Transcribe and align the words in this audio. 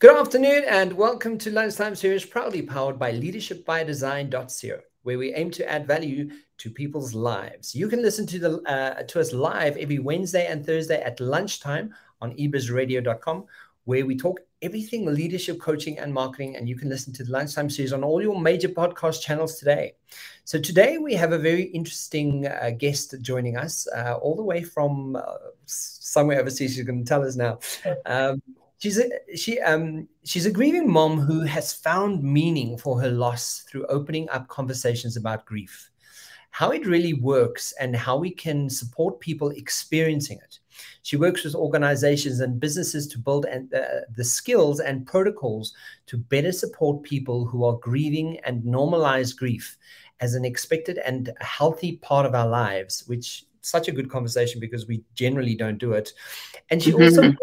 Good 0.00 0.16
afternoon 0.16 0.62
and 0.68 0.92
welcome 0.92 1.38
to 1.38 1.50
Lunchtime 1.50 1.96
Series, 1.96 2.24
proudly 2.24 2.62
powered 2.62 3.00
by 3.00 3.12
leadershipbydesign.co, 3.12 4.78
where 5.02 5.18
we 5.18 5.34
aim 5.34 5.50
to 5.50 5.68
add 5.68 5.88
value 5.88 6.30
to 6.58 6.70
people's 6.70 7.14
lives. 7.14 7.74
You 7.74 7.88
can 7.88 8.00
listen 8.00 8.24
to 8.28 8.38
the 8.38 8.62
uh, 8.70 9.02
to 9.02 9.18
us 9.18 9.32
live 9.32 9.76
every 9.76 9.98
Wednesday 9.98 10.46
and 10.46 10.64
Thursday 10.64 11.02
at 11.02 11.18
lunchtime 11.18 11.92
on 12.20 12.32
ebizradio.com, 12.36 13.46
where 13.86 14.06
we 14.06 14.16
talk 14.16 14.38
everything 14.62 15.04
leadership, 15.04 15.60
coaching, 15.60 15.98
and 15.98 16.14
marketing. 16.14 16.54
And 16.54 16.68
you 16.68 16.76
can 16.76 16.88
listen 16.88 17.12
to 17.14 17.24
the 17.24 17.32
Lunchtime 17.32 17.68
Series 17.68 17.92
on 17.92 18.04
all 18.04 18.22
your 18.22 18.40
major 18.40 18.68
podcast 18.68 19.20
channels 19.20 19.58
today. 19.58 19.94
So 20.44 20.60
today 20.60 20.98
we 20.98 21.14
have 21.14 21.32
a 21.32 21.38
very 21.38 21.64
interesting 21.64 22.46
uh, 22.46 22.70
guest 22.78 23.16
joining 23.20 23.56
us, 23.56 23.88
uh, 23.96 24.16
all 24.22 24.36
the 24.36 24.44
way 24.44 24.62
from 24.62 25.16
uh, 25.16 25.22
somewhere 25.66 26.38
overseas. 26.38 26.76
She's 26.76 26.84
going 26.84 27.04
to 27.04 27.08
tell 27.08 27.24
us 27.24 27.34
now. 27.34 27.58
Um, 28.06 28.40
she's 28.78 28.98
a 28.98 29.36
she 29.36 29.60
um 29.60 30.08
she's 30.24 30.46
a 30.46 30.50
grieving 30.50 30.90
mom 30.90 31.18
who 31.18 31.40
has 31.40 31.72
found 31.72 32.22
meaning 32.22 32.78
for 32.78 33.00
her 33.00 33.10
loss 33.10 33.64
through 33.68 33.86
opening 33.86 34.28
up 34.30 34.48
conversations 34.48 35.16
about 35.16 35.44
grief. 35.44 35.90
How 36.50 36.70
it 36.70 36.86
really 36.86 37.12
works 37.12 37.72
and 37.78 37.94
how 37.94 38.16
we 38.16 38.30
can 38.30 38.70
support 38.70 39.20
people 39.20 39.50
experiencing 39.50 40.38
it. 40.42 40.58
She 41.02 41.16
works 41.16 41.44
with 41.44 41.54
organizations 41.54 42.40
and 42.40 42.58
businesses 42.58 43.06
to 43.08 43.18
build 43.18 43.44
and, 43.44 43.72
uh, 43.74 43.82
the 44.16 44.24
skills 44.24 44.80
and 44.80 45.06
protocols 45.06 45.74
to 46.06 46.16
better 46.16 46.52
support 46.52 47.02
people 47.02 47.44
who 47.44 47.64
are 47.64 47.76
grieving 47.78 48.38
and 48.44 48.62
normalize 48.62 49.36
grief 49.36 49.76
as 50.20 50.34
an 50.34 50.44
expected 50.44 50.98
and 50.98 51.30
healthy 51.40 51.96
part 51.96 52.26
of 52.26 52.34
our 52.34 52.48
lives 52.48 53.04
which 53.06 53.44
such 53.60 53.88
a 53.88 53.92
good 53.92 54.10
conversation 54.10 54.60
because 54.60 54.86
we 54.86 55.02
generally 55.14 55.54
don't 55.54 55.78
do 55.78 55.92
it. 55.92 56.12
And 56.70 56.82
she 56.82 56.92
mm-hmm. 56.92 57.02
also 57.02 57.36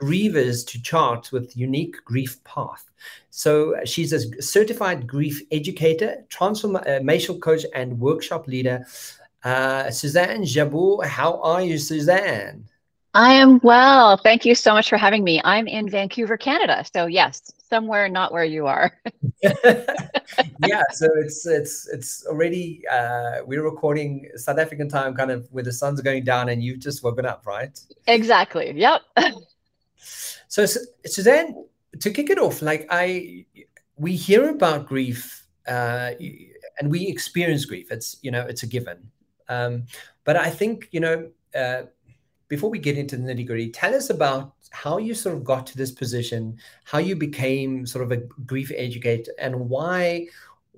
grievers 0.00 0.66
to 0.68 0.82
chart 0.82 1.32
with 1.32 1.56
unique 1.56 1.96
grief 2.04 2.42
path. 2.44 2.90
So 3.30 3.76
she's 3.84 4.12
a 4.12 4.42
certified 4.42 5.06
grief 5.06 5.42
educator, 5.50 6.24
transformational 6.28 7.40
coach, 7.40 7.64
and 7.74 7.98
workshop 7.98 8.46
leader. 8.46 8.86
Uh, 9.44 9.90
Suzanne 9.90 10.42
Jabour, 10.42 11.04
how 11.04 11.40
are 11.42 11.62
you, 11.62 11.78
Suzanne? 11.78 12.68
I 13.14 13.32
am 13.32 13.60
well. 13.62 14.18
Thank 14.18 14.44
you 14.44 14.54
so 14.54 14.74
much 14.74 14.90
for 14.90 14.98
having 14.98 15.24
me. 15.24 15.40
I'm 15.42 15.66
in 15.66 15.88
Vancouver, 15.88 16.36
Canada. 16.36 16.84
So 16.92 17.06
yes, 17.06 17.50
somewhere 17.70 18.10
not 18.10 18.30
where 18.30 18.44
you 18.44 18.66
are. 18.66 18.92
yeah, 19.42 20.82
so 20.92 21.08
it's 21.14 21.46
it's 21.46 21.88
it's 21.88 22.26
already 22.26 22.82
uh, 22.90 23.38
we're 23.46 23.62
recording 23.62 24.28
South 24.36 24.58
African 24.58 24.88
time, 24.88 25.14
kind 25.14 25.30
of 25.30 25.48
where 25.50 25.64
the 25.64 25.72
sun's 25.72 26.02
going 26.02 26.24
down, 26.24 26.50
and 26.50 26.62
you've 26.62 26.80
just 26.80 27.02
woken 27.02 27.24
up, 27.24 27.46
right? 27.46 27.80
Exactly. 28.06 28.72
Yep. 28.76 29.00
So, 30.48 30.66
Suzanne, 31.04 31.64
to 32.00 32.10
kick 32.10 32.30
it 32.30 32.38
off, 32.38 32.62
like 32.62 32.86
I, 32.90 33.46
we 33.96 34.16
hear 34.16 34.50
about 34.50 34.86
grief, 34.86 35.46
uh, 35.66 36.12
and 36.78 36.90
we 36.90 37.06
experience 37.06 37.64
grief. 37.64 37.90
It's 37.90 38.16
you 38.22 38.30
know, 38.30 38.42
it's 38.42 38.62
a 38.62 38.66
given. 38.66 39.10
Um, 39.48 39.84
but 40.24 40.36
I 40.36 40.50
think 40.50 40.88
you 40.92 41.00
know, 41.00 41.30
uh, 41.54 41.82
before 42.48 42.70
we 42.70 42.78
get 42.78 42.98
into 42.98 43.16
the 43.16 43.22
nitty 43.22 43.46
gritty, 43.46 43.70
tell 43.70 43.94
us 43.94 44.10
about 44.10 44.54
how 44.70 44.98
you 44.98 45.14
sort 45.14 45.36
of 45.36 45.44
got 45.44 45.66
to 45.66 45.76
this 45.76 45.90
position, 45.90 46.58
how 46.84 46.98
you 46.98 47.16
became 47.16 47.86
sort 47.86 48.04
of 48.04 48.12
a 48.12 48.18
grief 48.44 48.70
educator, 48.76 49.32
and 49.38 49.68
why 49.68 50.26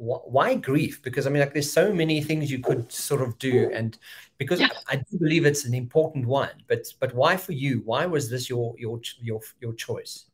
why 0.00 0.54
grief 0.54 1.02
because 1.02 1.26
i 1.26 1.30
mean 1.30 1.40
like 1.40 1.52
there's 1.52 1.72
so 1.72 1.92
many 1.92 2.22
things 2.22 2.50
you 2.50 2.60
could 2.60 2.90
sort 2.92 3.20
of 3.20 3.36
do 3.38 3.68
and 3.74 3.98
because 4.38 4.60
yeah. 4.60 4.68
I 4.88 4.96
do 4.96 5.18
believe 5.18 5.44
it's 5.44 5.64
an 5.64 5.74
important 5.74 6.24
one. 6.26 6.50
But 6.68 6.86
but 7.00 7.14
why 7.14 7.36
for 7.36 7.52
you? 7.52 7.82
Why 7.84 8.06
was 8.06 8.30
this 8.30 8.48
your 8.48 8.74
your 8.78 9.00
your 9.20 9.40
your 9.60 9.74
choice? 9.74 10.26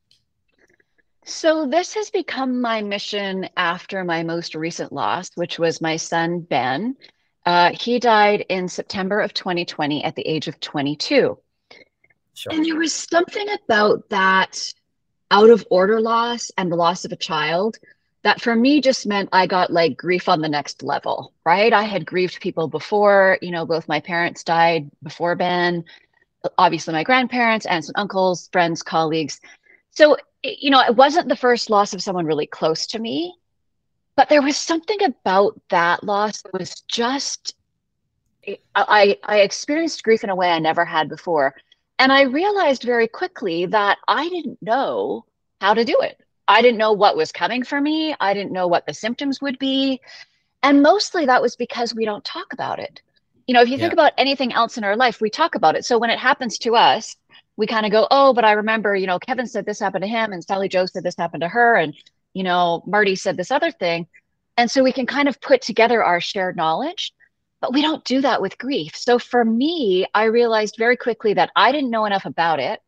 So 1.24 1.66
this 1.66 1.94
has 1.94 2.10
become 2.10 2.60
my 2.60 2.82
mission 2.82 3.48
after 3.56 4.04
my 4.04 4.22
most 4.22 4.54
recent 4.54 4.92
loss, 4.92 5.30
which 5.36 5.58
was 5.58 5.80
my 5.80 5.96
son 5.96 6.40
Ben. 6.40 6.96
Uh, 7.46 7.72
he 7.72 7.98
died 7.98 8.44
in 8.50 8.68
September 8.68 9.20
of 9.20 9.32
2020 9.32 10.04
at 10.04 10.16
the 10.16 10.26
age 10.26 10.48
of 10.48 10.60
22. 10.60 11.38
Sure. 12.34 12.52
And 12.52 12.64
there 12.64 12.76
was 12.76 12.92
something 12.92 13.46
about 13.64 14.08
that 14.10 14.60
out 15.30 15.48
of 15.48 15.66
order 15.70 16.00
loss 16.00 16.50
and 16.58 16.70
the 16.70 16.76
loss 16.76 17.06
of 17.06 17.12
a 17.12 17.16
child 17.16 17.78
that 18.24 18.40
for 18.40 18.56
me 18.56 18.80
just 18.80 19.06
meant 19.06 19.28
I 19.32 19.46
got 19.46 19.70
like 19.70 19.96
grief 19.98 20.28
on 20.28 20.40
the 20.40 20.48
next 20.48 20.82
level, 20.82 21.32
right? 21.44 21.72
I 21.72 21.82
had 21.82 22.06
grieved 22.06 22.40
people 22.40 22.68
before, 22.68 23.38
you 23.42 23.50
know, 23.50 23.66
both 23.66 23.86
my 23.86 24.00
parents 24.00 24.42
died 24.42 24.90
before 25.02 25.36
Ben, 25.36 25.84
obviously 26.56 26.94
my 26.94 27.04
grandparents, 27.04 27.66
aunts 27.66 27.88
and 27.88 27.96
uncles, 27.98 28.48
friends, 28.50 28.82
colleagues. 28.82 29.40
So, 29.90 30.16
you 30.42 30.70
know, 30.70 30.80
it 30.80 30.96
wasn't 30.96 31.28
the 31.28 31.36
first 31.36 31.68
loss 31.68 31.92
of 31.92 32.02
someone 32.02 32.24
really 32.24 32.46
close 32.46 32.86
to 32.88 32.98
me, 32.98 33.34
but 34.16 34.30
there 34.30 34.42
was 34.42 34.56
something 34.56 35.02
about 35.04 35.60
that 35.68 36.02
loss 36.02 36.42
that 36.42 36.52
was 36.54 36.80
just, 36.88 37.54
I, 38.74 39.18
I 39.22 39.40
experienced 39.40 40.02
grief 40.02 40.24
in 40.24 40.30
a 40.30 40.36
way 40.36 40.50
I 40.50 40.58
never 40.60 40.84
had 40.86 41.10
before. 41.10 41.54
And 41.98 42.10
I 42.10 42.22
realized 42.22 42.84
very 42.84 43.06
quickly 43.06 43.66
that 43.66 43.98
I 44.08 44.28
didn't 44.30 44.62
know 44.62 45.26
how 45.60 45.74
to 45.74 45.84
do 45.84 45.98
it. 46.00 46.18
I 46.46 46.62
didn't 46.62 46.78
know 46.78 46.92
what 46.92 47.16
was 47.16 47.32
coming 47.32 47.62
for 47.62 47.80
me. 47.80 48.14
I 48.20 48.34
didn't 48.34 48.52
know 48.52 48.66
what 48.66 48.86
the 48.86 48.94
symptoms 48.94 49.40
would 49.40 49.58
be. 49.58 50.00
And 50.62 50.82
mostly 50.82 51.26
that 51.26 51.42
was 51.42 51.56
because 51.56 51.94
we 51.94 52.04
don't 52.04 52.24
talk 52.24 52.52
about 52.52 52.78
it. 52.78 53.00
You 53.46 53.54
know, 53.54 53.62
if 53.62 53.68
you 53.68 53.76
yeah. 53.76 53.82
think 53.82 53.92
about 53.92 54.12
anything 54.16 54.52
else 54.52 54.78
in 54.78 54.84
our 54.84 54.96
life, 54.96 55.20
we 55.20 55.30
talk 55.30 55.54
about 55.54 55.76
it. 55.76 55.84
So 55.84 55.98
when 55.98 56.10
it 56.10 56.18
happens 56.18 56.58
to 56.58 56.76
us, 56.76 57.16
we 57.56 57.66
kind 57.66 57.86
of 57.86 57.92
go, 57.92 58.06
oh, 58.10 58.32
but 58.32 58.44
I 58.44 58.52
remember, 58.52 58.96
you 58.96 59.06
know, 59.06 59.18
Kevin 59.18 59.46
said 59.46 59.64
this 59.64 59.80
happened 59.80 60.02
to 60.02 60.08
him 60.08 60.32
and 60.32 60.42
Sally 60.42 60.68
Joe 60.68 60.86
said 60.86 61.02
this 61.02 61.16
happened 61.16 61.42
to 61.42 61.48
her. 61.48 61.76
And, 61.76 61.94
you 62.32 62.42
know, 62.42 62.82
Marty 62.86 63.14
said 63.14 63.36
this 63.36 63.50
other 63.50 63.70
thing. 63.70 64.06
And 64.56 64.70
so 64.70 64.82
we 64.82 64.92
can 64.92 65.06
kind 65.06 65.28
of 65.28 65.40
put 65.40 65.62
together 65.62 66.02
our 66.02 66.20
shared 66.20 66.56
knowledge, 66.56 67.12
but 67.60 67.72
we 67.72 67.82
don't 67.82 68.04
do 68.04 68.20
that 68.22 68.40
with 68.40 68.58
grief. 68.58 68.96
So 68.96 69.18
for 69.18 69.44
me, 69.44 70.06
I 70.14 70.24
realized 70.24 70.76
very 70.78 70.96
quickly 70.96 71.34
that 71.34 71.50
I 71.56 71.72
didn't 71.72 71.90
know 71.90 72.06
enough 72.06 72.24
about 72.24 72.60
it 72.60 72.80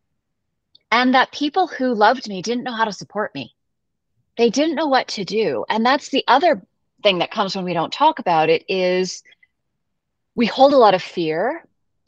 and 0.91 1.15
that 1.15 1.33
people 1.33 1.67
who 1.67 1.95
loved 1.95 2.29
me 2.29 2.43
didn't 2.43 2.65
know 2.65 2.75
how 2.75 2.85
to 2.85 2.93
support 2.93 3.35
me. 3.35 3.55
They 4.37 4.51
didn't 4.51 4.77
know 4.77 4.87
what 4.87 5.09
to 5.09 5.25
do. 5.25 5.65
And 5.69 5.85
that's 5.85 6.11
the 6.11 6.25
other 6.29 6.63
thing 7.03 7.19
that 7.19 7.31
comes 7.31 7.57
when 7.57 7.65
we 7.65 7.75
don't 7.75 7.93
talk 7.93 8.19
about 8.19 8.49
it 8.49 8.65
is 8.69 9.23
we 10.35 10.47
hold 10.47 10.73
a 10.73 10.79
lot 10.79 10.95
of 10.95 11.03
fear 11.03 11.65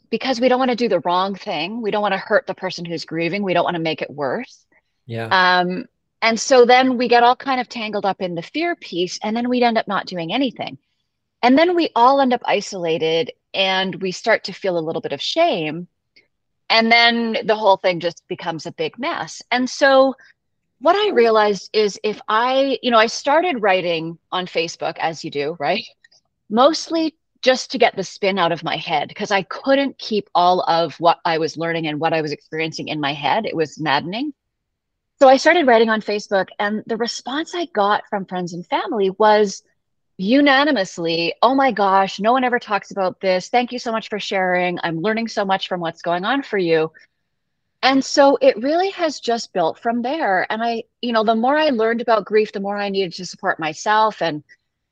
because 0.09 0.39
we 0.39 0.47
don't 0.47 0.59
want 0.59 0.71
to 0.71 0.75
do 0.75 0.89
the 0.89 1.01
wrong 1.01 1.35
thing. 1.35 1.81
We 1.81 1.91
don't 1.91 2.01
want 2.01 2.13
to 2.13 2.19
hurt 2.19 2.47
the 2.47 2.53
person 2.53 2.85
who's 2.85 3.05
grieving. 3.05 3.43
We 3.43 3.53
don't 3.53 3.63
want 3.63 3.75
to 3.75 3.81
make 3.81 4.01
it 4.01 4.09
worse. 4.09 4.65
Yeah. 5.05 5.27
Um, 5.31 5.85
and 6.21 6.39
so 6.39 6.65
then 6.65 6.97
we 6.97 7.07
get 7.07 7.23
all 7.23 7.35
kind 7.35 7.61
of 7.61 7.69
tangled 7.69 8.05
up 8.05 8.21
in 8.21 8.35
the 8.35 8.41
fear 8.41 8.75
piece, 8.75 9.19
and 9.23 9.35
then 9.35 9.49
we'd 9.49 9.63
end 9.63 9.77
up 9.77 9.87
not 9.87 10.05
doing 10.05 10.33
anything. 10.33 10.77
And 11.41 11.57
then 11.57 11.75
we 11.75 11.89
all 11.95 12.19
end 12.19 12.33
up 12.33 12.41
isolated 12.45 13.31
and 13.53 13.95
we 14.01 14.11
start 14.11 14.43
to 14.45 14.53
feel 14.53 14.77
a 14.77 14.81
little 14.81 15.01
bit 15.01 15.13
of 15.13 15.21
shame 15.21 15.87
and 16.69 16.91
then 16.91 17.37
the 17.45 17.55
whole 17.55 17.77
thing 17.77 17.99
just 17.99 18.23
becomes 18.27 18.65
a 18.65 18.71
big 18.71 18.97
mess. 18.97 19.41
And 19.51 19.69
so 19.69 20.15
what 20.81 20.95
i 20.95 21.11
realized 21.11 21.69
is 21.73 21.99
if 22.03 22.19
i 22.27 22.77
you 22.81 22.89
know 22.89 22.97
i 22.97 23.07
started 23.07 23.61
writing 23.61 24.17
on 24.31 24.45
facebook 24.45 24.97
as 24.99 25.23
you 25.23 25.31
do 25.31 25.55
right? 25.59 25.83
Mostly 26.49 27.15
just 27.41 27.71
to 27.71 27.77
get 27.77 27.95
the 27.95 28.03
spin 28.03 28.37
out 28.37 28.51
of 28.51 28.63
my 28.63 28.77
head 28.77 29.07
because 29.07 29.31
i 29.31 29.43
couldn't 29.43 29.97
keep 29.97 30.29
all 30.33 30.61
of 30.61 30.95
what 30.99 31.19
i 31.25 31.37
was 31.37 31.57
learning 31.57 31.87
and 31.87 31.99
what 31.99 32.13
i 32.13 32.21
was 32.21 32.31
experiencing 32.31 32.87
in 32.87 32.99
my 32.99 33.13
head. 33.13 33.45
It 33.45 33.55
was 33.55 33.79
maddening. 33.79 34.33
So 35.19 35.27
i 35.27 35.37
started 35.37 35.67
writing 35.67 35.89
on 35.89 36.01
facebook 36.01 36.47
and 36.59 36.83
the 36.87 36.97
response 36.97 37.53
i 37.53 37.65
got 37.65 38.03
from 38.09 38.25
friends 38.25 38.53
and 38.53 38.65
family 38.65 39.09
was 39.09 39.61
unanimously, 40.19 41.33
oh 41.41 41.55
my 41.55 41.71
gosh, 41.71 42.19
no 42.19 42.33
one 42.33 42.43
ever 42.43 42.59
talks 42.59 42.91
about 42.91 43.21
this. 43.21 43.47
Thank 43.47 43.71
you 43.71 43.79
so 43.79 43.89
much 43.89 44.09
for 44.09 44.19
sharing. 44.19 44.77
I'm 44.83 44.99
learning 44.99 45.29
so 45.29 45.45
much 45.45 45.69
from 45.69 45.79
what's 45.79 46.01
going 46.01 46.25
on 46.25 46.43
for 46.43 46.57
you. 46.57 46.91
And 47.81 48.03
so 48.03 48.37
it 48.41 48.61
really 48.61 48.89
has 48.89 49.21
just 49.21 49.53
built 49.53 49.79
from 49.79 50.01
there. 50.01 50.45
And 50.51 50.61
I, 50.61 50.83
you 51.01 51.13
know, 51.13 51.23
the 51.23 51.35
more 51.35 51.57
I 51.57 51.69
learned 51.69 52.01
about 52.01 52.25
grief, 52.25 52.51
the 52.51 52.59
more 52.59 52.75
I 52.75 52.89
needed 52.89 53.13
to 53.13 53.25
support 53.25 53.61
myself 53.61 54.21
and 54.21 54.43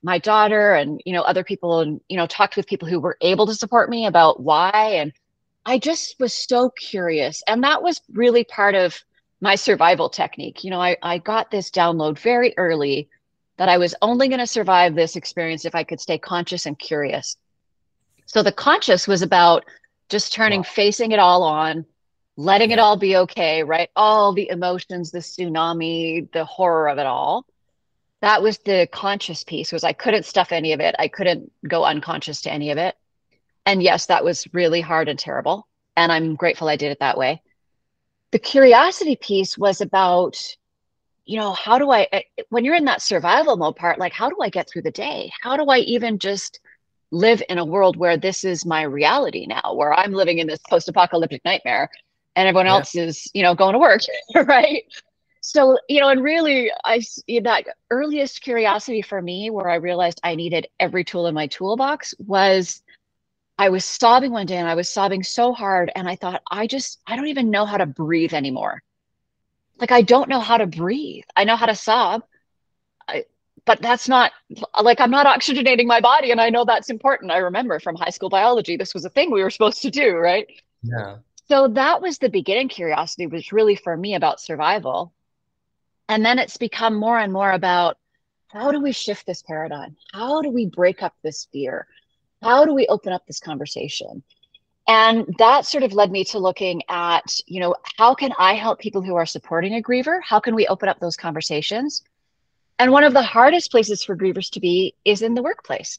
my 0.02 0.16
daughter 0.16 0.72
and, 0.72 1.02
you 1.04 1.12
know, 1.12 1.20
other 1.20 1.44
people 1.44 1.80
and, 1.80 2.00
you 2.08 2.16
know, 2.16 2.26
talked 2.26 2.56
with 2.56 2.66
people 2.66 2.88
who 2.88 2.98
were 2.98 3.18
able 3.20 3.46
to 3.48 3.54
support 3.54 3.90
me 3.90 4.06
about 4.06 4.40
why. 4.40 4.92
And 4.94 5.12
I 5.66 5.78
just 5.78 6.18
was 6.18 6.32
so 6.32 6.70
curious. 6.70 7.42
And 7.46 7.64
that 7.64 7.82
was 7.82 8.00
really 8.14 8.44
part 8.44 8.74
of 8.74 8.98
my 9.42 9.56
survival 9.56 10.08
technique. 10.08 10.64
You 10.64 10.70
know, 10.70 10.80
I, 10.80 10.96
I 11.02 11.18
got 11.18 11.50
this 11.50 11.70
download 11.70 12.18
very 12.18 12.54
early 12.56 13.10
that 13.58 13.68
I 13.68 13.76
was 13.76 13.94
only 14.00 14.28
going 14.28 14.38
to 14.38 14.46
survive 14.46 14.94
this 14.94 15.16
experience 15.16 15.64
if 15.64 15.74
I 15.74 15.84
could 15.84 16.00
stay 16.00 16.16
conscious 16.16 16.64
and 16.64 16.78
curious. 16.78 17.36
So 18.26 18.42
the 18.42 18.52
conscious 18.52 19.06
was 19.06 19.20
about 19.20 19.64
just 20.08 20.32
turning, 20.32 20.60
wow. 20.60 20.64
facing 20.64 21.12
it 21.12 21.18
all 21.18 21.42
on, 21.42 21.84
letting 22.36 22.70
it 22.70 22.78
all 22.78 22.96
be 22.96 23.16
okay, 23.16 23.64
right? 23.64 23.90
All 23.96 24.32
the 24.32 24.48
emotions, 24.48 25.10
the 25.10 25.18
tsunami, 25.18 26.30
the 26.32 26.44
horror 26.44 26.88
of 26.88 26.98
it 26.98 27.06
all. 27.06 27.46
That 28.20 28.42
was 28.42 28.58
the 28.58 28.88
conscious 28.90 29.44
piece 29.44 29.72
was 29.72 29.84
I 29.84 29.92
couldn't 29.92 30.24
stuff 30.24 30.52
any 30.52 30.72
of 30.72 30.80
it. 30.80 30.94
I 30.98 31.08
couldn't 31.08 31.50
go 31.66 31.84
unconscious 31.84 32.40
to 32.42 32.52
any 32.52 32.70
of 32.70 32.78
it. 32.78 32.96
And 33.66 33.82
yes, 33.82 34.06
that 34.06 34.24
was 34.24 34.46
really 34.52 34.80
hard 34.80 35.08
and 35.08 35.18
terrible. 35.18 35.66
And 35.96 36.10
I'm 36.12 36.36
grateful 36.36 36.68
I 36.68 36.76
did 36.76 36.92
it 36.92 37.00
that 37.00 37.18
way. 37.18 37.42
The 38.30 38.38
curiosity 38.38 39.16
piece 39.16 39.58
was 39.58 39.80
about 39.80 40.38
you 41.28 41.38
know, 41.38 41.52
how 41.52 41.78
do 41.78 41.90
I, 41.90 42.08
eh, 42.10 42.22
when 42.48 42.64
you're 42.64 42.74
in 42.74 42.86
that 42.86 43.02
survival 43.02 43.58
mode 43.58 43.76
part, 43.76 43.98
like, 43.98 44.14
how 44.14 44.30
do 44.30 44.36
I 44.40 44.48
get 44.48 44.68
through 44.68 44.82
the 44.82 44.90
day? 44.90 45.30
How 45.42 45.58
do 45.58 45.66
I 45.66 45.78
even 45.80 46.18
just 46.18 46.58
live 47.10 47.42
in 47.50 47.58
a 47.58 47.64
world 47.64 47.98
where 47.98 48.16
this 48.16 48.44
is 48.44 48.64
my 48.64 48.82
reality 48.82 49.46
now, 49.46 49.74
where 49.74 49.92
I'm 49.92 50.12
living 50.12 50.38
in 50.38 50.46
this 50.46 50.60
post 50.70 50.88
apocalyptic 50.88 51.44
nightmare 51.44 51.90
and 52.34 52.48
everyone 52.48 52.64
yeah. 52.64 52.72
else 52.72 52.94
is, 52.94 53.30
you 53.34 53.42
know, 53.42 53.54
going 53.54 53.74
to 53.74 53.78
work, 53.78 54.00
right? 54.46 54.84
So, 55.42 55.78
you 55.86 56.00
know, 56.00 56.08
and 56.08 56.22
really, 56.22 56.72
I 56.86 57.02
that 57.42 57.64
earliest 57.90 58.40
curiosity 58.40 59.02
for 59.02 59.20
me, 59.20 59.50
where 59.50 59.68
I 59.68 59.76
realized 59.76 60.20
I 60.24 60.34
needed 60.34 60.66
every 60.80 61.04
tool 61.04 61.26
in 61.26 61.34
my 61.34 61.46
toolbox, 61.46 62.14
was 62.18 62.82
I 63.58 63.68
was 63.68 63.84
sobbing 63.84 64.32
one 64.32 64.46
day 64.46 64.56
and 64.56 64.68
I 64.68 64.74
was 64.74 64.88
sobbing 64.88 65.22
so 65.22 65.52
hard. 65.52 65.92
And 65.94 66.08
I 66.08 66.16
thought, 66.16 66.40
I 66.50 66.66
just, 66.66 67.00
I 67.06 67.16
don't 67.16 67.28
even 67.28 67.50
know 67.50 67.66
how 67.66 67.76
to 67.76 67.86
breathe 67.86 68.32
anymore. 68.32 68.82
Like, 69.78 69.92
I 69.92 70.02
don't 70.02 70.28
know 70.28 70.40
how 70.40 70.56
to 70.56 70.66
breathe. 70.66 71.24
I 71.36 71.44
know 71.44 71.56
how 71.56 71.66
to 71.66 71.74
sob, 71.74 72.22
I, 73.06 73.24
but 73.64 73.80
that's 73.80 74.08
not 74.08 74.32
like 74.82 75.00
I'm 75.00 75.10
not 75.10 75.26
oxygenating 75.26 75.86
my 75.86 76.00
body. 76.00 76.30
And 76.30 76.40
I 76.40 76.50
know 76.50 76.64
that's 76.64 76.90
important. 76.90 77.30
I 77.30 77.38
remember 77.38 77.78
from 77.78 77.96
high 77.96 78.10
school 78.10 78.28
biology, 78.28 78.76
this 78.76 78.94
was 78.94 79.04
a 79.04 79.10
thing 79.10 79.30
we 79.30 79.42
were 79.42 79.50
supposed 79.50 79.82
to 79.82 79.90
do, 79.90 80.16
right? 80.16 80.46
Yeah. 80.82 81.18
So 81.48 81.68
that 81.68 82.02
was 82.02 82.18
the 82.18 82.28
beginning 82.28 82.68
curiosity, 82.68 83.26
was 83.26 83.52
really 83.52 83.76
for 83.76 83.96
me 83.96 84.14
about 84.14 84.40
survival. 84.40 85.12
And 86.08 86.24
then 86.24 86.38
it's 86.38 86.56
become 86.56 86.94
more 86.94 87.18
and 87.18 87.32
more 87.32 87.52
about 87.52 87.98
how 88.48 88.72
do 88.72 88.80
we 88.80 88.92
shift 88.92 89.26
this 89.26 89.42
paradigm? 89.42 89.96
How 90.12 90.40
do 90.40 90.48
we 90.50 90.66
break 90.66 91.02
up 91.02 91.14
this 91.22 91.46
fear? 91.52 91.86
How 92.42 92.64
do 92.64 92.74
we 92.74 92.86
open 92.86 93.12
up 93.12 93.26
this 93.26 93.40
conversation? 93.40 94.22
And 94.88 95.26
that 95.38 95.66
sort 95.66 95.84
of 95.84 95.92
led 95.92 96.10
me 96.10 96.24
to 96.24 96.38
looking 96.38 96.82
at, 96.88 97.38
you 97.46 97.60
know, 97.60 97.76
how 97.98 98.14
can 98.14 98.32
I 98.38 98.54
help 98.54 98.80
people 98.80 99.02
who 99.02 99.16
are 99.16 99.26
supporting 99.26 99.74
a 99.74 99.82
griever? 99.82 100.18
How 100.24 100.40
can 100.40 100.54
we 100.54 100.66
open 100.66 100.88
up 100.88 100.98
those 100.98 101.16
conversations? 101.16 102.02
And 102.78 102.90
one 102.90 103.04
of 103.04 103.12
the 103.12 103.22
hardest 103.22 103.70
places 103.70 104.02
for 104.02 104.16
grievers 104.16 104.50
to 104.52 104.60
be 104.60 104.94
is 105.04 105.20
in 105.20 105.34
the 105.34 105.42
workplace. 105.42 105.98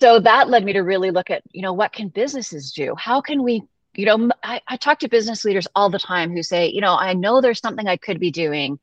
So 0.00 0.20
that 0.20 0.48
led 0.48 0.64
me 0.64 0.72
to 0.72 0.82
really 0.82 1.10
look 1.10 1.30
at, 1.30 1.42
you 1.50 1.62
know, 1.62 1.72
what 1.72 1.92
can 1.92 2.08
businesses 2.08 2.72
do? 2.72 2.94
How 2.96 3.20
can 3.20 3.42
we, 3.42 3.64
you 3.94 4.06
know, 4.06 4.30
I, 4.44 4.60
I 4.68 4.76
talk 4.76 5.00
to 5.00 5.08
business 5.08 5.44
leaders 5.44 5.66
all 5.74 5.90
the 5.90 5.98
time 5.98 6.30
who 6.30 6.44
say, 6.44 6.68
you 6.68 6.80
know, 6.80 6.94
I 6.94 7.14
know 7.14 7.40
there's 7.40 7.60
something 7.60 7.88
I 7.88 7.96
could 7.96 8.20
be 8.20 8.30
doing 8.30 8.78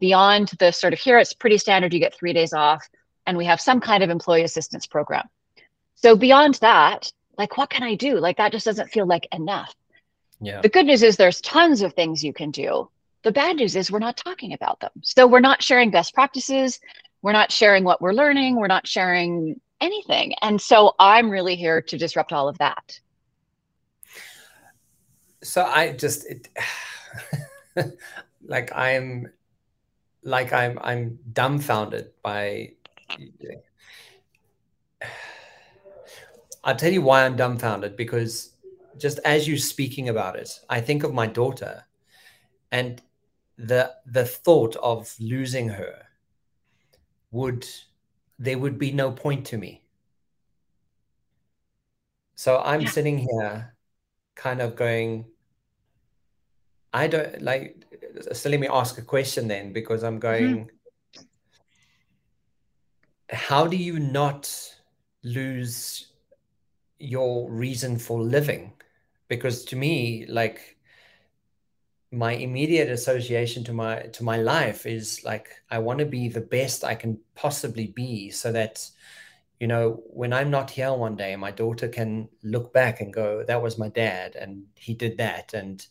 beyond 0.00 0.48
the 0.58 0.72
sort 0.72 0.92
of 0.92 0.98
here 0.98 1.18
it's 1.18 1.32
pretty 1.32 1.58
standard, 1.58 1.94
you 1.94 2.00
get 2.00 2.16
three 2.16 2.32
days 2.32 2.52
off, 2.52 2.84
and 3.28 3.38
we 3.38 3.44
have 3.44 3.60
some 3.60 3.80
kind 3.80 4.02
of 4.02 4.10
employee 4.10 4.42
assistance 4.42 4.88
program. 4.88 5.28
So 5.94 6.16
beyond 6.16 6.54
that, 6.54 7.12
like 7.38 7.56
what 7.56 7.70
can 7.70 7.82
I 7.82 7.94
do? 7.94 8.18
Like 8.18 8.36
that 8.36 8.52
just 8.52 8.66
doesn't 8.66 8.90
feel 8.90 9.06
like 9.06 9.26
enough. 9.32 9.74
Yeah. 10.40 10.60
The 10.60 10.68
good 10.68 10.86
news 10.86 11.02
is 11.02 11.16
there's 11.16 11.40
tons 11.40 11.82
of 11.82 11.94
things 11.94 12.24
you 12.24 12.32
can 12.32 12.50
do. 12.50 12.90
The 13.22 13.32
bad 13.32 13.56
news 13.56 13.76
is 13.76 13.90
we're 13.90 14.00
not 14.00 14.16
talking 14.16 14.52
about 14.52 14.80
them. 14.80 14.90
So 15.02 15.26
we're 15.26 15.40
not 15.40 15.62
sharing 15.62 15.90
best 15.90 16.14
practices. 16.14 16.80
We're 17.22 17.32
not 17.32 17.52
sharing 17.52 17.84
what 17.84 18.02
we're 18.02 18.12
learning. 18.12 18.56
We're 18.56 18.66
not 18.66 18.86
sharing 18.86 19.60
anything. 19.80 20.34
And 20.42 20.60
so 20.60 20.94
I'm 20.98 21.30
really 21.30 21.54
here 21.54 21.80
to 21.82 21.96
disrupt 21.98 22.32
all 22.32 22.48
of 22.48 22.58
that. 22.58 22.98
So 25.42 25.64
I 25.64 25.92
just 25.92 26.26
it, 26.26 26.48
like 28.44 28.70
I'm 28.74 29.28
like 30.22 30.52
I'm 30.52 30.78
I'm 30.82 31.18
dumbfounded 31.32 32.10
by 32.22 32.72
I'll 36.64 36.76
tell 36.76 36.92
you 36.92 37.02
why 37.02 37.24
I'm 37.24 37.36
dumbfounded 37.36 37.96
because 37.96 38.50
just 38.98 39.18
as 39.24 39.48
you're 39.48 39.56
speaking 39.56 40.08
about 40.08 40.36
it, 40.36 40.60
I 40.68 40.80
think 40.80 41.02
of 41.02 41.12
my 41.12 41.26
daughter 41.26 41.84
and 42.70 43.02
the 43.58 43.92
the 44.06 44.24
thought 44.24 44.76
of 44.76 45.14
losing 45.20 45.68
her 45.68 46.06
would 47.30 47.66
there 48.38 48.58
would 48.58 48.78
be 48.78 48.92
no 48.92 49.12
point 49.12 49.46
to 49.46 49.58
me. 49.58 49.82
So 52.34 52.60
I'm 52.64 52.82
yeah. 52.82 52.90
sitting 52.90 53.18
here 53.18 53.76
kind 54.34 54.60
of 54.60 54.74
going, 54.74 55.26
I 56.92 57.06
don't 57.06 57.42
like 57.42 57.84
so 58.32 58.48
let 58.48 58.60
me 58.60 58.68
ask 58.68 58.98
a 58.98 59.02
question 59.02 59.48
then 59.48 59.72
because 59.72 60.02
I'm 60.02 60.20
mm-hmm. 60.20 60.20
going 60.20 60.70
mm-hmm. 61.16 61.24
how 63.30 63.66
do 63.66 63.76
you 63.76 63.98
not 63.98 64.52
lose 65.22 66.11
your 67.02 67.50
reason 67.50 67.98
for 67.98 68.22
living. 68.22 68.72
Because 69.28 69.64
to 69.66 69.76
me 69.76 70.26
like 70.28 70.76
my 72.10 72.32
immediate 72.32 72.90
association 72.90 73.64
to 73.64 73.72
my 73.72 74.02
to 74.12 74.22
my 74.22 74.36
life 74.36 74.84
is 74.84 75.24
like 75.24 75.48
i 75.70 75.78
want 75.78 75.98
to 75.98 76.04
be 76.04 76.28
the 76.28 76.42
best 76.42 76.84
i 76.84 76.94
can 76.94 77.18
possibly 77.34 77.86
be 77.86 78.30
so 78.30 78.52
that 78.52 78.86
you 79.58 79.66
know 79.66 80.02
when 80.08 80.32
i'm 80.32 80.50
not 80.50 80.70
here 80.70 80.92
one 80.92 81.16
day 81.16 81.34
my 81.36 81.50
daughter 81.50 81.88
can 81.88 82.28
look 82.42 82.72
back 82.74 83.00
and 83.00 83.14
go 83.14 83.42
that 83.44 83.62
was 83.62 83.78
my 83.78 83.88
dad 83.88 84.36
and 84.36 84.64
he 84.74 84.92
did 84.94 85.16
that. 85.18 85.54
And 85.54 85.86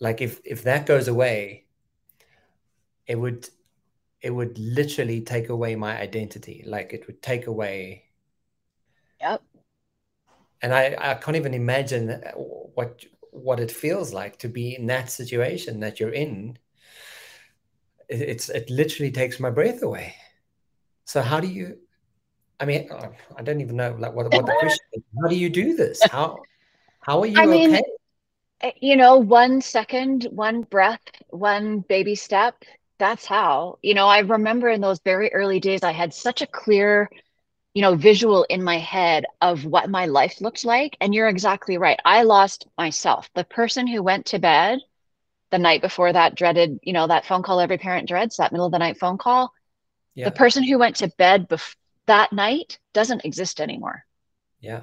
like 0.00 0.20
if 0.20 0.40
if 0.44 0.62
that 0.64 0.86
goes 0.86 1.08
away 1.08 1.66
it 3.06 3.16
would 3.16 3.48
it 4.20 4.30
would 4.30 4.58
literally 4.58 5.20
take 5.20 5.48
away 5.48 5.74
my 5.74 5.98
identity. 5.98 6.62
Like 6.66 6.92
it 6.92 7.06
would 7.06 7.22
take 7.22 7.46
away 7.46 8.04
yep 9.20 9.42
and 10.62 10.72
I, 10.72 10.96
I 10.98 11.14
can't 11.14 11.36
even 11.36 11.54
imagine 11.54 12.22
what 12.74 13.04
what 13.32 13.60
it 13.60 13.70
feels 13.70 14.12
like 14.12 14.38
to 14.38 14.48
be 14.48 14.76
in 14.76 14.86
that 14.86 15.10
situation 15.10 15.80
that 15.80 15.98
you're 15.98 16.12
in. 16.12 16.58
it's 18.08 18.48
it 18.48 18.70
literally 18.70 19.10
takes 19.10 19.40
my 19.40 19.50
breath 19.50 19.82
away. 19.82 20.14
So 21.04 21.22
how 21.22 21.40
do 21.40 21.48
you? 21.48 21.78
I 22.60 22.64
mean, 22.64 22.88
uh, 22.90 23.10
I 23.36 23.42
don't 23.42 23.60
even 23.60 23.76
know 23.76 23.96
like 23.98 24.12
what 24.12 24.32
what 24.32 24.46
the 24.46 24.52
question. 24.52 24.86
Is. 24.92 25.02
How 25.20 25.28
do 25.28 25.36
you 25.36 25.50
do 25.50 25.74
this? 25.74 26.02
How 26.02 26.42
how 27.00 27.20
are 27.20 27.26
you 27.26 27.38
I 27.38 27.46
mean, 27.46 27.70
okay? 27.70 27.82
Eh, 28.60 28.72
you 28.80 28.96
know, 28.96 29.16
one 29.16 29.60
second, 29.60 30.28
one 30.30 30.62
breath, 30.62 31.02
one 31.30 31.80
baby 31.80 32.14
step. 32.14 32.54
That's 32.98 33.26
how. 33.26 33.78
You 33.82 33.94
know, 33.94 34.06
I 34.06 34.20
remember 34.20 34.68
in 34.68 34.80
those 34.80 35.00
very 35.04 35.32
early 35.32 35.58
days, 35.58 35.82
I 35.82 35.92
had 35.92 36.14
such 36.14 36.42
a 36.42 36.46
clear 36.46 37.10
you 37.74 37.80
know, 37.82 37.94
visual 37.94 38.44
in 38.44 38.62
my 38.62 38.78
head 38.78 39.24
of 39.40 39.64
what 39.64 39.88
my 39.88 40.06
life 40.06 40.40
looked 40.40 40.64
like. 40.64 40.96
And 41.00 41.14
you're 41.14 41.28
exactly 41.28 41.78
right. 41.78 41.98
I 42.04 42.22
lost 42.22 42.66
myself. 42.76 43.30
The 43.34 43.44
person 43.44 43.86
who 43.86 44.02
went 44.02 44.26
to 44.26 44.38
bed 44.38 44.80
the 45.50 45.58
night 45.58 45.80
before 45.80 46.12
that 46.12 46.34
dreaded, 46.34 46.78
you 46.82 46.92
know, 46.92 47.06
that 47.06 47.24
phone 47.24 47.42
call 47.42 47.60
every 47.60 47.78
parent 47.78 48.08
dreads, 48.08 48.36
that 48.36 48.52
middle 48.52 48.66
of 48.66 48.72
the 48.72 48.78
night 48.78 48.98
phone 48.98 49.16
call. 49.18 49.52
Yeah. 50.14 50.26
The 50.26 50.32
person 50.32 50.62
who 50.64 50.78
went 50.78 50.96
to 50.96 51.08
bed 51.16 51.48
bef- 51.48 51.76
that 52.06 52.32
night 52.32 52.78
doesn't 52.92 53.24
exist 53.24 53.60
anymore. 53.60 54.04
Yeah. 54.60 54.82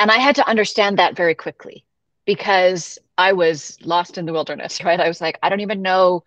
And 0.00 0.10
I 0.10 0.18
had 0.18 0.36
to 0.36 0.48
understand 0.48 0.98
that 0.98 1.16
very 1.16 1.34
quickly 1.34 1.84
because 2.24 2.98
I 3.16 3.32
was 3.32 3.78
lost 3.84 4.18
in 4.18 4.26
the 4.26 4.32
wilderness, 4.32 4.82
right? 4.84 4.98
I 4.98 5.08
was 5.08 5.20
like, 5.20 5.38
I 5.42 5.48
don't 5.48 5.60
even 5.60 5.82
know, 5.82 6.24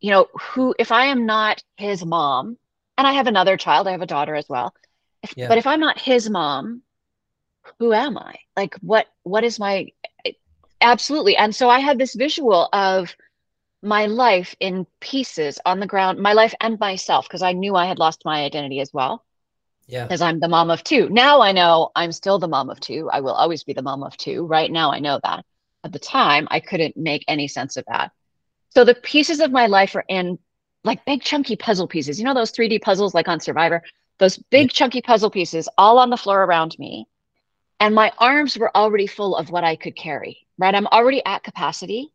you 0.00 0.10
know, 0.10 0.26
who, 0.40 0.74
if 0.78 0.90
I 0.90 1.06
am 1.06 1.26
not 1.26 1.62
his 1.76 2.04
mom, 2.04 2.56
and 2.98 3.06
I 3.06 3.12
have 3.12 3.28
another 3.28 3.56
child, 3.56 3.86
I 3.86 3.92
have 3.92 4.02
a 4.02 4.06
daughter 4.06 4.34
as 4.34 4.46
well 4.48 4.74
if, 5.22 5.34
yeah. 5.36 5.48
But 5.48 5.58
if 5.58 5.66
I'm 5.66 5.80
not 5.80 6.00
his 6.00 6.28
mom, 6.30 6.82
who 7.78 7.92
am 7.92 8.18
I? 8.18 8.36
Like 8.56 8.74
what 8.80 9.06
what 9.22 9.44
is 9.44 9.58
my 9.58 9.88
absolutely. 10.80 11.36
And 11.36 11.54
so 11.54 11.68
I 11.68 11.80
had 11.80 11.98
this 11.98 12.14
visual 12.14 12.68
of 12.72 13.14
my 13.82 14.06
life 14.06 14.54
in 14.60 14.86
pieces 15.00 15.58
on 15.64 15.80
the 15.80 15.86
ground, 15.86 16.18
my 16.18 16.32
life 16.32 16.54
and 16.60 16.78
myself, 16.78 17.26
because 17.26 17.42
I 17.42 17.52
knew 17.52 17.74
I 17.74 17.86
had 17.86 17.98
lost 17.98 18.22
my 18.24 18.44
identity 18.44 18.80
as 18.80 18.92
well. 18.92 19.24
Yeah. 19.86 20.04
Because 20.04 20.20
I'm 20.20 20.38
the 20.38 20.48
mom 20.48 20.70
of 20.70 20.84
two. 20.84 21.08
Now 21.08 21.40
I 21.40 21.52
know 21.52 21.90
I'm 21.96 22.12
still 22.12 22.38
the 22.38 22.48
mom 22.48 22.70
of 22.70 22.78
two. 22.78 23.08
I 23.12 23.20
will 23.20 23.32
always 23.32 23.64
be 23.64 23.72
the 23.72 23.82
mom 23.82 24.02
of 24.02 24.16
two. 24.16 24.46
Right 24.46 24.70
now 24.70 24.92
I 24.92 25.00
know 25.00 25.18
that. 25.24 25.44
At 25.82 25.92
the 25.92 25.98
time, 25.98 26.46
I 26.50 26.60
couldn't 26.60 26.96
make 26.96 27.24
any 27.26 27.48
sense 27.48 27.76
of 27.76 27.84
that. 27.88 28.12
So 28.70 28.84
the 28.84 28.94
pieces 28.94 29.40
of 29.40 29.50
my 29.50 29.66
life 29.66 29.96
are 29.96 30.04
in 30.08 30.38
like 30.84 31.04
big 31.04 31.22
chunky 31.22 31.56
puzzle 31.56 31.88
pieces. 31.88 32.18
You 32.18 32.24
know 32.24 32.34
those 32.34 32.52
3D 32.52 32.82
puzzles 32.82 33.14
like 33.14 33.28
on 33.28 33.40
Survivor? 33.40 33.82
Those 34.20 34.36
big 34.36 34.70
chunky 34.70 35.00
puzzle 35.00 35.30
pieces 35.30 35.68
all 35.76 35.98
on 35.98 36.10
the 36.10 36.16
floor 36.16 36.44
around 36.44 36.78
me. 36.78 37.08
And 37.80 37.94
my 37.94 38.12
arms 38.18 38.56
were 38.58 38.74
already 38.76 39.06
full 39.06 39.34
of 39.34 39.50
what 39.50 39.64
I 39.64 39.74
could 39.74 39.96
carry, 39.96 40.46
right? 40.58 40.74
I'm 40.74 40.86
already 40.86 41.24
at 41.24 41.42
capacity. 41.42 42.12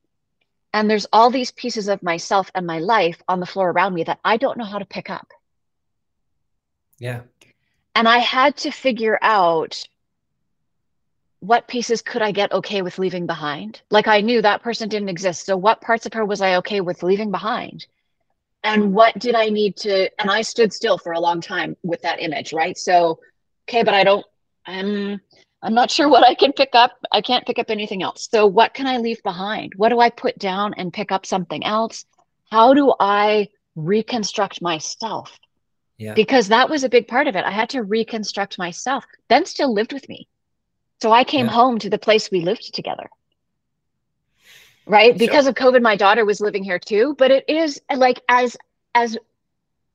And 0.72 0.90
there's 0.90 1.08
all 1.12 1.32
these 1.32 1.52
pieces 1.52 1.88
of 1.88 2.04
myself 2.04 2.52
and 2.54 2.68
my 2.68 2.80
life 2.80 3.22
on 3.28 3.40
the 3.40 3.46
floor 3.48 3.72
around 3.72 3.96
me 3.96 4.04
that 4.04 4.20
I 4.24 4.38
don't 4.38 4.58
know 4.58 4.66
how 4.66 4.78
to 4.78 4.86
pick 4.86 5.10
up. 5.10 5.28
Yeah. 7.00 7.22
And 7.96 8.08
I 8.08 8.20
had 8.20 8.56
to 8.58 8.72
figure 8.72 9.18
out 9.22 9.88
what 11.40 11.68
pieces 11.68 12.02
could 12.02 12.22
I 12.22 12.32
get 12.32 12.52
okay 12.52 12.82
with 12.82 13.00
leaving 13.00 13.26
behind? 13.26 13.82
Like 13.90 14.08
I 14.08 14.22
knew 14.22 14.42
that 14.42 14.64
person 14.64 14.90
didn't 14.90 15.10
exist. 15.10 15.46
So 15.46 15.58
what 15.58 15.82
parts 15.82 16.06
of 16.06 16.14
her 16.14 16.26
was 16.26 16.42
I 16.42 16.58
okay 16.58 16.82
with 16.82 17.04
leaving 17.04 17.32
behind? 17.32 17.88
And 18.64 18.94
what 18.94 19.18
did 19.20 19.36
I 19.36 19.50
need 19.50 19.78
to 19.78 20.10
and 20.20 20.30
I 20.32 20.42
stood 20.42 20.74
still 20.74 20.98
for 20.98 21.14
a 21.14 21.20
long 21.20 21.42
time 21.42 21.76
with 21.84 22.02
that 22.02 22.22
image, 22.22 22.54
right? 22.54 22.78
So 22.78 23.20
okay, 23.70 23.84
but 23.84 23.94
I 23.94 24.04
don't 24.04 24.26
I'm 24.66 25.22
I'm 25.62 25.74
not 25.74 25.92
sure 25.92 26.10
what 26.10 26.24
I 26.24 26.36
can 26.36 26.54
pick 26.54 26.70
up. 26.74 26.92
I 27.12 27.22
can't 27.22 27.46
pick 27.46 27.60
up 27.60 27.70
anything 27.70 28.04
else. 28.04 28.28
So 28.32 28.46
what 28.46 28.74
can 28.74 28.88
I 28.88 28.98
leave 28.98 29.22
behind? 29.24 29.74
What 29.78 29.90
do 29.90 30.00
I 30.00 30.10
put 30.10 30.38
down 30.38 30.74
and 30.78 30.94
pick 30.94 31.12
up 31.12 31.26
something 31.26 31.64
else? 31.64 32.06
how 32.52 32.74
do 32.74 32.94
I 33.00 33.50
reconstruct 33.76 34.62
myself? 34.62 35.38
Yeah. 35.98 36.14
Because 36.14 36.48
that 36.50 36.70
was 36.70 36.84
a 36.84 36.90
big 36.90 37.08
part 37.08 37.28
of 37.28 37.36
it. 37.36 37.44
I 37.44 37.52
had 37.52 37.70
to 37.70 37.84
reconstruct 37.84 38.58
myself. 38.58 39.06
Ben 39.28 39.46
still 39.46 39.74
lived 39.74 39.94
with 39.94 40.08
me. 40.08 40.28
So 41.02 41.12
I 41.12 41.24
came 41.24 41.48
Yeah. 41.48 41.54
home 41.54 41.80
to 41.80 41.90
the 41.90 41.98
place 41.98 42.32
we 42.32 42.42
lived 42.42 42.74
together. 42.74 43.10
Right? 44.86 45.14
So- 45.14 45.18
Because 45.20 45.48
of 45.48 45.56
COVID, 45.56 45.82
my 45.82 45.96
daughter 45.96 46.26
was 46.26 46.40
living 46.42 46.64
here 46.64 46.80
too. 46.80 47.16
But 47.18 47.32
it 47.32 47.46
is 47.48 47.82
like 47.96 48.22
as 48.30 48.58
as 48.94 49.18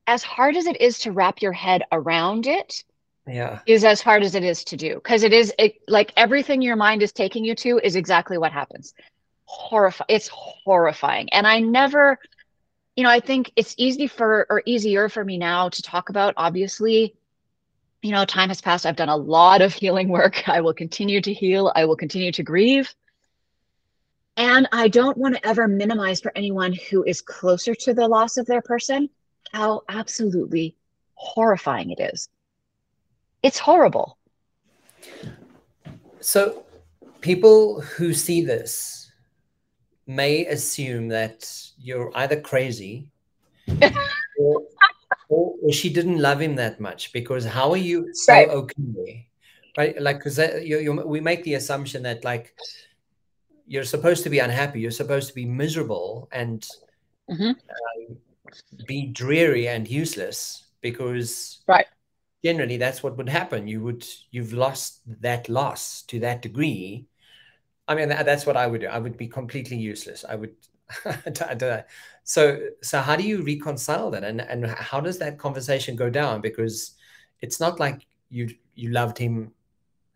as 0.06 0.22
hard 0.22 0.56
as 0.56 0.66
it 0.66 0.80
is 0.80 0.98
to 1.00 1.12
wrap 1.12 1.40
your 1.40 1.52
head 1.52 1.84
around 1.92 2.46
it, 2.46 2.82
Yeah. 3.26 3.60
is 3.66 3.84
as 3.84 4.00
hard 4.00 4.22
as 4.24 4.34
it 4.34 4.42
is 4.42 4.64
to 4.64 4.76
do. 4.76 4.94
Because 4.96 5.22
it 5.22 5.32
is 5.32 5.52
it, 5.58 5.76
like 5.86 6.12
everything 6.16 6.62
your 6.62 6.76
mind 6.76 7.02
is 7.02 7.12
taking 7.12 7.44
you 7.44 7.54
to 7.56 7.78
is 7.82 7.94
exactly 7.96 8.36
what 8.38 8.52
happens. 8.52 8.94
Horrifying 9.44 10.06
it's 10.08 10.28
horrifying. 10.28 11.28
And 11.32 11.46
i 11.46 11.60
never 11.60 12.18
you 12.96 13.04
know 13.04 13.10
i 13.10 13.20
think 13.20 13.52
it's 13.56 13.74
easy 13.78 14.06
for 14.08 14.46
or 14.50 14.62
easier 14.66 15.08
for 15.08 15.24
me 15.24 15.38
now 15.38 15.68
to 15.68 15.82
talk 15.82 16.08
about 16.08 16.34
obviously. 16.36 17.14
You 18.02 18.12
know 18.12 18.24
time 18.24 18.48
has 18.48 18.62
passed. 18.62 18.86
I've 18.86 18.96
done 18.96 19.10
a 19.10 19.16
lot 19.16 19.60
of 19.60 19.72
healing 19.82 20.08
work. 20.08 20.48
I 20.48 20.60
will 20.62 20.74
continue 20.74 21.20
to 21.20 21.32
heal. 21.32 21.70
I 21.76 21.84
will 21.84 21.96
continue 21.96 22.32
to 22.32 22.42
grieve 22.42 22.94
and 24.40 24.68
i 24.72 24.88
don't 24.88 25.18
want 25.18 25.34
to 25.34 25.46
ever 25.46 25.68
minimize 25.68 26.20
for 26.20 26.32
anyone 26.34 26.72
who 26.72 27.04
is 27.04 27.20
closer 27.20 27.74
to 27.74 27.94
the 27.94 28.08
loss 28.08 28.36
of 28.36 28.46
their 28.46 28.62
person 28.62 29.08
how 29.52 29.82
absolutely 29.88 30.74
horrifying 31.14 31.90
it 31.90 32.00
is 32.00 32.28
it's 33.42 33.58
horrible 33.58 34.16
So 36.20 36.64
people 37.20 37.80
who 37.80 38.12
see 38.12 38.44
this 38.44 39.10
may 40.06 40.46
assume 40.46 41.08
that 41.08 41.50
you're 41.78 42.12
either 42.14 42.40
crazy 42.40 43.08
or, 44.38 44.62
or, 45.28 45.54
or 45.62 45.72
she 45.72 45.88
didn't 45.88 46.18
love 46.18 46.40
him 46.40 46.56
that 46.56 46.80
much 46.80 47.12
because 47.12 47.44
how 47.44 47.70
are 47.70 47.76
you 47.76 48.12
so 48.12 48.34
Right. 48.34 48.48
okay? 48.48 49.28
Right? 49.78 50.00
Like, 50.00 50.18
because 50.18 50.38
uh, 50.38 50.60
you, 50.62 50.92
we 51.06 51.20
make 51.20 51.44
the 51.44 51.54
assumption 51.54 52.02
that, 52.02 52.24
like, 52.24 52.54
you're 53.70 53.84
supposed 53.84 54.24
to 54.24 54.30
be 54.30 54.40
unhappy, 54.40 54.80
you're 54.80 54.90
supposed 54.90 55.28
to 55.28 55.34
be 55.34 55.46
miserable 55.46 56.28
and 56.32 56.66
Mhm. 57.30 57.50
um, 57.50 58.16
be 58.86 59.06
dreary 59.06 59.68
and 59.68 59.86
useless 59.88 60.64
because 60.80 61.62
Right. 61.68 61.86
generally 62.42 62.78
that's 62.78 63.00
what 63.02 63.16
would 63.16 63.28
happen 63.28 63.68
you 63.68 63.80
would 63.80 64.04
you've 64.32 64.52
lost 64.52 65.02
that 65.22 65.48
loss 65.48 66.02
to 66.02 66.18
that 66.18 66.42
degree 66.42 67.06
i 67.86 67.94
mean 67.94 68.08
that, 68.08 68.24
that's 68.26 68.44
what 68.46 68.56
i 68.56 68.66
would 68.66 68.80
do 68.80 68.88
i 68.88 68.98
would 68.98 69.16
be 69.16 69.28
completely 69.28 69.76
useless 69.76 70.24
i 70.24 70.34
would 70.34 70.54
I 71.04 71.30
don't 71.30 71.60
know. 71.60 71.82
so 72.24 72.42
so 72.82 73.00
how 73.00 73.14
do 73.14 73.22
you 73.22 73.44
reconcile 73.44 74.10
that 74.10 74.24
and 74.24 74.40
and 74.40 74.66
how 74.66 75.00
does 75.00 75.18
that 75.18 75.38
conversation 75.38 75.94
go 75.94 76.10
down 76.10 76.40
because 76.40 76.96
it's 77.40 77.60
not 77.60 77.78
like 77.78 78.06
you 78.30 78.48
you 78.74 78.90
loved 78.90 79.16
him 79.18 79.52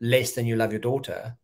less 0.01 0.33
than 0.33 0.45
you 0.47 0.57
love 0.57 0.73
your 0.73 0.81
daughter. 0.81 1.37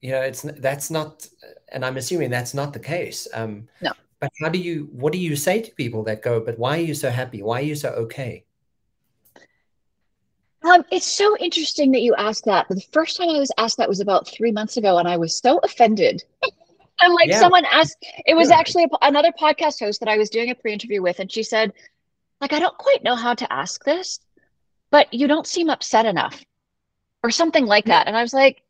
You 0.00 0.10
know 0.12 0.20
it's 0.20 0.42
that's 0.58 0.90
not 0.90 1.26
and 1.72 1.84
i'm 1.84 1.96
assuming 1.96 2.30
that's 2.30 2.54
not 2.54 2.72
the 2.72 2.78
case 2.80 3.28
um 3.34 3.68
No. 3.80 3.92
but 4.20 4.30
how 4.40 4.48
do 4.48 4.58
you 4.58 4.88
what 4.92 5.12
do 5.12 5.18
you 5.18 5.36
say 5.36 5.60
to 5.60 5.70
people 5.74 6.02
that 6.04 6.22
go 6.22 6.40
but 6.40 6.58
why 6.58 6.78
are 6.78 6.82
you 6.82 6.94
so 6.94 7.10
happy 7.10 7.42
why 7.42 7.60
are 7.60 7.64
you 7.64 7.74
so 7.74 7.90
okay 7.90 8.44
Um, 10.62 10.84
it's 10.92 11.06
so 11.06 11.36
interesting 11.38 11.90
that 11.92 12.02
you 12.02 12.14
asked 12.16 12.44
that. 12.44 12.66
The 12.68 12.82
first 12.92 13.16
time 13.16 13.30
I 13.30 13.38
was 13.38 13.50
asked 13.56 13.78
that 13.78 13.88
was 13.88 14.00
about 14.00 14.28
three 14.28 14.52
months 14.52 14.76
ago, 14.76 14.98
and 14.98 15.08
I 15.08 15.16
was 15.16 15.38
so 15.38 15.58
offended. 15.58 16.22
I'm 17.00 17.14
like 17.14 17.30
Yeah. 17.30 17.40
someone 17.40 17.64
asked, 17.64 17.96
it 18.26 18.34
was 18.34 18.50
Yeah. 18.50 18.56
actually 18.58 18.84
a, 18.84 18.88
another 19.00 19.32
podcast 19.40 19.80
host 19.80 20.00
that 20.00 20.08
I 20.10 20.18
was 20.18 20.28
doing 20.28 20.50
a 20.50 20.54
pre-interview 20.54 21.00
with, 21.00 21.18
and 21.18 21.32
she 21.32 21.42
said, 21.42 21.72
like, 22.42 22.52
I 22.52 22.58
don't 22.58 22.76
quite 22.76 23.02
know 23.02 23.16
how 23.16 23.32
to 23.32 23.50
ask 23.50 23.84
this, 23.84 24.20
but 24.90 25.12
you 25.14 25.26
don't 25.26 25.46
seem 25.46 25.70
upset 25.70 26.04
enough, 26.04 26.44
or 27.22 27.30
something 27.30 27.64
like 27.64 27.86
that. 27.86 28.06
And 28.06 28.14
I 28.14 28.20
was 28.20 28.34
like, 28.34 28.62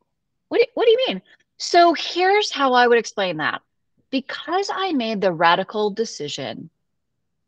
what 0.50 0.58
do, 0.60 0.66
what 0.74 0.86
do 0.86 0.90
you 0.92 0.98
mean? 1.08 1.22
So 1.58 1.94
here's 1.94 2.50
how 2.52 2.74
I 2.74 2.86
would 2.88 2.98
explain 2.98 3.38
that. 3.38 3.62
Because 4.10 4.70
I 4.74 4.92
made 4.92 5.20
the 5.22 5.32
radical 5.32 5.90
decision 5.90 6.70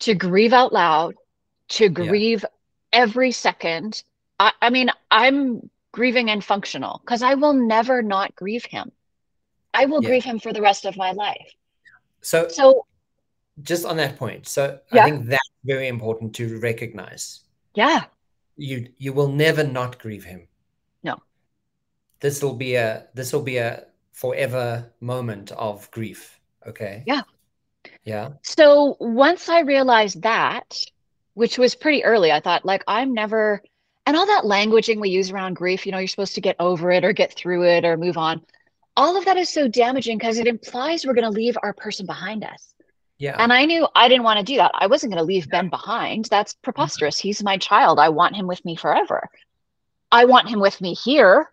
to 0.00 0.14
grieve 0.14 0.52
out 0.52 0.72
loud, 0.72 1.14
to 1.70 1.88
grieve 1.88 2.44
every 2.92 3.32
second. 3.32 4.04
I, 4.40 4.52
I 4.62 4.70
mean, 4.70 4.90
I'm 5.10 5.70
grieving 5.92 6.30
and 6.30 6.44
functional 6.44 7.00
because 7.04 7.22
I 7.22 7.34
will 7.34 7.52
never 7.54 8.02
not 8.02 8.34
grieve 8.36 8.64
him. 8.64 8.92
I 9.74 9.86
will 9.86 10.02
Yeah. 10.02 10.08
grieve 10.10 10.24
him 10.24 10.38
for 10.38 10.52
the 10.52 10.62
rest 10.62 10.84
of 10.86 10.96
my 10.96 11.12
life. 11.12 11.54
so 12.20 12.48
So, 12.48 12.86
just 13.62 13.84
on 13.84 13.96
that 13.98 14.16
point 14.16 14.48
so 14.48 14.80
Yeah. 14.92 15.02
i 15.02 15.04
think 15.10 15.26
that's 15.26 15.50
very 15.64 15.88
important 15.88 16.34
to 16.34 16.58
recognize 16.60 17.40
yeah, 17.74 18.04
you 18.56 18.88
you 18.98 19.12
will 19.12 19.28
never 19.28 19.64
not 19.64 19.98
grieve 19.98 20.24
him. 20.24 20.48
This 22.22 22.42
will 22.42 22.54
be 22.54 22.76
a 22.76 23.04
this 23.12 23.32
will 23.32 23.42
be 23.42 23.58
a 23.58 23.84
forever 24.12 24.90
moment 25.00 25.52
of 25.52 25.90
grief 25.90 26.40
okay 26.66 27.02
Yeah. 27.06 27.22
yeah 28.04 28.30
So 28.42 28.96
once 29.00 29.48
I 29.48 29.60
realized 29.60 30.22
that, 30.22 30.86
which 31.34 31.58
was 31.58 31.74
pretty 31.74 32.04
early, 32.04 32.30
I 32.30 32.40
thought, 32.40 32.64
like, 32.64 32.84
I'm 32.86 33.12
never, 33.12 33.62
and 34.06 34.16
all 34.16 34.26
that 34.26 34.44
languaging 34.44 35.00
we 35.00 35.08
use 35.08 35.30
around 35.30 35.54
grief, 35.56 35.84
you 35.84 35.92
know, 35.92 35.98
you're 35.98 36.08
supposed 36.08 36.34
to 36.36 36.40
get 36.40 36.56
over 36.60 36.90
it 36.90 37.04
or 37.04 37.12
get 37.12 37.34
through 37.34 37.64
it 37.64 37.84
or 37.84 37.96
move 37.96 38.16
on. 38.18 38.42
All 38.96 39.16
of 39.16 39.24
that 39.24 39.38
is 39.38 39.48
so 39.48 39.66
damaging 39.68 40.18
because 40.18 40.38
it 40.38 40.46
implies 40.46 41.04
we're 41.04 41.14
going 41.14 41.24
to 41.24 41.30
leave 41.30 41.56
our 41.62 41.72
person 41.72 42.06
behind 42.06 42.44
us. 42.44 42.74
yeah 43.18 43.36
And 43.38 43.52
I 43.52 43.64
knew 43.64 43.88
I 43.94 44.08
didn't 44.08 44.24
want 44.24 44.38
to 44.38 44.44
do 44.44 44.58
that. 44.58 44.72
I 44.74 44.86
wasn't 44.86 45.12
going 45.12 45.24
to 45.24 45.32
leave 45.32 45.48
Ben 45.48 45.70
behind. 45.70 46.26
That's 46.26 46.52
mm-hmm. 46.52 46.64
preposterous. 46.64 47.18
He's 47.18 47.42
my 47.42 47.56
child. 47.56 47.98
I 47.98 48.10
want 48.10 48.36
him 48.36 48.46
with 48.46 48.62
me 48.64 48.76
forever. 48.76 49.28
I 50.12 50.26
want 50.26 50.50
him 50.50 50.60
with 50.60 50.78
me 50.80 50.92
here, 50.92 51.50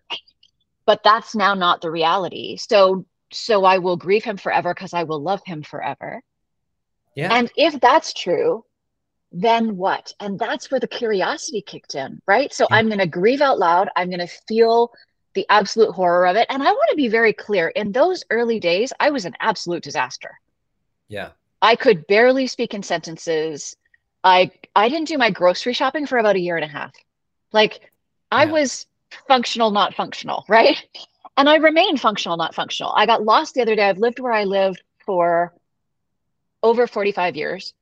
but 0.90 1.04
that's 1.06 1.36
now 1.36 1.56
not 1.56 1.82
the 1.82 1.92
reality. 1.92 2.58
So 2.58 3.06
so 3.34 3.66
I 3.66 3.80
will 3.80 3.98
grieve 3.98 4.26
him 4.26 4.38
forever 4.38 4.74
because 4.74 4.94
I 4.94 5.04
will 5.04 5.22
love 5.22 5.42
him 5.46 5.64
forever. 5.64 6.24
yeah 7.16 7.32
And 7.32 7.52
if 7.58 7.80
that's 7.82 8.14
true, 8.14 8.66
then 9.32 9.78
what? 9.78 10.14
And 10.20 10.40
that's 10.40 10.72
where 10.72 10.80
the 10.80 10.88
curiosity 10.88 11.62
kicked 11.62 11.96
in, 11.96 12.22
right? 12.28 12.54
So 12.54 12.68
Yeah. 12.68 12.82
I'm 12.82 12.88
going 12.88 13.00
to 13.00 13.08
grieve 13.08 13.42
out 13.42 13.60
loud. 13.60 13.90
I'm 13.96 14.10
going 14.10 14.20
to 14.20 14.28
feel 14.48 14.92
the 15.36 15.46
absolute 15.50 15.92
horror 15.94 16.28
of 16.28 16.36
it. 16.38 16.48
And 16.50 16.62
I 16.64 16.72
want 16.72 16.90
to 16.92 16.98
be 16.98 17.08
very 17.10 17.34
clear 17.34 17.70
in 17.70 17.92
those 17.92 18.24
early 18.32 18.60
days, 18.60 18.94
I 19.00 19.12
was 19.12 19.26
an 19.26 19.36
absolute 19.40 19.84
disaster. 19.84 20.40
yeah 21.08 21.32
I 21.62 21.76
could 21.76 22.08
barely 22.08 22.48
speak 22.48 22.74
in 22.74 22.84
sentences. 22.84 23.76
I 24.24 24.52
I 24.76 24.90
didn't 24.90 25.08
do 25.08 25.18
my 25.18 25.30
grocery 25.32 25.74
shopping 25.74 26.06
for 26.06 26.18
about 26.18 26.36
a 26.36 26.40
year 26.40 26.58
and 26.58 26.66
a 26.66 26.70
half. 26.70 26.94
Like 27.54 27.92
I 28.32 28.46
Yeah. 28.46 28.48
was 28.48 28.86
functional, 29.28 29.72
not 29.72 29.96
functional, 29.96 30.46
right? 30.48 30.78
And 31.38 31.48
I 31.48 31.56
remain 31.56 31.98
functional, 31.98 32.38
not 32.38 32.56
functional. 32.56 32.92
I 32.96 33.06
got 33.06 33.24
lost 33.24 33.54
the 33.54 33.62
other 33.62 33.76
day. 33.76 33.88
I've 33.88 33.98
lived 33.98 34.20
where 34.20 34.34
I 34.34 34.44
lived 34.44 34.82
for 35.06 35.54
over 36.62 36.88
45 36.88 37.36
years. 37.36 37.74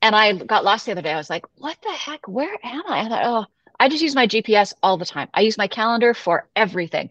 And 0.00 0.14
I 0.14 0.32
got 0.32 0.64
lost 0.64 0.86
the 0.86 0.92
other 0.92 1.02
day. 1.02 1.12
I 1.12 1.16
was 1.16 1.30
like, 1.30 1.44
what 1.56 1.76
the 1.82 1.92
heck? 1.92 2.26
Where 2.28 2.56
am 2.62 2.82
I? 2.88 3.00
I 3.00 3.08
thought, 3.08 3.22
oh, 3.24 3.44
I 3.78 3.88
just 3.88 4.02
use 4.02 4.14
my 4.14 4.26
GPS 4.26 4.72
all 4.82 4.96
the 4.96 5.04
time. 5.04 5.28
I 5.34 5.40
use 5.42 5.58
my 5.58 5.66
calendar 5.66 6.14
for 6.14 6.48
everything. 6.54 7.10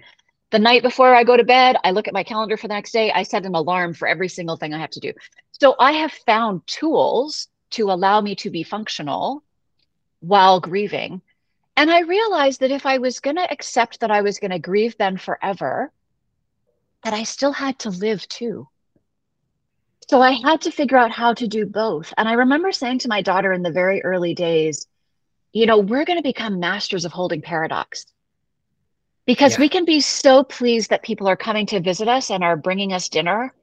The 0.51 0.59
night 0.59 0.83
before 0.83 1.15
I 1.15 1.23
go 1.23 1.35
to 1.35 1.43
bed, 1.43 1.77
I 1.83 1.91
look 1.91 2.07
at 2.07 2.13
my 2.13 2.23
calendar 2.23 2.57
for 2.57 2.67
the 2.67 2.75
next 2.75 2.91
day. 2.91 3.11
I 3.11 3.23
set 3.23 3.45
an 3.45 3.55
alarm 3.55 3.95
for 3.95 4.07
every 4.07 4.29
single 4.29 4.55
thing 4.55 4.73
I 4.73 4.79
have 4.79 4.91
to 4.91 4.99
do. 4.99 5.13
So 5.59 5.75
I 5.79 5.93
have 5.93 6.11
found 6.11 6.65
tools 6.67 7.47
to 7.71 7.89
allow 7.89 8.21
me 8.21 8.35
to 8.35 8.51
be 8.51 8.61
functional 8.61 9.43
while 10.19 10.59
grieving. 10.59 11.21
And 11.75 11.89
I 11.91 12.01
realized 12.01 12.59
that 12.59 12.71
if 12.71 12.85
I 12.85 12.97
was 12.99 13.19
going 13.19 13.35
to 13.37 13.51
accept 13.51 13.99
that 13.99 14.11
I 14.11 14.21
was 14.21 14.39
going 14.39 14.51
to 14.51 14.59
grieve 14.59 14.97
Ben 14.97 15.17
forever, 15.17 15.91
that 17.03 17.13
I 17.13 17.23
still 17.23 17.51
had 17.51 17.79
to 17.79 17.89
live 17.89 18.27
too. 18.27 18.67
So 20.09 20.21
I 20.21 20.31
had 20.31 20.61
to 20.61 20.71
figure 20.71 20.97
out 20.97 21.11
how 21.11 21.33
to 21.33 21.47
do 21.47 21.65
both. 21.65 22.13
And 22.17 22.27
I 22.27 22.33
remember 22.33 22.71
saying 22.71 22.99
to 22.99 23.07
my 23.07 23.21
daughter 23.21 23.51
in 23.53 23.63
the 23.63 23.71
very 23.71 24.03
early 24.03 24.33
days, 24.35 24.85
you 25.53 25.65
know, 25.65 25.79
we're 25.79 26.05
going 26.05 26.19
to 26.19 26.23
become 26.23 26.59
masters 26.59 27.05
of 27.05 27.11
holding 27.11 27.41
paradox 27.41 28.05
because 29.25 29.53
Yeah. 29.53 29.61
we 29.61 29.69
can 29.69 29.85
be 29.85 30.01
so 30.01 30.43
pleased 30.43 30.89
that 30.89 31.03
people 31.03 31.27
are 31.27 31.37
coming 31.37 31.65
to 31.67 31.79
visit 31.79 32.07
us 32.07 32.29
and 32.29 32.43
are 32.43 32.57
bringing 32.57 32.93
us 32.93 33.09
dinner 33.09 33.53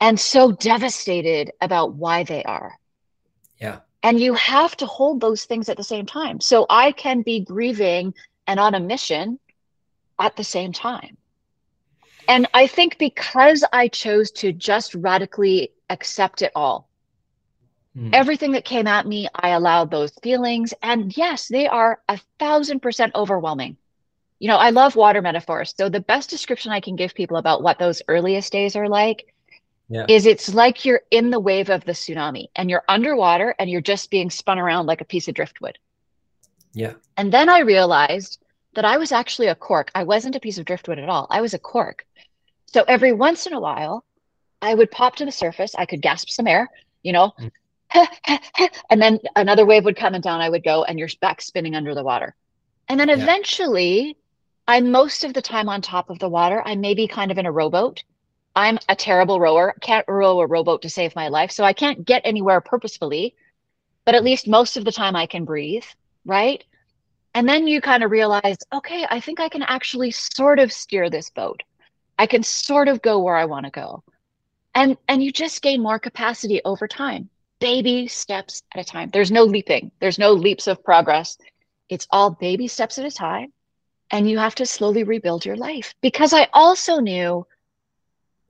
and 0.00 0.18
so 0.18 0.52
devastated 0.52 1.52
about 1.60 1.94
why 1.94 2.24
they 2.24 2.42
are. 2.44 2.78
yeah 3.58 3.80
And 4.06 4.20
you 4.20 4.34
have 4.34 4.76
to 4.78 4.86
hold 4.86 5.20
those 5.20 5.44
things 5.44 5.68
at 5.68 5.76
the 5.76 5.84
same 5.84 6.06
time. 6.06 6.40
So 6.40 6.66
I 6.70 6.92
can 6.92 7.22
be 7.22 7.40
grieving 7.40 8.14
and 8.46 8.60
on 8.60 8.74
a 8.74 8.80
mission 8.80 9.40
at 10.18 10.36
the 10.36 10.44
same 10.44 10.72
time. 10.72 11.18
And 12.28 12.48
I 12.54 12.66
think 12.68 12.98
because 12.98 13.64
I 13.72 13.88
chose 13.88 14.30
to 14.32 14.52
just 14.52 14.94
radically 14.94 15.72
accept 15.90 16.42
it 16.42 16.52
all, 16.54 16.88
Hmm. 17.94 18.12
everything 18.12 18.52
that 18.52 18.64
came 18.64 18.86
at 18.88 19.06
me, 19.06 19.28
I 19.34 19.50
allowed 19.50 19.90
those 19.90 20.12
feelings. 20.22 20.74
And 20.82 21.16
yes, 21.16 21.48
they 21.48 21.66
are 21.66 22.00
a 22.08 22.18
thousand 22.38 22.80
percent 22.80 23.14
overwhelming. 23.14 23.76
You 24.38 24.48
know, 24.48 24.56
I 24.58 24.70
love 24.70 24.96
water 24.96 25.22
metaphors. 25.22 25.74
So 25.76 25.88
the 25.88 26.00
best 26.00 26.30
description 26.30 26.72
I 26.72 26.80
can 26.80 26.96
give 26.96 27.14
people 27.14 27.36
about 27.36 27.62
what 27.62 27.78
those 27.78 28.02
earliest 28.08 28.52
days 28.52 28.76
are 28.76 28.88
like 28.88 29.26
yeah. 29.88 30.06
is 30.08 30.26
it's 30.26 30.52
like 30.52 30.84
you're 30.84 31.02
in 31.10 31.30
the 31.30 31.40
wave 31.40 31.70
of 31.70 31.84
the 31.84 31.92
tsunami 31.92 32.46
and 32.56 32.70
you're 32.70 32.84
underwater 32.88 33.54
and 33.58 33.70
you're 33.70 33.80
just 33.80 34.10
being 34.10 34.30
spun 34.30 34.58
around 34.58 34.86
like 34.86 35.00
a 35.00 35.04
piece 35.04 35.28
of 35.28 35.34
driftwood. 35.34 35.78
Yeah. 36.72 36.94
And 37.16 37.32
then 37.32 37.48
I 37.48 37.60
realized 37.60 38.38
that 38.74 38.84
I 38.84 38.98
was 38.98 39.12
actually 39.12 39.46
a 39.48 39.54
cork. 39.54 39.90
I 39.94 40.04
wasn't 40.04 40.36
a 40.36 40.40
piece 40.40 40.58
of 40.58 40.66
driftwood 40.66 40.98
at 40.98 41.08
all. 41.08 41.26
I 41.30 41.40
was 41.40 41.54
a 41.54 41.58
cork. 41.58 42.06
So 42.66 42.84
every 42.86 43.12
once 43.12 43.46
in 43.46 43.52
a 43.52 43.60
while, 43.60 44.04
I 44.60 44.74
would 44.74 44.90
pop 44.90 45.16
to 45.16 45.24
the 45.24 45.32
surface. 45.32 45.74
I 45.74 45.86
could 45.86 46.02
gasp 46.02 46.28
some 46.28 46.46
air, 46.46 46.68
you 47.02 47.12
know, 47.12 47.32
mm. 47.38 47.50
and 48.90 49.00
then 49.00 49.18
another 49.34 49.64
wave 49.64 49.84
would 49.84 49.96
come 49.96 50.14
and 50.14 50.22
down 50.22 50.40
I 50.40 50.48
would 50.48 50.64
go, 50.64 50.84
and 50.84 50.98
you're 50.98 51.08
back 51.20 51.40
spinning 51.40 51.74
under 51.74 51.94
the 51.94 52.02
water. 52.02 52.34
And 52.88 52.98
then 52.98 53.10
eventually, 53.10 54.06
yeah. 54.06 54.12
I'm 54.68 54.90
most 54.90 55.24
of 55.24 55.34
the 55.34 55.42
time 55.42 55.68
on 55.68 55.82
top 55.82 56.10
of 56.10 56.18
the 56.18 56.28
water. 56.28 56.62
I 56.64 56.74
may 56.76 56.94
be 56.94 57.08
kind 57.08 57.30
of 57.30 57.38
in 57.38 57.46
a 57.46 57.52
rowboat. 57.52 58.02
I'm 58.56 58.78
a 58.88 58.96
terrible 58.96 59.38
rower. 59.38 59.74
Can't 59.82 60.08
row 60.08 60.40
a 60.40 60.46
rowboat 60.46 60.82
to 60.82 60.90
save 60.90 61.14
my 61.14 61.28
life. 61.28 61.50
So 61.50 61.62
I 61.62 61.74
can't 61.74 62.06
get 62.06 62.22
anywhere 62.24 62.62
purposefully, 62.62 63.36
but 64.06 64.14
at 64.14 64.24
least 64.24 64.48
most 64.48 64.78
of 64.78 64.84
the 64.84 64.92
time 64.92 65.14
I 65.14 65.26
can 65.26 65.44
breathe, 65.44 65.84
right? 66.24 66.64
And 67.34 67.46
then 67.46 67.68
you 67.68 67.82
kind 67.82 68.02
of 68.02 68.10
realize, 68.10 68.56
okay, 68.72 69.06
I 69.10 69.20
think 69.20 69.40
I 69.40 69.50
can 69.50 69.62
actually 69.62 70.10
sort 70.10 70.58
of 70.58 70.72
steer 70.72 71.10
this 71.10 71.28
boat. 71.28 71.62
I 72.18 72.26
can 72.26 72.42
sort 72.42 72.88
of 72.88 73.02
go 73.02 73.20
where 73.20 73.36
I 73.36 73.44
want 73.44 73.66
to 73.66 73.70
go. 73.70 74.02
And 74.74 74.96
and 75.06 75.22
you 75.22 75.32
just 75.32 75.60
gain 75.60 75.82
more 75.82 75.98
capacity 75.98 76.62
over 76.64 76.88
time. 76.88 77.28
Baby 77.60 78.08
steps 78.08 78.62
at 78.74 78.80
a 78.80 78.84
time. 78.84 79.10
There's 79.12 79.30
no 79.30 79.44
leaping. 79.44 79.90
There's 80.00 80.18
no 80.18 80.32
leaps 80.32 80.66
of 80.66 80.82
progress. 80.82 81.36
It's 81.90 82.06
all 82.10 82.30
baby 82.30 82.68
steps 82.68 82.96
at 82.98 83.04
a 83.04 83.10
time. 83.10 83.52
And 84.10 84.30
you 84.30 84.38
have 84.38 84.54
to 84.56 84.66
slowly 84.66 85.04
rebuild 85.04 85.44
your 85.44 85.56
life. 85.56 85.94
Because 86.00 86.32
I 86.32 86.48
also 86.54 87.00
knew, 87.00 87.46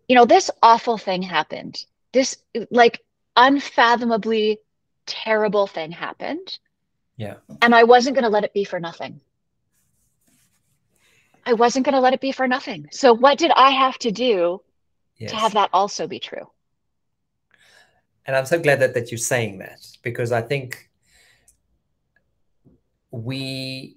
you 0.09 0.15
know, 0.15 0.25
this 0.25 0.51
awful 0.63 0.99
thing 0.99 1.23
happened. 1.23 1.85
This 2.13 2.37
like 2.71 3.03
unfathomably 3.37 4.59
terrible 5.07 5.67
thing 5.67 5.93
happened. 5.93 6.59
Yeah. 7.17 7.35
And 7.63 7.75
I 7.75 7.85
wasn't 7.85 8.15
going 8.17 8.25
to 8.25 8.31
let 8.31 8.45
it 8.45 8.53
be 8.53 8.65
for 8.65 8.81
nothing. 8.81 9.21
I 11.45 11.53
wasn't 11.53 11.85
going 11.85 11.95
to 11.95 12.01
let 12.01 12.13
it 12.13 12.21
be 12.21 12.33
for 12.33 12.49
nothing. 12.49 12.89
So 12.91 13.15
what 13.15 13.39
did 13.39 13.53
I 13.53 13.71
have 13.71 13.99
to 13.99 14.11
do 14.11 14.61
yes. 15.17 15.31
to 15.31 15.37
have 15.37 15.55
that 15.55 15.71
also 15.73 16.07
be 16.07 16.19
true? 16.19 16.51
And 18.27 18.35
I'm 18.35 18.47
so 18.47 18.59
glad 18.59 18.81
that, 18.81 18.95
that 18.95 19.13
you're 19.13 19.19
saying 19.19 19.59
that 19.59 19.87
because 20.03 20.33
I 20.33 20.43
think 20.43 20.91
we 23.13 23.97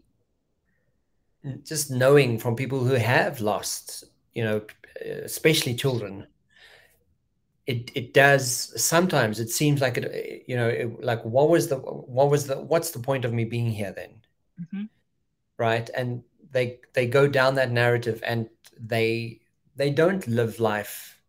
just 1.63 1.89
knowing 1.89 2.37
from 2.37 2.55
people 2.55 2.83
who 2.83 2.93
have 2.93 3.41
lost, 3.41 4.03
you 4.35 4.43
know, 4.43 4.61
especially 5.01 5.75
children, 5.75 6.27
it 7.69 7.91
it 7.93 8.13
does 8.15 8.73
sometimes 8.83 9.39
it 9.39 9.51
seems 9.51 9.79
like 9.79 9.95
it 9.95 10.43
you 10.47 10.55
know 10.55 10.67
it, 10.67 11.03
like 11.03 11.23
what 11.23 11.49
was 11.49 11.67
the 11.67 11.75
what 11.77 12.31
was 12.31 12.47
the 12.47 12.59
what's 12.59 12.89
the 12.89 12.99
point 12.99 13.25
of 13.25 13.31
me 13.31 13.45
being 13.45 13.69
here 13.69 13.93
then 13.95 14.09
mm-hmm. 14.59 14.83
right 15.57 15.87
and 15.95 16.23
they 16.51 16.79
they 16.93 17.05
go 17.05 17.27
down 17.27 17.53
that 17.53 17.71
narrative 17.71 18.19
and 18.25 18.49
they 18.79 19.39
they 19.75 19.91
don't 19.91 20.27
live 20.27 20.59
life 20.59 21.21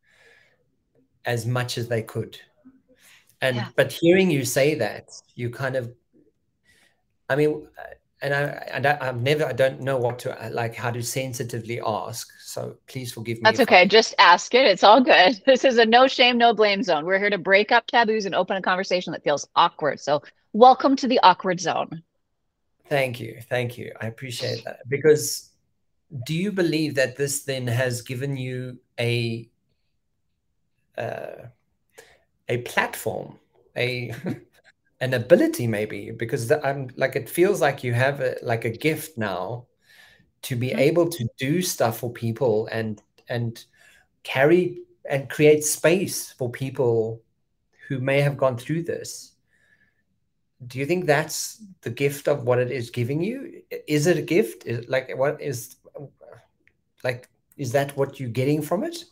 as 1.27 1.45
much 1.45 1.77
as 1.77 1.89
they 1.89 2.03
could 2.03 2.41
and 3.43 3.57
yeah. 3.57 3.69
but 3.77 3.93
hearing 3.93 4.31
you 4.31 4.43
say 4.43 4.75
that 4.75 5.11
you 5.35 5.51
kind 5.51 5.77
of 5.77 5.93
i 7.29 7.37
mean 7.37 7.69
and 8.23 8.35
I, 8.35 8.41
and 8.73 8.87
I, 8.87 9.05
have 9.05 9.23
never, 9.23 9.47
I 9.47 9.53
don't 9.53 9.81
know 9.81 9.97
what 9.97 10.19
to 10.21 10.51
like, 10.53 10.75
how 10.75 10.91
to 10.91 11.03
sensitively 11.03 11.81
ask. 11.85 12.31
So 12.41 12.77
please 12.87 13.13
forgive 13.13 13.39
me. 13.39 13.43
That's 13.45 13.61
okay. 13.61 13.83
I... 13.83 13.87
Just 13.87 14.15
ask 14.19 14.55
it. 14.55 14.67
It's 14.67 14.85
all 14.85 15.03
good. 15.03 15.41
This 15.47 15.65
is 15.65 15.79
a 15.79 15.87
no 15.87 16.07
shame, 16.07 16.37
no 16.37 16.53
blame 16.53 16.83
zone. 16.83 17.07
We're 17.07 17.19
here 17.19 17.31
to 17.31 17.39
break 17.39 17.73
up 17.73 17.87
taboos 17.87 18.27
and 18.27 18.35
open 18.35 18.57
a 18.57 18.63
conversation 18.63 19.13
that 19.13 19.25
feels 19.25 19.49
awkward. 19.57 20.01
So 20.01 20.23
welcome 20.53 20.97
to 20.97 21.09
the 21.09 21.19
awkward 21.23 21.61
zone. 21.61 22.03
Thank 22.89 23.21
you. 23.21 23.41
Thank 23.49 23.79
you. 23.79 23.93
I 24.01 24.07
appreciate 24.07 24.65
that. 24.65 24.81
Because 24.89 25.51
do 26.25 26.35
you 26.35 26.53
believe 26.53 26.97
that 26.97 27.17
this 27.17 27.45
then 27.45 27.67
has 27.67 28.03
given 28.03 28.37
you 28.37 28.79
a, 28.99 29.49
uh, 30.99 31.47
a 32.49 32.59
platform, 32.59 33.39
a, 33.77 34.13
an 35.01 35.15
ability 35.15 35.67
maybe 35.67 36.11
because 36.11 36.49
the, 36.49 36.65
i'm 36.67 36.89
like 36.97 37.17
it 37.17 37.29
feels 37.29 37.61
like 37.61 37.83
you 37.83 37.93
have 37.93 38.21
a, 38.21 38.37
like 38.43 38.65
a 38.65 38.71
gift 38.71 39.17
now 39.17 39.67
to 40.43 40.57
be 40.57 40.71
mm-hmm. 40.71 40.79
able 40.79 41.09
to 41.09 41.29
do 41.39 41.63
stuff 41.63 41.99
for 41.99 42.13
people 42.13 42.69
and 42.73 43.03
and 43.29 43.65
carry 44.23 44.83
and 45.09 45.29
create 45.29 45.65
space 45.65 46.33
for 46.33 46.51
people 46.51 47.23
who 47.89 47.99
may 47.99 48.21
have 48.21 48.37
gone 48.37 48.57
through 48.57 48.83
this. 48.83 49.33
Do 50.67 50.79
you 50.79 50.87
think 50.87 51.07
that's 51.07 51.63
the 51.81 51.91
gift 51.91 52.29
of 52.29 52.45
what 52.45 52.59
it 52.59 52.71
is 52.71 52.91
giving 52.91 53.23
you? 53.23 53.63
Is 53.89 54.07
it 54.07 54.19
a 54.19 54.23
gift? 54.23 54.67
Is 54.67 54.89
like 54.89 55.17
what 55.17 55.41
is 55.41 55.77
like 57.03 57.29
is 57.57 57.73
that 57.73 57.97
what 57.97 58.21
you're 58.21 58.29
getting 58.29 58.61
from 58.63 58.85
it 58.85 59.05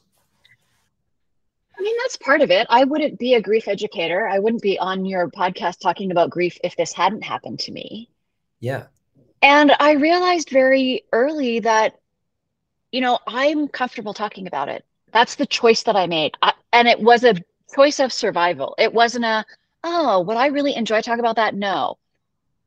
mean, 1.88 1.96
that's 2.02 2.16
part 2.16 2.42
of 2.42 2.50
it. 2.50 2.66
I 2.68 2.84
wouldn't 2.84 3.18
be 3.18 3.34
a 3.34 3.40
grief 3.40 3.66
educator. 3.66 4.28
I 4.28 4.38
wouldn't 4.38 4.62
be 4.62 4.78
on 4.78 5.06
your 5.06 5.30
podcast 5.30 5.80
talking 5.80 6.10
about 6.10 6.28
grief 6.28 6.58
if 6.62 6.76
this 6.76 6.92
hadn't 6.92 7.24
happened 7.24 7.60
to 7.60 7.72
me. 7.72 8.10
Yeah. 8.60 8.84
And 9.40 9.72
I 9.80 9.92
realized 9.92 10.50
very 10.50 11.04
early 11.12 11.60
that, 11.60 11.98
you 12.92 13.00
know, 13.00 13.18
I'm 13.26 13.68
comfortable 13.68 14.12
talking 14.12 14.46
about 14.46 14.68
it. 14.68 14.84
That's 15.12 15.36
the 15.36 15.46
choice 15.46 15.84
that 15.84 15.96
I 15.96 16.06
made. 16.06 16.34
I, 16.42 16.52
and 16.72 16.86
it 16.86 17.00
was 17.00 17.24
a 17.24 17.36
choice 17.74 18.00
of 18.00 18.12
survival. 18.12 18.74
It 18.78 18.92
wasn't 18.92 19.24
a, 19.24 19.46
oh, 19.82 20.20
would 20.20 20.36
I 20.36 20.48
really 20.48 20.74
enjoy 20.74 21.00
talking 21.00 21.20
about 21.20 21.36
that? 21.36 21.54
No. 21.54 21.96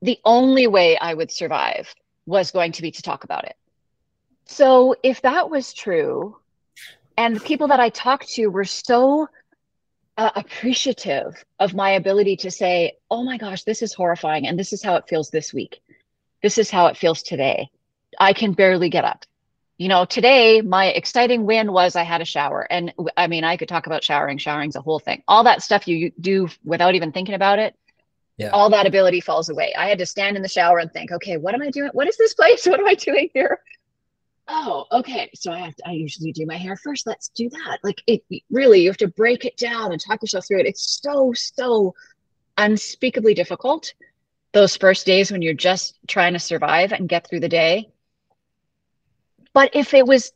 The 0.02 0.20
only 0.26 0.66
way 0.66 0.98
I 0.98 1.14
would 1.14 1.32
survive 1.32 1.94
was 2.26 2.50
going 2.50 2.72
to 2.72 2.82
be 2.82 2.90
to 2.92 3.02
talk 3.04 3.24
about 3.24 3.46
it. 3.46 3.56
So 4.46 4.96
if 5.04 5.22
that 5.22 5.50
was 5.50 5.74
true, 5.74 6.38
and 7.22 7.36
the 7.36 7.42
people 7.42 7.68
that 7.68 7.80
I 7.80 7.90
talked 7.90 8.30
to 8.30 8.48
were 8.48 8.66
so 8.66 9.28
uh, 10.18 10.32
appreciative 10.36 11.46
of 11.60 11.76
my 11.76 11.92
ability 11.92 12.36
to 12.38 12.50
say, 12.50 12.98
oh 13.12 13.24
my 13.24 13.38
gosh, 13.38 13.64
this 13.64 13.84
is 13.84 13.94
horrifying. 13.94 14.48
And 14.48 14.58
this 14.58 14.74
is 14.74 14.82
how 14.82 14.96
it 14.96 15.08
feels 15.08 15.30
this 15.30 15.54
week. 15.54 15.82
This 16.42 16.58
is 16.58 16.72
how 16.72 16.88
it 16.88 16.98
feels 16.98 17.22
today. 17.22 17.70
I 18.20 18.34
can 18.34 18.54
barely 18.54 18.90
get 18.90 19.06
up. 19.06 19.24
You 19.78 19.88
know, 19.88 20.04
today 20.06 20.62
my 20.62 20.88
exciting 20.88 21.46
win 21.46 21.72
was 21.72 21.96
I 21.96 22.02
had 22.02 22.22
a 22.22 22.26
shower. 22.26 22.66
And 22.72 22.92
I 23.16 23.28
mean, 23.28 23.44
I 23.44 23.56
could 23.56 23.70
talk 23.70 23.86
about 23.86 24.04
showering. 24.04 24.40
Showering's 24.40 24.76
a 24.76 24.82
whole 24.82 25.00
thing. 25.00 25.22
All 25.28 25.44
that 25.44 25.62
stuff 25.62 25.88
you 25.88 26.12
do 26.20 26.50
without 26.64 26.96
even 26.96 27.12
thinking 27.12 27.36
about 27.36 27.60
it. 27.60 27.76
Yeah. 28.38 28.50
All 28.50 28.72
that 28.72 28.88
ability 28.88 29.22
falls 29.22 29.50
away. 29.50 29.76
I 29.78 29.88
had 29.88 30.00
to 30.00 30.08
stand 30.08 30.38
in 30.38 30.42
the 30.42 30.50
shower 30.50 30.80
and 30.80 30.92
think, 30.92 31.12
okay, 31.12 31.38
what 31.38 31.54
am 31.54 31.62
I 31.62 31.70
doing? 31.70 31.92
What 31.94 32.08
is 32.08 32.18
this 32.18 32.34
place? 32.34 32.66
What 32.72 32.80
am 32.80 32.88
I 32.88 32.96
doing 32.96 33.30
here? 33.32 33.60
Oh 34.54 34.86
okay 34.92 35.30
so 35.34 35.52
i 35.52 35.58
have 35.60 35.76
to 35.76 35.88
i 35.88 35.92
usually 35.92 36.32
do 36.34 36.46
my 36.46 36.58
hair 36.58 36.76
first 36.76 37.08
let's 37.08 37.30
do 37.30 37.50
that. 37.50 37.80
Like 37.84 38.02
it 38.06 38.22
really 38.50 38.82
you 38.82 38.90
have 38.90 38.98
to 38.98 39.08
break 39.08 39.46
it 39.46 39.58
down 39.58 39.92
and 39.92 40.02
talk 40.02 40.22
yourself 40.22 40.46
through 40.48 40.60
it. 40.60 40.66
It's 40.66 41.02
so 41.02 41.32
so 41.34 41.94
unspeakably 42.58 43.34
difficult 43.34 43.94
those 44.52 44.76
first 44.76 45.06
days 45.06 45.32
when 45.32 45.42
you're 45.42 45.54
just 45.54 45.98
trying 46.08 46.34
to 46.34 46.40
survive 46.40 46.92
and 46.92 47.08
get 47.08 47.28
through 47.28 47.40
the 47.40 47.48
day. 47.50 47.88
But 49.54 49.72
if 49.74 49.94
it 49.94 50.06
was 50.06 50.34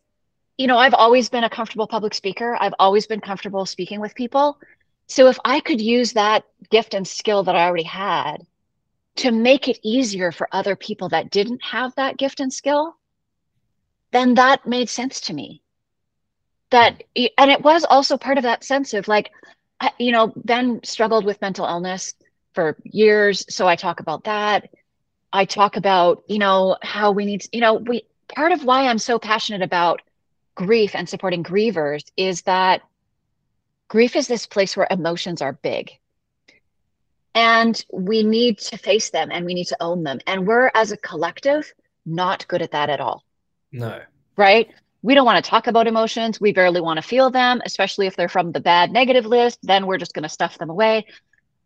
you 0.57 0.67
know 0.67 0.77
i've 0.77 0.93
always 0.93 1.27
been 1.29 1.43
a 1.43 1.49
comfortable 1.49 1.87
public 1.87 2.13
speaker. 2.13 2.57
I've 2.59 2.75
always 2.79 3.07
been 3.07 3.21
comfortable 3.21 3.65
speaking 3.65 3.99
with 3.99 4.15
people. 4.15 4.57
So 5.07 5.27
if 5.27 5.37
i 5.43 5.59
could 5.59 5.81
use 5.81 6.13
that 6.13 6.45
gift 6.71 6.93
and 6.93 7.05
skill 7.05 7.43
that 7.43 7.55
i 7.55 7.65
already 7.65 7.83
had 7.83 8.37
to 9.17 9.31
make 9.31 9.67
it 9.67 9.79
easier 9.83 10.31
for 10.31 10.47
other 10.53 10.75
people 10.75 11.09
that 11.09 11.31
didn't 11.31 11.63
have 11.63 11.93
that 11.95 12.17
gift 12.17 12.39
and 12.39 12.51
skill 12.51 12.95
then 14.15 14.35
that 14.35 14.65
made 14.65 14.89
sense 14.89 15.19
to 15.21 15.33
me. 15.33 15.61
That, 16.69 17.03
and 17.37 17.51
it 17.51 17.61
was 17.61 17.83
also 17.83 18.17
part 18.17 18.37
of 18.37 18.43
that 18.43 18.63
sense 18.63 18.93
of 18.93 19.07
like, 19.09 19.31
you 19.99 20.13
know, 20.13 20.31
Ben 20.35 20.79
struggled 20.83 21.25
with 21.25 21.41
mental 21.41 21.65
illness 21.65 22.13
for 22.53 22.77
years. 22.83 23.45
So 23.53 23.67
I 23.67 23.75
talk 23.75 23.99
about 23.99 24.23
that. 24.23 24.69
I 25.33 25.43
talk 25.43 25.75
about, 25.75 26.23
you 26.27 26.39
know, 26.39 26.77
how 26.81 27.11
we 27.11 27.25
need, 27.25 27.45
you 27.51 27.59
know, 27.59 27.73
we, 27.73 28.05
part 28.33 28.53
of 28.53 28.63
why 28.63 28.87
I'm 28.87 28.99
so 28.99 29.19
passionate 29.19 29.61
about 29.61 30.01
grief 30.55 30.95
and 30.95 31.09
supporting 31.09 31.43
grievers 31.43 32.05
is 32.15 32.43
that 32.43 32.81
grief 33.89 34.15
is 34.15 34.27
this 34.29 34.47
place 34.47 34.77
where 34.77 34.87
emotions 34.89 35.41
are 35.41 35.51
big 35.51 35.91
and 37.33 37.85
we 37.91 38.23
need 38.23 38.59
to 38.59 38.77
face 38.77 39.09
them 39.09 39.29
and 39.29 39.45
we 39.45 39.53
need 39.53 39.67
to 39.67 39.77
own 39.81 40.03
them. 40.03 40.19
And 40.25 40.47
we're, 40.47 40.71
as 40.73 40.93
a 40.93 40.97
collective, 40.97 41.73
not 42.05 42.47
good 42.47 42.61
at 42.61 42.71
that 42.71 42.89
at 42.89 43.01
all. 43.01 43.24
No. 43.75 44.01
Right? 44.37 44.69
We 45.01 45.13
don't 45.13 45.25
want 45.25 45.43
to 45.43 45.47
talk 45.47 45.67
about 45.67 45.85
emotions. 45.85 46.41
We 46.41 46.51
barely 46.51 46.81
want 46.81 46.97
to 46.97 47.03
feel 47.03 47.29
them, 47.29 47.61
especially 47.65 48.07
if 48.07 48.15
they're 48.15 48.29
from 48.29 48.51
the 48.51 48.59
bad 48.59 48.91
negative 48.91 49.25
list. 49.25 49.59
Then 49.61 49.85
we're 49.85 49.99
just 49.99 50.13
going 50.13 50.23
to 50.23 50.29
stuff 50.29 50.57
them 50.57 50.69
away. 50.69 51.05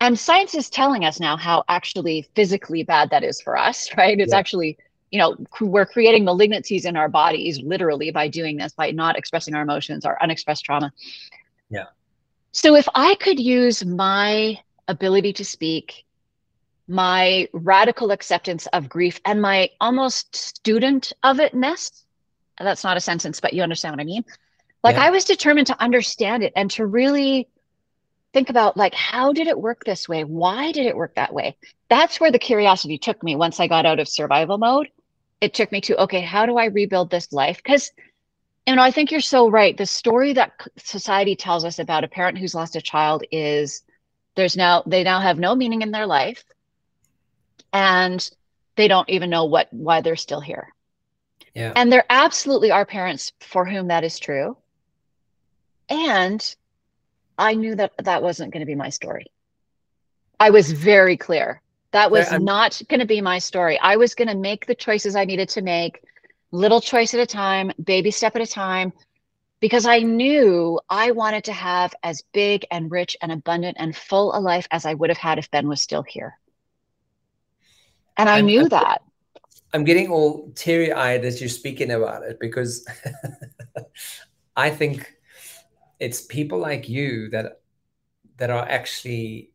And 0.02 0.18
science 0.18 0.56
is 0.56 0.70
telling 0.70 1.06
us 1.06 1.20
now 1.20 1.38
how 1.38 1.64
actually 1.70 2.28
physically 2.36 2.84
bad 2.84 3.10
that 3.12 3.24
is 3.24 3.42
for 3.42 3.58
us, 3.58 3.90
right? 3.98 4.20
It's 4.20 4.34
yeah. 4.34 4.40
actually, 4.40 4.78
you 5.12 5.20
know, 5.20 5.38
we're 5.62 5.86
creating 5.86 6.26
malignancies 6.26 6.86
in 6.86 6.98
our 6.98 7.10
bodies 7.10 7.62
literally 7.62 8.12
by 8.12 8.28
doing 8.28 8.58
this, 8.58 8.74
by 8.74 8.92
not 8.92 9.18
expressing 9.18 9.54
our 9.56 9.62
emotions, 9.62 10.06
our 10.06 10.18
unexpressed 10.22 10.66
trauma. 10.66 10.92
Yeah. 11.70 11.86
So 12.52 12.76
if 12.76 12.88
I 12.96 13.16
could 13.16 13.40
use 13.40 13.86
my 13.86 14.60
ability 14.88 15.34
to 15.34 15.46
speak, 15.46 16.06
my 16.90 17.48
radical 17.54 18.12
acceptance 18.12 18.66
of 18.68 18.90
grief, 18.90 19.22
and 19.24 19.42
my 19.42 19.70
almost 19.80 20.36
student 20.36 21.14
of 21.24 21.38
itness, 21.38 22.04
that's 22.58 22.84
not 22.84 22.98
a 22.98 23.00
sentence, 23.02 23.40
but 23.40 23.54
you 23.54 23.62
understand 23.62 23.94
what 23.94 24.02
I 24.02 24.06
mean. 24.06 24.26
Like 24.84 24.96
yeah. 24.96 25.04
I 25.04 25.10
was 25.12 25.24
determined 25.24 25.68
to 25.68 25.82
understand 25.82 26.44
it 26.44 26.52
and 26.56 26.72
to 26.72 26.86
really 26.86 27.48
think 28.34 28.50
about 28.50 28.76
like 28.76 28.94
how 28.94 29.34
did 29.34 29.48
it 29.48 29.60
work 29.60 29.84
this 29.84 30.10
way? 30.10 30.24
Why 30.24 30.72
did 30.72 30.86
it 30.86 30.96
work 30.96 31.16
that 31.16 31.34
way? 31.34 31.56
That's 31.90 32.20
where 32.20 32.32
the 32.32 32.40
curiosity 32.40 32.98
took 32.98 33.22
me 33.24 33.36
once 33.36 33.60
I 33.60 33.68
got 33.68 33.86
out 33.86 34.00
of 34.00 34.08
survival 34.08 34.58
mode. 34.58 34.90
It 35.42 35.54
took 35.54 35.72
me 35.72 35.82
to 35.82 36.02
okay, 36.04 36.22
how 36.22 36.46
do 36.46 36.58
I 36.58 36.66
rebuild 36.66 37.12
this 37.12 37.32
life? 37.32 37.58
Because 37.58 37.92
you 38.66 38.76
know, 38.76 38.84
I 38.84 38.92
think 38.92 39.12
you're 39.12 39.22
so 39.22 39.50
right. 39.50 39.76
The 39.76 39.86
story 39.86 40.34
that 40.34 40.52
society 40.78 41.36
tells 41.36 41.66
us 41.66 41.80
about 41.80 42.04
a 42.04 42.08
parent 42.08 42.38
who's 42.38 42.54
lost 42.54 42.76
a 42.76 42.82
child 42.82 43.24
is 43.32 43.84
there's 44.36 44.56
now 44.56 44.84
they 44.86 45.04
now 45.04 45.20
have 45.20 45.40
no 45.40 45.56
meaning 45.56 45.82
in 45.82 45.92
their 45.92 46.06
life 46.06 46.44
and 47.74 48.30
they 48.76 48.88
don't 48.88 49.10
even 49.10 49.30
know 49.30 49.46
what 49.46 49.68
why 49.72 50.02
they're 50.02 50.16
still 50.16 50.42
here. 50.42 50.74
Yeah. 51.54 51.74
And 51.76 51.92
there 51.92 52.06
absolutely 52.10 52.72
are 52.72 52.86
parents 52.86 53.34
for 53.42 53.66
whom 53.66 53.88
that 53.88 54.04
is 54.04 54.20
true. 54.20 54.58
And 55.90 56.56
I 57.38 57.56
knew 57.56 57.76
that 57.76 57.94
that 58.04 58.22
wasn't 58.24 58.54
going 58.54 58.62
to 58.62 58.66
be 58.66 58.76
my 58.76 58.90
story. 58.90 59.26
I 60.40 60.52
was 60.52 60.72
very 60.72 61.18
clear. 61.18 61.62
That 61.92 62.12
was 62.12 62.32
not 62.32 62.82
going 62.88 63.00
to 63.00 63.08
be 63.08 63.20
my 63.20 63.40
story. 63.40 63.80
I 63.80 63.96
was 63.96 64.14
going 64.14 64.28
to 64.28 64.36
make 64.36 64.68
the 64.68 64.76
choices 64.76 65.16
I 65.16 65.26
needed 65.26 65.50
to 65.50 65.62
make, 65.62 66.04
little 66.52 66.82
choice 66.82 67.14
at 67.14 67.20
a 67.20 67.26
time, 67.26 67.72
baby 67.84 68.12
step 68.12 68.36
at 68.36 68.42
a 68.42 68.48
time, 68.48 68.94
because 69.60 69.86
I 69.86 70.00
knew 70.00 70.80
I 70.90 71.12
wanted 71.12 71.44
to 71.46 71.54
have 71.54 71.94
as 72.04 72.24
big 72.32 72.66
and 72.72 72.92
rich 72.92 73.18
and 73.22 73.32
abundant 73.32 73.78
and 73.80 73.96
full 73.96 74.34
a 74.34 74.40
life 74.40 74.68
as 74.72 74.86
I 74.86 74.94
would 74.94 75.10
have 75.10 75.18
had 75.18 75.40
if 75.40 75.52
Ben 75.52 75.68
was 75.68 75.82
still 75.82 76.04
here. 76.04 76.39
And 78.20 78.30
I 78.30 78.40
I'm, 78.40 78.46
knew 78.46 78.64
I'm, 78.64 78.70
that. 78.70 79.02
I'm 79.74 79.84
getting 79.86 80.12
all 80.12 80.52
teary 80.54 80.92
eyed 80.92 81.24
as 81.24 81.40
you're 81.40 81.50
speaking 81.50 81.92
about 81.92 82.24
it 82.24 82.38
because 82.40 82.86
I 84.58 84.70
think 84.70 85.16
it's 86.00 86.22
people 86.22 86.60
like 86.60 86.90
you 86.90 87.30
that 87.30 87.62
that 88.38 88.50
are 88.50 88.68
actually 88.68 89.52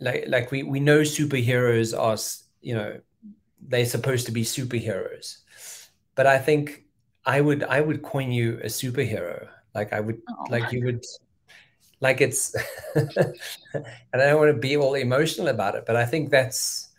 like 0.00 0.24
like 0.28 0.50
we 0.50 0.62
we 0.62 0.80
know 0.80 1.00
superheroes 1.00 1.98
are 1.98 2.16
you 2.62 2.74
know 2.74 2.98
they're 3.68 3.86
supposed 3.86 4.26
to 4.26 4.32
be 4.32 4.42
superheroes 4.42 5.38
but 6.14 6.26
i 6.26 6.36
think 6.36 6.84
i 7.24 7.40
would 7.40 7.62
i 7.64 7.80
would 7.80 8.02
coin 8.02 8.30
you 8.30 8.58
a 8.62 8.66
superhero 8.66 9.46
like 9.74 9.92
i 9.92 10.00
would 10.00 10.20
oh. 10.28 10.44
like 10.50 10.70
you 10.72 10.84
would 10.84 11.02
like 12.00 12.20
it's 12.20 12.54
and 12.94 13.36
i 14.12 14.26
don't 14.26 14.40
want 14.40 14.52
to 14.52 14.60
be 14.60 14.76
all 14.76 14.94
emotional 14.94 15.48
about 15.48 15.74
it 15.74 15.86
but 15.86 15.96
i 15.96 16.04
think 16.04 16.30
that's 16.30 16.90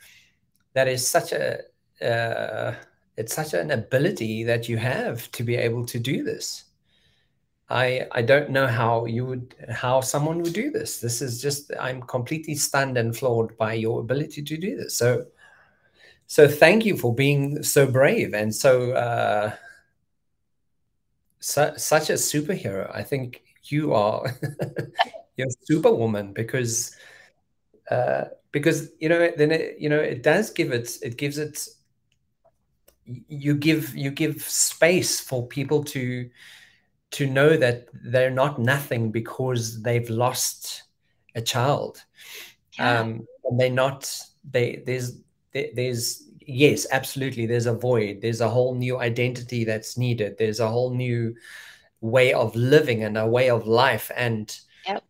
that 0.76 0.88
is 0.88 1.06
such 1.08 1.32
a 1.32 1.60
uh, 2.06 2.76
it's 3.18 3.34
such 3.34 3.54
an 3.54 3.72
ability 3.72 4.44
that 4.44 4.70
you 4.70 4.78
have 4.78 5.32
to 5.32 5.44
be 5.44 5.56
able 5.56 5.86
to 5.86 6.00
do 6.00 6.24
this 6.24 6.66
I 7.70 8.08
I 8.12 8.22
don't 8.22 8.52
know 8.52 8.68
how 8.68 9.06
you 9.06 9.26
would 9.26 9.56
how 9.70 10.02
someone 10.02 10.42
would 10.42 10.54
do 10.54 10.70
this. 10.70 11.00
This 11.00 11.22
is 11.22 11.42
just 11.42 11.72
I'm 11.80 12.02
completely 12.04 12.56
stunned 12.56 12.98
and 12.98 13.16
floored 13.16 13.58
by 13.58 13.74
your 13.74 14.02
ability 14.02 14.44
to 14.44 14.58
do 14.58 14.76
this. 14.78 14.96
So 14.96 15.26
so 16.28 16.48
thank 16.48 16.86
you 16.86 16.98
for 16.98 17.14
being 17.14 17.64
so 17.64 17.88
brave 17.88 18.34
and 18.34 18.54
so 18.54 18.92
uh, 18.92 19.56
su 21.40 21.72
such 21.78 22.10
a 22.10 22.14
superhero. 22.14 22.94
I 22.94 23.04
think 23.04 23.44
you 23.64 23.94
are 23.94 24.24
you're 25.38 25.50
superwoman 25.64 26.34
because 26.34 26.96
uh, 27.90 28.26
because 28.56 28.90
you 29.02 29.10
know 29.10 29.30
then 29.36 29.52
it, 29.52 29.76
you 29.78 29.90
know 29.90 30.00
it 30.00 30.24
does 30.24 30.50
give 30.50 30.72
it 30.72 30.98
it 31.02 31.18
gives 31.18 31.38
it 31.38 31.68
you 33.28 33.54
give 33.54 33.94
you 33.94 34.10
give 34.10 34.42
space 34.42 35.20
for 35.20 35.46
people 35.46 35.84
to 35.84 36.30
to 37.12 37.28
know 37.28 37.58
that 37.58 37.90
they're 37.94 38.32
not 38.32 38.58
nothing 38.58 39.12
because 39.12 39.82
they've 39.82 40.10
lost 40.10 40.84
a 41.36 41.42
child 41.42 42.02
yeah. 42.80 43.02
um, 43.02 43.28
and 43.44 43.60
they're 43.60 43.70
not 43.70 44.10
they 44.50 44.82
there's 44.86 45.18
there's 45.52 46.24
yes 46.40 46.88
absolutely 46.92 47.46
there's 47.46 47.66
a 47.66 47.74
void 47.74 48.22
there's 48.22 48.40
a 48.40 48.50
whole 48.50 48.74
new 48.74 49.02
identity 49.02 49.66
that's 49.66 49.98
needed 49.98 50.38
there's 50.38 50.62
a 50.62 50.70
whole 50.70 50.94
new 50.96 51.36
way 52.00 52.32
of 52.32 52.56
living 52.56 53.04
and 53.04 53.18
a 53.18 53.28
way 53.28 53.50
of 53.50 53.68
life 53.68 54.12
and 54.16 54.62
yep. 54.88 55.04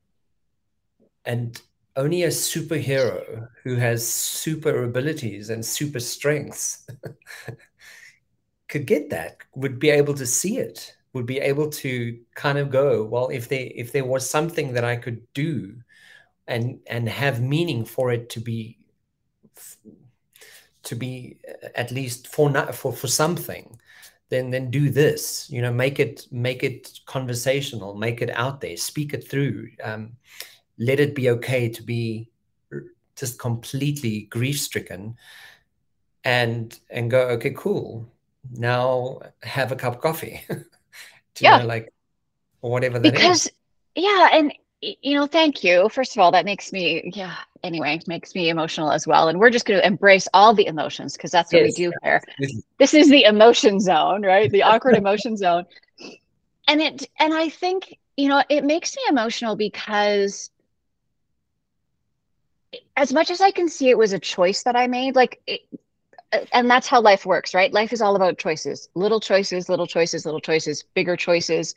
and 1.25 1.61
only 1.95 2.23
a 2.23 2.27
superhero 2.29 3.47
who 3.63 3.75
has 3.75 4.05
super 4.07 4.83
abilities 4.83 5.49
and 5.49 5.65
super 5.65 5.99
strengths 5.99 6.85
could 8.67 8.85
get 8.85 9.09
that 9.09 9.37
would 9.55 9.79
be 9.79 9.89
able 9.89 10.13
to 10.13 10.25
see 10.25 10.57
it 10.57 10.95
would 11.13 11.25
be 11.25 11.39
able 11.39 11.69
to 11.69 12.19
kind 12.35 12.57
of 12.57 12.69
go 12.69 13.03
well 13.03 13.29
if 13.29 13.47
they 13.47 13.67
if 13.67 13.91
there 13.91 14.05
was 14.05 14.29
something 14.29 14.73
that 14.73 14.83
i 14.83 14.95
could 14.95 15.21
do 15.33 15.75
and 16.47 16.79
and 16.87 17.07
have 17.07 17.41
meaning 17.41 17.85
for 17.85 18.11
it 18.11 18.29
to 18.29 18.39
be 18.39 18.77
to 20.83 20.95
be 20.95 21.37
uh, 21.47 21.67
at 21.75 21.91
least 21.91 22.27
for 22.27 22.49
not 22.49 22.75
for 22.75 22.91
for 22.91 23.07
something 23.07 23.79
then 24.29 24.49
then 24.49 24.71
do 24.71 24.89
this 24.89 25.49
you 25.49 25.61
know 25.61 25.71
make 25.71 25.99
it 25.99 26.27
make 26.31 26.63
it 26.63 26.99
conversational 27.05 27.95
make 27.95 28.21
it 28.21 28.29
out 28.31 28.59
there 28.61 28.77
speak 28.77 29.13
it 29.13 29.29
through. 29.29 29.69
Um, 29.83 30.17
let 30.77 30.99
it 30.99 31.15
be 31.15 31.29
okay 31.29 31.69
to 31.69 31.83
be 31.83 32.29
just 33.15 33.39
completely 33.39 34.21
grief 34.29 34.59
stricken 34.59 35.15
and 36.23 36.79
and 36.89 37.09
go 37.09 37.21
okay 37.29 37.53
cool 37.55 38.11
now 38.51 39.19
have 39.41 39.71
a 39.71 39.75
cup 39.75 39.95
of 39.95 40.01
coffee 40.01 40.41
yeah. 41.39 41.57
Know, 41.59 41.65
like 41.65 41.93
whatever 42.61 42.99
that 42.99 43.13
because, 43.13 43.47
is. 43.47 43.51
yeah, 43.95 44.29
and 44.33 44.53
you 44.81 45.15
know, 45.15 45.25
thank 45.25 45.63
you. 45.63 45.89
First 45.89 46.15
of 46.15 46.19
all, 46.19 46.31
that 46.31 46.45
makes 46.45 46.71
me, 46.71 47.11
yeah, 47.15 47.35
anyway, 47.63 47.99
makes 48.07 48.35
me 48.35 48.49
emotional 48.49 48.91
as 48.91 49.07
well. 49.07 49.29
And 49.29 49.39
we're 49.39 49.49
just 49.49 49.65
going 49.65 49.79
to 49.79 49.87
embrace 49.87 50.27
all 50.33 50.53
the 50.53 50.67
emotions 50.67 51.13
because 51.13 51.31
that's 51.31 51.51
what 51.51 51.63
yes. 51.63 51.77
we 51.77 51.85
do 51.85 51.93
here. 52.03 52.21
This 52.77 52.93
is 52.93 53.09
the 53.09 53.23
emotion 53.23 53.79
zone, 53.79 54.21
right? 54.23 54.51
The 54.51 54.63
awkward 54.63 54.95
emotion 54.95 55.37
zone. 55.37 55.65
And 56.67 56.81
it, 56.81 57.09
and 57.19 57.33
I 57.33 57.49
think, 57.49 57.97
you 58.17 58.27
know, 58.27 58.43
it 58.49 58.63
makes 58.63 58.95
me 58.95 59.03
emotional 59.09 59.55
because 59.55 60.51
as 62.95 63.13
much 63.13 63.31
as 63.31 63.41
I 63.41 63.51
can 63.51 63.69
see 63.69 63.89
it 63.89 63.97
was 63.97 64.13
a 64.13 64.19
choice 64.19 64.63
that 64.63 64.75
I 64.75 64.87
made, 64.87 65.15
like 65.15 65.41
it, 65.47 65.61
uh, 66.31 66.39
and 66.53 66.69
that's 66.69 66.87
how 66.87 67.01
life 67.01 67.25
works, 67.25 67.53
right? 67.53 67.71
Life 67.71 67.93
is 67.93 68.01
all 68.01 68.15
about 68.15 68.37
choices, 68.37 68.89
little 68.95 69.19
choices, 69.19 69.69
little 69.69 69.87
choices, 69.87 70.25
little 70.25 70.39
choices, 70.39 70.83
bigger 70.93 71.15
choices. 71.15 71.75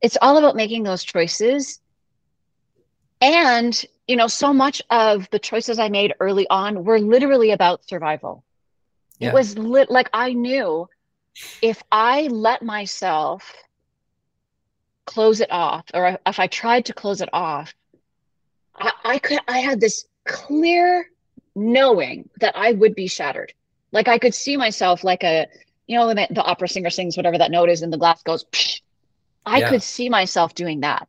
It's 0.00 0.16
all 0.20 0.38
about 0.38 0.56
making 0.56 0.82
those 0.82 1.04
choices. 1.04 1.80
And, 3.20 3.84
you 4.08 4.16
know, 4.16 4.26
so 4.26 4.52
much 4.52 4.82
of 4.90 5.28
the 5.30 5.38
choices 5.38 5.78
I 5.78 5.88
made 5.88 6.14
early 6.20 6.46
on 6.48 6.84
were 6.84 6.98
literally 6.98 7.50
about 7.52 7.86
survival. 7.86 8.44
Yeah. 9.18 9.28
It 9.28 9.34
was 9.34 9.58
lit 9.58 9.90
like 9.90 10.08
I 10.12 10.32
knew 10.32 10.88
if 11.60 11.82
I 11.92 12.28
let 12.28 12.62
myself 12.62 13.54
close 15.04 15.40
it 15.40 15.50
off, 15.50 15.84
or 15.92 16.18
if 16.26 16.40
I 16.40 16.46
tried 16.46 16.86
to 16.86 16.94
close 16.94 17.20
it 17.20 17.28
off, 17.32 17.74
I, 18.74 18.92
I 19.04 19.18
could, 19.18 19.40
I 19.46 19.58
had 19.58 19.80
this 19.80 20.06
clear 20.26 21.06
knowing 21.54 22.28
that 22.40 22.56
I 22.56 22.72
would 22.72 22.94
be 22.94 23.08
shattered. 23.08 23.52
Like 23.92 24.08
I 24.08 24.18
could 24.18 24.34
see 24.34 24.56
myself 24.56 25.02
like 25.04 25.24
a, 25.24 25.48
you 25.86 25.96
know, 25.96 26.08
the, 26.08 26.26
the 26.30 26.42
opera 26.42 26.68
singer 26.68 26.90
sings 26.90 27.16
whatever 27.16 27.38
that 27.38 27.50
note 27.50 27.68
is 27.68 27.82
and 27.82 27.92
the 27.92 27.98
glass 27.98 28.22
goes, 28.22 28.44
Psh! 28.44 28.80
I 29.44 29.60
yeah. 29.60 29.70
could 29.70 29.82
see 29.82 30.08
myself 30.08 30.54
doing 30.54 30.80
that. 30.80 31.08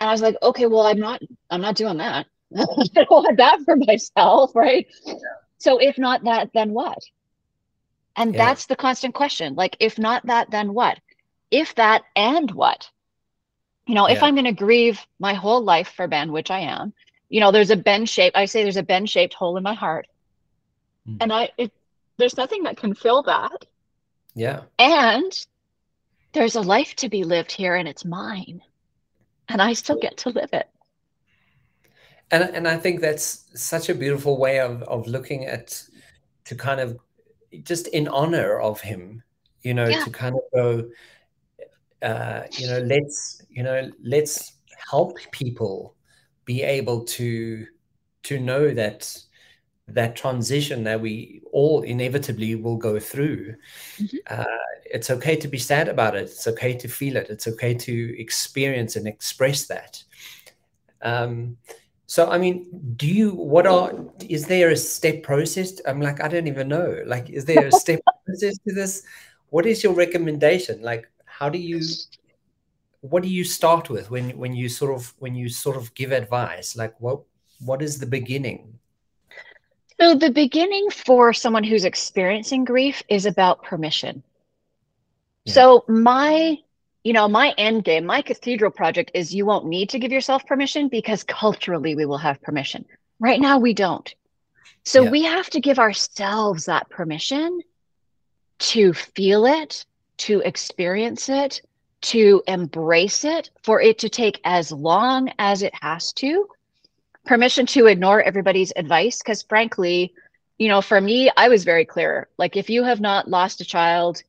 And 0.00 0.08
I 0.08 0.12
was 0.12 0.22
like, 0.22 0.36
okay, 0.42 0.66
well, 0.66 0.86
I'm 0.86 0.98
not, 0.98 1.22
I'm 1.50 1.60
not 1.60 1.76
doing 1.76 1.98
that. 1.98 2.26
I 2.56 2.64
don't 2.94 3.10
want 3.10 3.36
that 3.36 3.60
for 3.64 3.76
myself, 3.76 4.54
right? 4.54 4.86
Yeah. 5.04 5.14
So 5.58 5.78
if 5.78 5.98
not 5.98 6.24
that, 6.24 6.50
then 6.54 6.72
what? 6.72 6.98
And 8.16 8.34
yeah. 8.34 8.46
that's 8.46 8.66
the 8.66 8.76
constant 8.76 9.14
question. 9.14 9.54
Like, 9.54 9.76
if 9.80 9.98
not 9.98 10.26
that, 10.26 10.50
then 10.50 10.74
what? 10.74 10.98
If 11.50 11.74
that 11.76 12.02
and 12.14 12.50
what? 12.50 12.90
You 13.86 13.94
know, 13.94 14.06
if 14.06 14.22
I'm 14.22 14.34
going 14.34 14.46
to 14.46 14.52
grieve 14.52 15.00
my 15.20 15.34
whole 15.34 15.62
life 15.62 15.92
for 15.94 16.08
Ben, 16.08 16.32
which 16.32 16.50
I 16.50 16.60
am, 16.60 16.92
you 17.28 17.40
know, 17.40 17.50
there's 17.50 17.70
a 17.70 17.76
Ben 17.76 18.06
shape 18.06 18.32
I 18.36 18.44
say 18.44 18.62
there's 18.62 18.76
a 18.76 18.82
Ben 18.82 19.06
shaped 19.06 19.34
hole 19.34 19.56
in 19.56 19.62
my 19.62 19.74
heart. 19.74 20.06
Mm. 21.08 21.18
And 21.20 21.32
I, 21.32 21.50
it, 21.58 21.72
there's 22.16 22.36
nothing 22.36 22.64
that 22.64 22.76
can 22.76 22.94
fill 22.94 23.22
that. 23.24 23.64
Yeah. 24.34 24.62
And 24.78 25.46
there's 26.32 26.56
a 26.56 26.60
life 26.60 26.94
to 26.96 27.08
be 27.08 27.24
lived 27.24 27.52
here 27.52 27.74
and 27.74 27.88
it's 27.88 28.04
mine. 28.04 28.60
And 29.48 29.62
I 29.62 29.72
still 29.72 29.98
get 29.98 30.18
to 30.18 30.30
live 30.30 30.50
it. 30.52 30.68
And, 32.30 32.42
and 32.42 32.68
I 32.68 32.76
think 32.76 33.00
that's 33.00 33.44
such 33.54 33.88
a 33.88 33.94
beautiful 33.94 34.38
way 34.38 34.60
of, 34.60 34.82
of 34.82 35.06
looking 35.06 35.46
at 35.46 35.82
to 36.44 36.54
kind 36.54 36.80
of 36.80 36.98
just 37.62 37.88
in 37.88 38.08
honor 38.08 38.60
of 38.60 38.80
him, 38.80 39.22
you 39.62 39.74
know, 39.74 39.86
yeah. 39.86 40.04
to 40.04 40.10
kind 40.10 40.34
of 40.34 40.40
go, 40.52 40.90
uh, 42.02 42.42
you 42.52 42.66
know, 42.66 42.80
let's, 42.80 43.42
you 43.48 43.62
know, 43.62 43.90
let's 44.02 44.52
help 44.90 45.16
people 45.30 45.95
be 46.46 46.62
able 46.62 47.04
to 47.04 47.66
to 48.22 48.40
know 48.40 48.72
that 48.72 49.16
that 49.88 50.16
transition 50.16 50.82
that 50.84 51.00
we 51.00 51.42
all 51.52 51.82
inevitably 51.82 52.54
will 52.56 52.76
go 52.76 52.98
through. 52.98 53.54
Mm-hmm. 53.98 54.16
uh, 54.28 54.44
it's 54.86 55.10
okay 55.10 55.36
to 55.36 55.48
be 55.48 55.58
sad 55.58 55.88
about 55.88 56.16
it. 56.16 56.22
It's 56.22 56.46
okay 56.46 56.72
to 56.74 56.88
feel 56.88 57.16
it. 57.16 57.28
It's 57.28 57.46
okay 57.48 57.74
to 57.74 58.20
experience 58.20 58.96
and 58.96 59.06
express 59.06 59.66
that. 59.66 60.02
Um, 61.02 61.58
so 62.08 62.30
i 62.30 62.38
mean 62.38 62.68
do 62.94 63.08
you 63.08 63.32
what 63.32 63.66
are 63.66 63.92
is 64.28 64.46
there 64.46 64.70
a 64.70 64.76
step 64.76 65.22
process? 65.22 65.80
I'm 65.86 66.00
like 66.00 66.22
i 66.22 66.28
don't 66.28 66.46
even 66.46 66.68
know. 66.68 67.02
Like 67.04 67.28
is 67.30 67.44
there 67.44 67.66
a 67.66 67.72
step 67.84 68.00
process 68.24 68.58
to 68.58 68.74
this? 68.74 69.02
What 69.50 69.66
is 69.66 69.82
your 69.82 69.92
recommendation? 69.92 70.82
Like 70.82 71.10
how 71.24 71.48
do 71.48 71.58
you 71.58 71.80
what 73.10 73.22
do 73.22 73.28
you 73.28 73.44
start 73.44 73.90
with 73.90 74.10
when 74.10 74.30
when 74.36 74.54
you 74.54 74.68
sort 74.68 74.94
of 74.94 75.14
when 75.18 75.34
you 75.34 75.48
sort 75.48 75.76
of 75.76 75.92
give 75.94 76.12
advice? 76.12 76.76
Like 76.76 76.94
what 77.00 77.20
what 77.64 77.82
is 77.82 77.98
the 77.98 78.06
beginning? 78.06 78.78
So 80.00 80.14
the 80.14 80.30
beginning 80.30 80.90
for 80.90 81.32
someone 81.32 81.64
who's 81.64 81.84
experiencing 81.84 82.64
grief 82.64 83.02
is 83.08 83.26
about 83.26 83.62
permission. 83.62 84.22
Yeah. 85.44 85.54
so 85.54 85.84
my 85.88 86.58
you 87.04 87.12
know 87.12 87.28
my 87.28 87.54
end 87.56 87.84
game 87.84 88.04
my 88.04 88.20
cathedral 88.20 88.70
project 88.70 89.12
is 89.14 89.32
you 89.32 89.46
won't 89.46 89.66
need 89.66 89.90
to 89.90 89.98
give 90.00 90.10
yourself 90.10 90.44
permission 90.44 90.88
because 90.88 91.22
culturally 91.22 91.94
we 91.94 92.06
will 92.06 92.18
have 92.18 92.42
permission. 92.42 92.84
Right 93.20 93.40
now 93.40 93.58
we 93.58 93.74
don't. 93.74 94.12
So 94.84 95.04
yeah. 95.04 95.10
we 95.10 95.22
have 95.24 95.48
to 95.50 95.60
give 95.60 95.78
ourselves 95.78 96.66
that 96.66 96.88
permission 96.90 97.60
to 98.58 98.92
feel 98.92 99.46
it 99.46 99.84
to 100.18 100.40
experience 100.40 101.28
it 101.28 101.62
to 102.06 102.40
embrace 102.46 103.24
it, 103.24 103.50
for 103.64 103.80
it 103.80 103.98
to 103.98 104.08
take 104.08 104.40
as 104.44 104.70
long 104.70 105.28
as 105.40 105.62
it 105.62 105.74
has 105.82 106.12
to, 106.12 106.48
permission 107.24 107.66
to 107.66 107.86
ignore 107.86 108.22
everybody's 108.22 108.72
advice. 108.76 109.18
Because 109.18 109.42
frankly, 109.42 110.14
you 110.56 110.68
know, 110.68 110.80
for 110.80 111.00
me, 111.00 111.32
I 111.36 111.48
was 111.48 111.64
very 111.64 111.84
clear. 111.84 112.28
Like, 112.38 112.56
if 112.56 112.70
you 112.70 112.84
have 112.84 113.00
not 113.00 113.28
lost 113.28 113.60
a 113.60 113.64
child, 113.64 114.22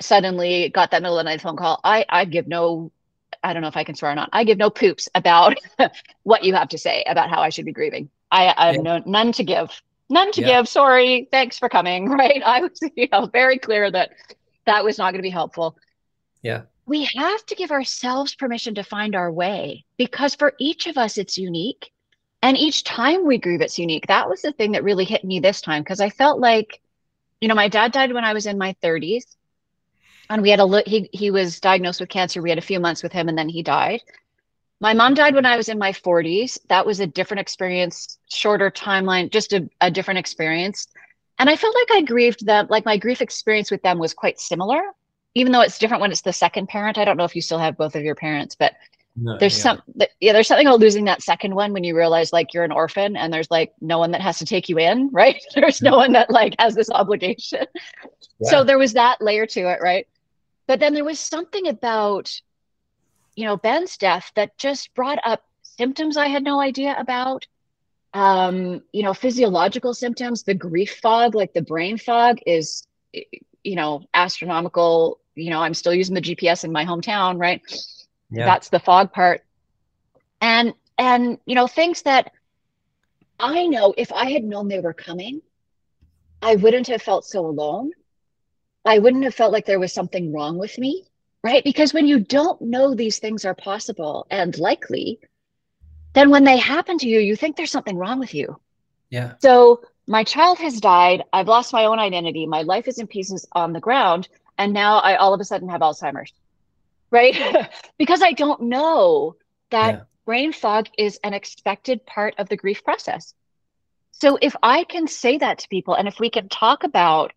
suddenly 0.00 0.68
got 0.68 0.92
that 0.92 1.02
middle 1.02 1.18
of 1.18 1.24
the 1.24 1.30
night 1.30 1.40
phone 1.40 1.56
call, 1.56 1.80
I 1.82 2.06
I 2.08 2.26
give 2.26 2.46
no, 2.46 2.92
I 3.42 3.52
don't 3.52 3.62
know 3.62 3.68
if 3.68 3.76
I 3.76 3.84
can 3.84 3.96
swear 3.96 4.12
or 4.12 4.14
not. 4.14 4.30
I 4.32 4.44
give 4.44 4.58
no 4.58 4.70
poops 4.70 5.08
about 5.12 5.58
what 6.22 6.44
you 6.44 6.54
have 6.54 6.68
to 6.68 6.78
say 6.78 7.02
about 7.08 7.28
how 7.28 7.40
I 7.40 7.48
should 7.48 7.66
be 7.66 7.72
grieving. 7.72 8.08
I, 8.30 8.54
I 8.56 8.66
have 8.66 8.76
yeah. 8.76 8.82
no 8.82 9.02
none 9.04 9.32
to 9.32 9.42
give, 9.42 9.82
none 10.08 10.30
to 10.30 10.42
yeah. 10.42 10.60
give. 10.60 10.68
Sorry, 10.68 11.26
thanks 11.32 11.58
for 11.58 11.68
coming. 11.68 12.08
Right? 12.20 12.40
I 12.46 12.60
was, 12.60 12.78
you 12.94 13.08
know, 13.10 13.26
very 13.26 13.58
clear 13.58 13.90
that 13.90 14.12
that 14.66 14.84
was 14.84 14.96
not 14.96 15.10
going 15.10 15.18
to 15.18 15.22
be 15.22 15.30
helpful. 15.30 15.76
Yeah 16.42 16.62
we 16.86 17.04
have 17.04 17.44
to 17.46 17.54
give 17.54 17.70
ourselves 17.70 18.34
permission 18.34 18.74
to 18.74 18.82
find 18.82 19.14
our 19.14 19.30
way 19.30 19.84
because 19.96 20.34
for 20.34 20.54
each 20.58 20.86
of 20.86 20.98
us, 20.98 21.18
it's 21.18 21.38
unique. 21.38 21.90
And 22.42 22.56
each 22.56 22.84
time 22.84 23.26
we 23.26 23.38
grieve, 23.38 23.60
it's 23.60 23.78
unique. 23.78 24.06
That 24.06 24.28
was 24.28 24.42
the 24.42 24.52
thing 24.52 24.72
that 24.72 24.84
really 24.84 25.04
hit 25.04 25.24
me 25.24 25.40
this 25.40 25.60
time 25.60 25.82
because 25.82 26.00
I 26.00 26.08
felt 26.08 26.40
like, 26.40 26.80
you 27.40 27.48
know, 27.48 27.54
my 27.54 27.68
dad 27.68 27.92
died 27.92 28.12
when 28.12 28.24
I 28.24 28.32
was 28.32 28.46
in 28.46 28.58
my 28.58 28.74
30s. 28.82 29.24
And 30.30 30.42
we 30.42 30.50
had 30.50 30.60
a 30.60 30.64
look, 30.64 30.86
he, 30.86 31.10
he 31.12 31.30
was 31.30 31.60
diagnosed 31.60 32.00
with 32.00 32.08
cancer. 32.08 32.40
We 32.40 32.50
had 32.50 32.58
a 32.58 32.62
few 32.62 32.80
months 32.80 33.02
with 33.02 33.12
him 33.12 33.28
and 33.28 33.36
then 33.36 33.48
he 33.48 33.62
died. 33.62 34.00
My 34.80 34.94
mom 34.94 35.14
died 35.14 35.34
when 35.34 35.44
I 35.44 35.56
was 35.56 35.68
in 35.68 35.78
my 35.78 35.92
40s. 35.92 36.58
That 36.68 36.86
was 36.86 37.00
a 37.00 37.06
different 37.06 37.40
experience, 37.40 38.18
shorter 38.30 38.70
timeline, 38.70 39.30
just 39.30 39.52
a, 39.52 39.68
a 39.80 39.90
different 39.90 40.18
experience. 40.18 40.88
And 41.38 41.50
I 41.50 41.56
felt 41.56 41.74
like 41.74 41.98
I 41.98 42.02
grieved 42.02 42.46
them, 42.46 42.68
like 42.70 42.86
my 42.86 42.96
grief 42.96 43.20
experience 43.20 43.70
with 43.70 43.82
them 43.82 43.98
was 43.98 44.14
quite 44.14 44.40
similar 44.40 44.80
even 45.34 45.52
though 45.52 45.60
it's 45.60 45.78
different 45.78 46.00
when 46.00 46.10
it's 46.10 46.22
the 46.22 46.32
second 46.32 46.68
parent. 46.68 46.98
I 46.98 47.04
don't 47.04 47.16
know 47.16 47.24
if 47.24 47.36
you 47.36 47.42
still 47.42 47.58
have 47.58 47.76
both 47.76 47.94
of 47.94 48.02
your 48.02 48.14
parents, 48.14 48.54
but 48.54 48.74
no, 49.16 49.36
there's 49.38 49.56
yeah. 49.58 49.62
some 49.62 49.82
yeah 50.20 50.32
there's 50.32 50.46
something 50.46 50.66
about 50.66 50.80
losing 50.80 51.04
that 51.04 51.22
second 51.22 51.54
one 51.54 51.72
when 51.72 51.84
you 51.84 51.96
realize 51.96 52.32
like 52.32 52.54
you're 52.54 52.64
an 52.64 52.72
orphan 52.72 53.16
and 53.16 53.32
there's 53.32 53.50
like 53.50 53.72
no 53.80 53.98
one 53.98 54.12
that 54.12 54.20
has 54.20 54.38
to 54.38 54.44
take 54.44 54.68
you 54.68 54.78
in 54.78 55.08
right 55.12 55.42
there's 55.54 55.82
no 55.82 55.96
one 55.96 56.12
that 56.12 56.30
like 56.30 56.54
has 56.58 56.74
this 56.74 56.90
obligation 56.90 57.66
yeah. 58.40 58.50
so 58.50 58.64
there 58.64 58.78
was 58.78 58.92
that 58.92 59.20
layer 59.20 59.46
to 59.46 59.60
it 59.60 59.80
right 59.82 60.06
but 60.66 60.78
then 60.80 60.94
there 60.94 61.04
was 61.04 61.18
something 61.18 61.66
about 61.66 62.40
you 63.34 63.44
know 63.44 63.56
ben's 63.56 63.96
death 63.96 64.30
that 64.36 64.56
just 64.58 64.94
brought 64.94 65.18
up 65.24 65.44
symptoms 65.62 66.16
i 66.16 66.28
had 66.28 66.44
no 66.44 66.60
idea 66.60 66.94
about 66.98 67.46
um 68.14 68.80
you 68.92 69.02
know 69.02 69.14
physiological 69.14 69.92
symptoms 69.92 70.44
the 70.44 70.54
grief 70.54 70.98
fog 71.02 71.34
like 71.34 71.52
the 71.52 71.62
brain 71.62 71.98
fog 71.98 72.38
is 72.46 72.86
you 73.62 73.76
know 73.76 74.02
astronomical 74.14 75.19
you 75.34 75.50
know 75.50 75.60
i'm 75.60 75.74
still 75.74 75.94
using 75.94 76.14
the 76.14 76.20
gps 76.20 76.64
in 76.64 76.72
my 76.72 76.84
hometown 76.84 77.38
right 77.38 77.62
yeah. 78.30 78.44
that's 78.44 78.68
the 78.68 78.80
fog 78.80 79.12
part 79.12 79.42
and 80.40 80.74
and 80.98 81.38
you 81.46 81.54
know 81.54 81.66
things 81.66 82.02
that 82.02 82.32
i 83.38 83.66
know 83.66 83.94
if 83.96 84.12
i 84.12 84.30
had 84.30 84.44
known 84.44 84.68
they 84.68 84.80
were 84.80 84.92
coming 84.92 85.40
i 86.42 86.56
wouldn't 86.56 86.86
have 86.86 87.02
felt 87.02 87.24
so 87.24 87.44
alone 87.46 87.90
i 88.84 88.98
wouldn't 88.98 89.24
have 89.24 89.34
felt 89.34 89.52
like 89.52 89.66
there 89.66 89.80
was 89.80 89.92
something 89.92 90.32
wrong 90.32 90.58
with 90.58 90.78
me 90.78 91.04
right 91.42 91.64
because 91.64 91.94
when 91.94 92.06
you 92.06 92.18
don't 92.18 92.60
know 92.60 92.94
these 92.94 93.18
things 93.18 93.44
are 93.44 93.54
possible 93.54 94.26
and 94.30 94.58
likely 94.58 95.18
then 96.12 96.30
when 96.30 96.44
they 96.44 96.58
happen 96.58 96.98
to 96.98 97.08
you 97.08 97.20
you 97.20 97.36
think 97.36 97.56
there's 97.56 97.70
something 97.70 97.96
wrong 97.96 98.18
with 98.18 98.34
you 98.34 98.58
yeah 99.10 99.32
so 99.38 99.80
my 100.10 100.24
child 100.24 100.58
has 100.58 100.80
died. 100.80 101.22
I've 101.32 101.46
lost 101.46 101.72
my 101.72 101.84
own 101.84 102.00
identity. 102.00 102.44
My 102.44 102.62
life 102.62 102.88
is 102.88 102.98
in 102.98 103.06
pieces 103.06 103.46
on 103.52 103.72
the 103.72 103.78
ground. 103.78 104.28
And 104.60 104.74
now 104.74 104.98
I 104.98 105.16
all 105.16 105.32
of 105.32 105.40
a 105.40 105.44
sudden 105.44 105.70
have 105.70 105.80
Alzheimer's, 105.80 106.34
right? 107.10 107.34
because 107.98 108.20
I 108.20 108.32
don't 108.32 108.60
know 108.64 109.36
that 109.70 109.94
yeah. 109.94 110.00
brain 110.26 110.52
fog 110.52 110.86
is 110.98 111.18
an 111.24 111.32
expected 111.32 112.04
part 112.04 112.34
of 112.36 112.50
the 112.50 112.58
grief 112.58 112.84
process. 112.84 113.32
So 114.12 114.38
if 114.42 114.54
I 114.62 114.84
can 114.84 115.08
say 115.08 115.38
that 115.38 115.60
to 115.60 115.68
people, 115.68 115.94
and 115.94 116.06
if 116.06 116.20
we 116.20 116.28
can 116.28 116.50
talk 116.50 116.84
about 116.84 117.32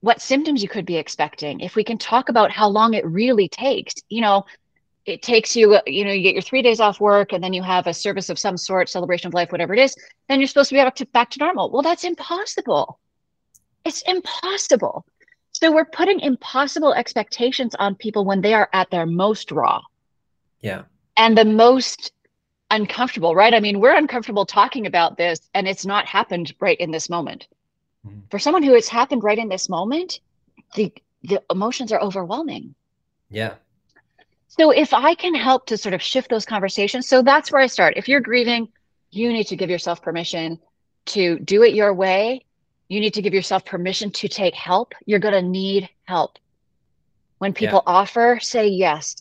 what 0.00 0.22
symptoms 0.22 0.62
you 0.62 0.68
could 0.68 0.86
be 0.86 0.96
expecting, 0.96 1.58
if 1.58 1.74
we 1.74 1.82
can 1.82 1.98
talk 1.98 2.28
about 2.28 2.52
how 2.52 2.68
long 2.68 2.94
it 2.94 3.04
really 3.04 3.48
takes, 3.48 3.94
you 4.08 4.20
know, 4.20 4.46
it 5.06 5.22
takes 5.22 5.56
you, 5.56 5.80
you 5.88 6.04
know, 6.04 6.12
you 6.12 6.22
get 6.22 6.34
your 6.34 6.42
three 6.42 6.62
days 6.62 6.78
off 6.78 7.00
work 7.00 7.32
and 7.32 7.42
then 7.42 7.52
you 7.52 7.64
have 7.64 7.88
a 7.88 7.92
service 7.92 8.30
of 8.30 8.38
some 8.38 8.56
sort, 8.56 8.88
celebration 8.88 9.26
of 9.26 9.34
life, 9.34 9.50
whatever 9.50 9.74
it 9.74 9.80
is, 9.80 9.96
then 10.28 10.38
you're 10.38 10.46
supposed 10.46 10.68
to 10.68 10.76
be 10.76 10.80
back 10.80 10.94
to, 10.94 11.06
back 11.06 11.30
to 11.30 11.40
normal. 11.40 11.68
Well, 11.68 11.82
that's 11.82 12.04
impossible. 12.04 13.00
It's 13.84 14.02
impossible. 14.02 15.04
So 15.54 15.72
we're 15.72 15.84
putting 15.84 16.20
impossible 16.20 16.92
expectations 16.92 17.74
on 17.76 17.94
people 17.94 18.24
when 18.24 18.40
they 18.40 18.54
are 18.54 18.68
at 18.72 18.90
their 18.90 19.06
most 19.06 19.50
raw. 19.50 19.80
Yeah. 20.60 20.82
And 21.16 21.38
the 21.38 21.44
most 21.44 22.12
uncomfortable, 22.70 23.34
right? 23.34 23.54
I 23.54 23.60
mean, 23.60 23.80
we're 23.80 23.96
uncomfortable 23.96 24.46
talking 24.46 24.86
about 24.86 25.16
this 25.16 25.40
and 25.54 25.68
it's 25.68 25.86
not 25.86 26.06
happened 26.06 26.54
right 26.60 26.78
in 26.78 26.90
this 26.90 27.08
moment. 27.08 27.46
Mm-hmm. 28.06 28.20
For 28.30 28.38
someone 28.38 28.62
who 28.62 28.74
it's 28.74 28.88
happened 28.88 29.22
right 29.22 29.38
in 29.38 29.48
this 29.48 29.68
moment, 29.68 30.20
the 30.74 30.92
the 31.22 31.42
emotions 31.50 31.90
are 31.90 32.00
overwhelming. 32.00 32.74
Yeah. 33.30 33.54
So 34.48 34.70
if 34.70 34.92
I 34.92 35.14
can 35.14 35.34
help 35.34 35.66
to 35.66 35.78
sort 35.78 35.94
of 35.94 36.02
shift 36.02 36.28
those 36.30 36.44
conversations, 36.44 37.08
so 37.08 37.22
that's 37.22 37.50
where 37.50 37.62
I 37.62 37.66
start. 37.66 37.94
If 37.96 38.08
you're 38.08 38.20
grieving, 38.20 38.68
you 39.10 39.32
need 39.32 39.44
to 39.44 39.56
give 39.56 39.70
yourself 39.70 40.02
permission 40.02 40.58
to 41.06 41.38
do 41.38 41.62
it 41.62 41.74
your 41.74 41.94
way. 41.94 42.44
You 42.88 43.00
need 43.00 43.14
to 43.14 43.22
give 43.22 43.34
yourself 43.34 43.64
permission 43.64 44.10
to 44.12 44.28
take 44.28 44.54
help. 44.54 44.94
You're 45.06 45.18
going 45.18 45.34
to 45.34 45.42
need 45.42 45.88
help. 46.04 46.38
When 47.38 47.52
people 47.52 47.82
yeah. 47.86 47.92
offer, 47.92 48.38
say 48.40 48.68
yes. 48.68 49.16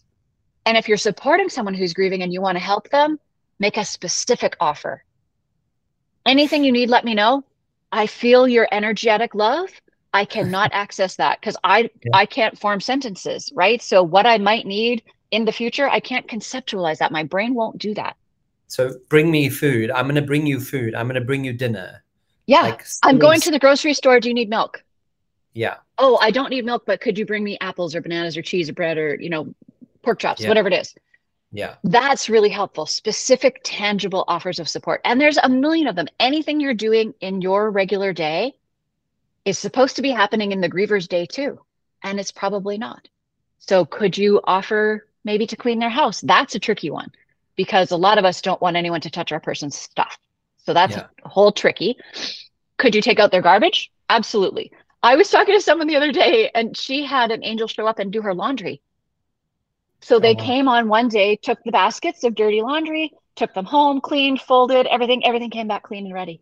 And 0.65 0.77
if 0.77 0.87
you're 0.87 0.97
supporting 0.97 1.49
someone 1.49 1.73
who's 1.73 1.93
grieving 1.93 2.21
and 2.23 2.31
you 2.31 2.41
want 2.41 2.57
to 2.57 2.63
help 2.63 2.89
them, 2.89 3.19
make 3.59 3.77
a 3.77 3.85
specific 3.85 4.55
offer. 4.59 5.03
Anything 6.25 6.63
you 6.63 6.71
need, 6.71 6.89
let 6.89 7.05
me 7.05 7.13
know. 7.13 7.43
I 7.91 8.07
feel 8.07 8.47
your 8.47 8.67
energetic 8.71 9.35
love. 9.35 9.69
I 10.13 10.25
cannot 10.25 10.71
access 10.73 11.15
that 11.17 11.39
because 11.39 11.57
I 11.63 11.89
yeah. 12.03 12.11
I 12.13 12.25
can't 12.25 12.57
form 12.57 12.79
sentences, 12.79 13.51
right? 13.55 13.81
So 13.81 14.03
what 14.03 14.25
I 14.25 14.37
might 14.37 14.65
need 14.65 15.03
in 15.31 15.45
the 15.45 15.51
future, 15.51 15.89
I 15.89 15.99
can't 15.99 16.27
conceptualize 16.27 16.99
that. 16.99 17.11
My 17.11 17.23
brain 17.23 17.53
won't 17.55 17.77
do 17.77 17.93
that. 17.95 18.15
So 18.67 18.95
bring 19.09 19.29
me 19.31 19.49
food. 19.49 19.91
I'm 19.91 20.05
going 20.05 20.15
to 20.15 20.21
bring 20.21 20.45
you 20.47 20.59
food. 20.59 20.95
I'm 20.95 21.07
going 21.07 21.19
to 21.19 21.25
bring 21.25 21.43
you 21.43 21.53
dinner. 21.53 22.02
Yeah. 22.45 22.61
Like, 22.61 22.85
I'm 23.03 23.19
going 23.19 23.39
to 23.41 23.51
the 23.51 23.59
grocery 23.59 23.93
store. 23.93 24.19
Do 24.19 24.27
you 24.27 24.33
need 24.33 24.49
milk? 24.49 24.83
Yeah. 25.53 25.75
Oh, 25.97 26.17
I 26.21 26.31
don't 26.31 26.49
need 26.49 26.65
milk, 26.65 26.83
but 26.85 26.99
could 27.01 27.17
you 27.17 27.25
bring 27.25 27.43
me 27.43 27.57
apples 27.61 27.95
or 27.95 28.01
bananas 28.01 28.35
or 28.35 28.41
cheese 28.41 28.69
or 28.69 28.73
bread 28.73 28.97
or, 28.97 29.15
you 29.15 29.29
know, 29.29 29.53
pork 30.01 30.19
chops, 30.19 30.41
yeah. 30.41 30.49
whatever 30.49 30.67
it 30.67 30.73
is? 30.73 30.95
Yeah. 31.51 31.75
That's 31.83 32.29
really 32.29 32.49
helpful. 32.49 32.85
Specific, 32.85 33.61
tangible 33.63 34.25
offers 34.27 34.59
of 34.59 34.67
support. 34.67 35.01
And 35.05 35.21
there's 35.21 35.37
a 35.37 35.47
million 35.47 35.87
of 35.87 35.95
them. 35.95 36.07
Anything 36.19 36.59
you're 36.59 36.73
doing 36.73 37.13
in 37.21 37.41
your 37.41 37.69
regular 37.69 38.11
day 38.11 38.55
is 39.45 39.59
supposed 39.59 39.95
to 39.97 40.01
be 40.01 40.09
happening 40.09 40.51
in 40.51 40.61
the 40.61 40.69
griever's 40.69 41.07
day 41.07 41.25
too. 41.27 41.59
And 42.01 42.19
it's 42.19 42.31
probably 42.31 42.77
not. 42.77 43.07
So 43.59 43.85
could 43.85 44.17
you 44.17 44.41
offer 44.43 45.05
maybe 45.23 45.47
to 45.47 45.55
clean 45.55 45.79
their 45.79 45.89
house. 45.89 46.21
That's 46.21 46.55
a 46.55 46.59
tricky 46.59 46.89
one 46.89 47.11
because 47.55 47.91
a 47.91 47.97
lot 47.97 48.17
of 48.17 48.25
us 48.25 48.41
don't 48.41 48.61
want 48.61 48.75
anyone 48.75 49.01
to 49.01 49.09
touch 49.09 49.31
our 49.31 49.39
person's 49.39 49.77
stuff. 49.77 50.17
So 50.65 50.73
that's 50.73 50.95
yeah. 50.95 51.07
a 51.23 51.29
whole 51.29 51.51
tricky. 51.51 51.97
Could 52.77 52.95
you 52.95 53.01
take 53.01 53.19
out 53.19 53.31
their 53.31 53.41
garbage? 53.41 53.91
Absolutely. 54.09 54.71
I 55.01 55.15
was 55.15 55.29
talking 55.29 55.55
to 55.55 55.61
someone 55.61 55.87
the 55.87 55.97
other 55.97 56.11
day 56.11 56.49
and 56.55 56.77
she 56.77 57.03
had 57.03 57.31
an 57.31 57.43
angel 57.43 57.67
show 57.67 57.85
up 57.87 57.99
and 57.99 58.11
do 58.11 58.21
her 58.21 58.33
laundry. 58.33 58.81
So 60.01 60.19
they 60.19 60.31
oh, 60.31 60.37
wow. 60.37 60.45
came 60.45 60.67
on 60.67 60.87
one 60.87 61.07
day, 61.07 61.35
took 61.35 61.61
the 61.63 61.71
baskets 61.71 62.23
of 62.23 62.35
dirty 62.35 62.61
laundry, 62.61 63.11
took 63.35 63.53
them 63.53 63.65
home, 63.65 64.01
cleaned, 64.01 64.41
folded, 64.41 64.85
everything, 64.87 65.25
everything 65.25 65.49
came 65.49 65.67
back 65.67 65.83
clean 65.83 66.05
and 66.05 66.13
ready. 66.13 66.41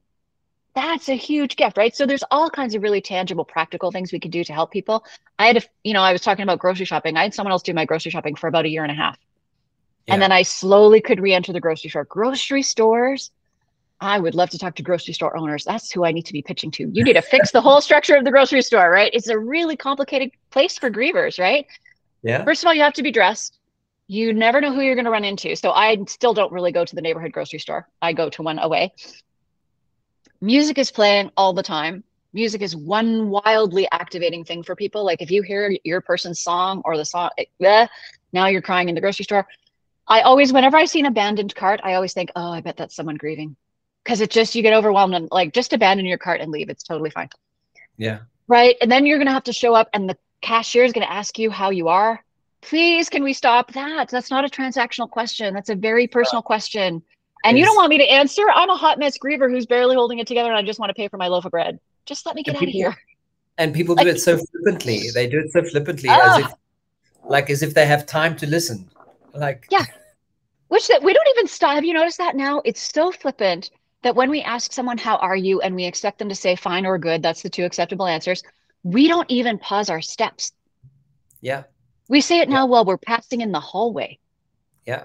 That's 0.73 1.09
a 1.09 1.15
huge 1.15 1.57
gift, 1.57 1.77
right? 1.77 1.95
So 1.95 2.05
there's 2.05 2.23
all 2.31 2.49
kinds 2.49 2.75
of 2.75 2.81
really 2.81 3.01
tangible, 3.01 3.43
practical 3.43 3.91
things 3.91 4.11
we 4.11 4.19
can 4.19 4.31
do 4.31 4.43
to 4.43 4.53
help 4.53 4.71
people. 4.71 5.05
I 5.37 5.47
had 5.47 5.57
a, 5.57 5.61
you 5.83 5.93
know, 5.93 6.01
I 6.01 6.13
was 6.13 6.21
talking 6.21 6.43
about 6.43 6.59
grocery 6.59 6.85
shopping. 6.85 7.17
I 7.17 7.23
had 7.23 7.33
someone 7.33 7.51
else 7.51 7.61
do 7.61 7.73
my 7.73 7.85
grocery 7.85 8.11
shopping 8.11 8.35
for 8.35 8.47
about 8.47 8.65
a 8.65 8.69
year 8.69 8.83
and 8.83 8.91
a 8.91 8.95
half. 8.95 9.17
Yeah. 10.07 10.13
And 10.13 10.21
then 10.21 10.31
I 10.31 10.43
slowly 10.43 11.01
could 11.01 11.19
re-enter 11.19 11.51
the 11.51 11.59
grocery 11.59 11.89
store. 11.89 12.05
Grocery 12.05 12.63
stores, 12.63 13.31
I 14.01 14.17
would 14.17 14.33
love 14.33 14.49
to 14.49 14.57
talk 14.57 14.75
to 14.75 14.83
grocery 14.83 15.13
store 15.13 15.37
owners. 15.37 15.63
That's 15.63 15.91
who 15.91 16.03
I 16.03 16.11
need 16.11 16.25
to 16.25 16.33
be 16.33 16.41
pitching 16.41 16.71
to. 16.71 16.89
You 16.91 17.03
need 17.03 17.13
to 17.13 17.21
fix 17.21 17.51
the 17.53 17.61
whole 17.61 17.81
structure 17.81 18.15
of 18.15 18.25
the 18.25 18.31
grocery 18.31 18.63
store, 18.63 18.89
right? 18.89 19.11
It's 19.13 19.27
a 19.29 19.37
really 19.37 19.77
complicated 19.77 20.31
place 20.49 20.77
for 20.77 20.89
grievers, 20.89 21.39
right? 21.39 21.67
Yeah. 22.23 22.43
First 22.43 22.63
of 22.63 22.67
all, 22.67 22.73
you 22.73 22.81
have 22.81 22.93
to 22.93 23.03
be 23.03 23.11
dressed. 23.11 23.59
You 24.07 24.33
never 24.33 24.59
know 24.59 24.73
who 24.73 24.81
you're 24.81 24.95
going 24.95 25.05
to 25.05 25.11
run 25.11 25.23
into. 25.23 25.55
So 25.55 25.71
I 25.71 25.97
still 26.07 26.33
don't 26.33 26.51
really 26.51 26.71
go 26.71 26.83
to 26.83 26.95
the 26.95 27.01
neighborhood 27.01 27.31
grocery 27.31 27.59
store. 27.59 27.87
I 28.01 28.13
go 28.13 28.29
to 28.31 28.41
one 28.41 28.57
away. 28.57 28.93
Music 30.41 30.79
is 30.79 30.91
playing 30.91 31.29
all 31.37 31.53
the 31.53 31.63
time. 31.63 32.03
Music 32.33 32.61
is 32.61 32.75
one 32.75 33.29
wildly 33.29 33.87
activating 33.91 34.43
thing 34.43 34.63
for 34.63 34.75
people. 34.75 35.05
Like 35.05 35.21
if 35.21 35.29
you 35.29 35.43
hear 35.43 35.75
your 35.83 36.01
person's 36.01 36.39
song 36.39 36.81
or 36.85 36.97
the 36.97 37.05
song, 37.05 37.29
eh, 37.37 37.87
now 38.33 38.47
you're 38.47 38.61
crying 38.63 38.89
in 38.89 38.95
the 38.95 39.01
grocery 39.01 39.25
store. 39.25 39.45
I 40.07 40.21
always, 40.21 40.51
whenever 40.51 40.75
I 40.75 40.85
see 40.85 40.99
an 40.99 41.05
abandoned 41.05 41.53
cart, 41.53 41.81
I 41.83 41.93
always 41.93 42.13
think, 42.13 42.31
oh, 42.35 42.51
I 42.51 42.61
bet 42.61 42.77
that's 42.77 42.95
someone 42.95 43.15
grieving 43.15 43.55
because 44.03 44.21
it's 44.21 44.33
just 44.33 44.55
you 44.55 44.61
get 44.61 44.73
overwhelmed 44.73 45.13
and 45.13 45.27
like 45.31 45.53
just 45.53 45.73
abandon 45.73 46.05
your 46.05 46.17
cart 46.17 46.41
and 46.41 46.51
leave. 46.51 46.69
It's 46.69 46.83
totally 46.83 47.09
fine. 47.09 47.29
Yeah. 47.97 48.19
Right. 48.47 48.75
And 48.81 48.91
then 48.91 49.05
you're 49.05 49.17
gonna 49.17 49.31
have 49.31 49.43
to 49.43 49.53
show 49.53 49.73
up 49.73 49.89
and 49.93 50.09
the 50.09 50.17
cashier 50.41 50.83
is 50.83 50.93
gonna 50.93 51.05
ask 51.05 51.37
you 51.37 51.49
how 51.51 51.69
you 51.69 51.87
are. 51.87 52.23
Please, 52.61 53.09
can 53.09 53.23
we 53.23 53.33
stop 53.33 53.73
that? 53.73 54.09
That's 54.09 54.29
not 54.29 54.45
a 54.45 54.47
transactional 54.47 55.09
question. 55.09 55.53
That's 55.53 55.69
a 55.69 55.75
very 55.75 56.07
personal 56.07 56.41
question. 56.41 57.01
And 57.43 57.57
you 57.57 57.65
don't 57.65 57.75
want 57.75 57.89
me 57.89 57.97
to 57.97 58.03
answer. 58.03 58.43
I'm 58.53 58.69
a 58.69 58.75
hot 58.75 58.99
mess 58.99 59.17
griever 59.17 59.49
who's 59.49 59.65
barely 59.65 59.95
holding 59.95 60.19
it 60.19 60.27
together 60.27 60.49
and 60.49 60.57
I 60.57 60.61
just 60.61 60.79
want 60.79 60.91
to 60.91 60.93
pay 60.93 61.07
for 61.07 61.17
my 61.17 61.27
loaf 61.27 61.45
of 61.45 61.51
bread. 61.51 61.79
Just 62.05 62.25
let 62.25 62.35
me 62.35 62.43
get 62.43 62.55
out 62.55 62.63
of 62.63 62.69
here. 62.69 62.95
And 63.57 63.73
people 63.73 63.95
do 63.95 64.07
it 64.07 64.19
so 64.19 64.37
flippantly. 64.37 65.09
They 65.13 65.27
do 65.27 65.39
it 65.39 65.51
so 65.51 65.63
flippantly 65.63 66.09
as 66.09 66.39
if 66.39 66.53
like 67.23 67.49
as 67.49 67.61
if 67.61 67.73
they 67.73 67.85
have 67.85 68.05
time 68.05 68.35
to 68.37 68.47
listen. 68.47 68.89
Like 69.33 69.65
Yeah. 69.69 69.85
Which 70.67 70.87
that 70.87 71.03
we 71.03 71.13
don't 71.13 71.27
even 71.35 71.47
stop. 71.47 71.75
Have 71.75 71.83
you 71.83 71.93
noticed 71.93 72.17
that 72.17 72.35
now? 72.35 72.61
It's 72.63 72.91
so 72.93 73.11
flippant 73.11 73.71
that 74.03 74.15
when 74.15 74.29
we 74.29 74.41
ask 74.41 74.71
someone, 74.71 74.97
How 74.97 75.17
are 75.17 75.35
you? 75.35 75.61
and 75.61 75.75
we 75.75 75.85
expect 75.85 76.19
them 76.19 76.29
to 76.29 76.35
say 76.35 76.55
fine 76.55 76.85
or 76.85 76.97
good, 76.97 77.21
that's 77.21 77.41
the 77.41 77.49
two 77.49 77.65
acceptable 77.65 78.07
answers, 78.07 78.43
we 78.83 79.07
don't 79.07 79.29
even 79.29 79.59
pause 79.59 79.89
our 79.89 80.01
steps. 80.01 80.51
Yeah. 81.41 81.63
We 82.09 82.21
say 82.21 82.39
it 82.39 82.49
now 82.49 82.65
while 82.65 82.85
we're 82.85 82.97
passing 82.97 83.41
in 83.41 83.51
the 83.51 83.59
hallway. 83.59 84.19
Yeah. 84.85 85.03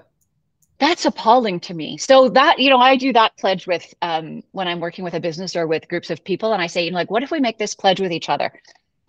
That's 0.79 1.05
appalling 1.05 1.59
to 1.61 1.73
me. 1.73 1.97
So 1.97 2.29
that, 2.29 2.59
you 2.59 2.69
know, 2.69 2.79
I 2.79 2.95
do 2.97 3.11
that 3.13 3.37
pledge 3.37 3.65
with 3.65 3.93
um, 4.01 4.43
when 4.51 4.67
I'm 4.67 4.79
working 4.79 5.03
with 5.03 5.15
a 5.15 5.19
business 5.19 5.55
or 5.55 5.65
with 5.65 5.87
groups 5.87 6.09
of 6.09 6.23
people. 6.23 6.53
And 6.53 6.61
I 6.61 6.67
say, 6.67 6.85
you 6.85 6.91
know, 6.91 6.97
like, 6.97 7.09
what 7.09 7.23
if 7.23 7.31
we 7.31 7.39
make 7.39 7.57
this 7.57 7.73
pledge 7.73 7.99
with 7.99 8.11
each 8.11 8.29
other? 8.29 8.51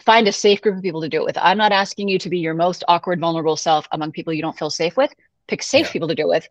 Find 0.01 0.27
a 0.29 0.33
safe 0.33 0.63
group 0.63 0.77
of 0.77 0.83
people 0.83 1.03
to 1.03 1.09
do 1.09 1.21
it 1.21 1.25
with. 1.25 1.37
I'm 1.39 1.59
not 1.59 1.73
asking 1.73 2.09
you 2.09 2.19
to 2.21 2.31
be 2.31 2.39
your 2.39 2.55
most 2.55 2.85
awkward, 2.89 3.21
vulnerable 3.21 3.57
self 3.57 3.87
among 3.93 4.13
people 4.13 4.33
you 4.33 4.41
don't 4.41 4.59
feel 4.59 4.71
safe 4.71 4.97
with. 4.97 5.13
Pick 5.47 5.63
safe 5.63 5.87
yeah. 5.87 5.93
people 5.93 6.09
to 6.09 6.15
do 6.15 6.23
it 6.23 6.29
with. 6.29 6.49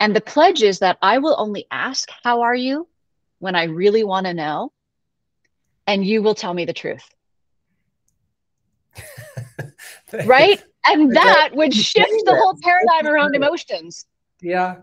And 0.00 0.14
the 0.14 0.20
pledge 0.20 0.62
is 0.62 0.78
that 0.78 0.98
I 1.02 1.18
will 1.18 1.34
only 1.38 1.66
ask, 1.70 2.08
How 2.22 2.42
are 2.42 2.54
you? 2.54 2.88
when 3.38 3.54
I 3.54 3.64
really 3.64 4.04
want 4.04 4.26
to 4.26 4.34
know. 4.34 4.72
And 5.86 6.04
you 6.04 6.22
will 6.22 6.34
tell 6.34 6.52
me 6.52 6.64
the 6.64 6.72
truth. 6.72 7.08
right? 10.26 10.62
And 10.86 11.14
that 11.14 11.50
would 11.52 11.72
shift 11.74 12.12
the 12.24 12.34
whole 12.34 12.58
paradigm 12.62 13.12
around 13.12 13.34
emotions. 13.34 14.06
Yeah. 14.40 14.76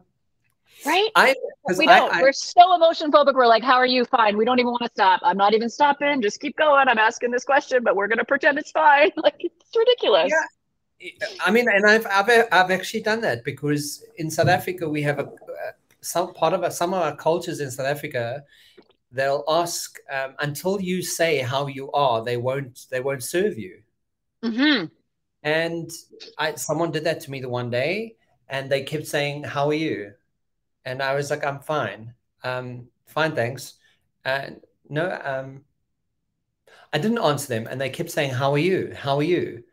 Right? 0.86 1.10
I, 1.16 1.36
we 1.78 1.86
don't. 1.86 2.12
I, 2.14 2.20
I, 2.20 2.22
We're 2.22 2.32
so 2.32 2.76
emotion 2.76 3.12
phobic. 3.12 3.34
We're 3.34 3.48
like, 3.48 3.64
how 3.64 3.76
are 3.76 3.86
you? 3.86 4.06
Fine. 4.06 4.38
We 4.38 4.46
don't 4.46 4.60
even 4.60 4.72
want 4.72 4.84
to 4.84 4.90
stop. 4.90 5.22
I'm 5.24 5.38
not 5.38 5.54
even 5.54 5.70
stopping. 5.70 6.22
Just 6.22 6.40
keep 6.40 6.58
going. 6.58 6.88
I'm 6.88 6.98
asking 6.98 7.32
this 7.32 7.44
question, 7.44 7.84
but 7.84 7.96
we're 7.96 8.08
going 8.08 8.20
to 8.20 8.26
pretend 8.26 8.58
it's 8.58 8.72
fine. 8.72 9.12
Like, 9.18 9.36
it's 9.40 9.76
ridiculous. 9.76 10.30
Yeah. 10.30 10.44
I 11.46 11.52
mean, 11.52 11.68
and 11.70 11.86
I've, 11.86 12.06
I've 12.08 12.48
I've 12.52 12.72
actually 12.72 13.02
done 13.02 13.22
that 13.22 13.44
because 13.44 14.04
in 14.18 14.30
South 14.30 14.48
Africa 14.48 14.90
we 14.90 15.02
have 15.04 15.20
a 15.20 15.30
some 16.06 16.34
part 16.34 16.54
of 16.54 16.72
some 16.72 16.94
of 16.94 17.02
our 17.02 17.16
cultures 17.16 17.60
in 17.60 17.72
South 17.72 17.88
Africa. 17.88 18.44
They'll 19.12 19.44
ask 19.48 19.98
um, 20.12 20.36
until 20.40 20.80
you 20.80 21.02
say 21.02 21.40
how 21.40 21.68
you 21.68 21.92
are, 21.92 22.24
they 22.24 22.38
won't 22.38 22.86
they 22.92 23.00
won't 23.00 23.24
serve 23.24 23.58
you. 23.58 23.82
Mm-hmm. 24.44 24.86
And 25.44 25.92
I 26.38 26.56
someone 26.56 26.92
did 26.92 27.04
that 27.06 27.22
to 27.22 27.32
me 27.32 27.42
the 27.42 27.50
one 27.50 27.70
day, 27.70 28.16
and 28.50 28.70
they 28.70 28.84
kept 28.84 29.08
saying, 29.08 29.44
"How 29.44 29.68
are 29.68 29.74
you?" 29.74 30.14
And 30.86 31.02
I 31.02 31.16
was 31.16 31.30
like, 31.30 31.46
"I'm 31.46 31.60
fine, 31.60 32.14
um, 32.44 32.88
fine, 33.06 33.36
thanks." 33.36 33.74
And 34.24 34.62
no, 34.90 35.20
um, 35.24 35.64
I 36.94 36.98
didn't 36.98 37.20
answer 37.20 37.48
them, 37.48 37.68
and 37.68 37.80
they 37.80 37.90
kept 37.90 38.12
saying, 38.12 38.32
"How 38.32 38.52
are 38.54 38.60
you? 38.60 38.94
How 38.96 39.18
are 39.18 39.24
you?" 39.24 39.64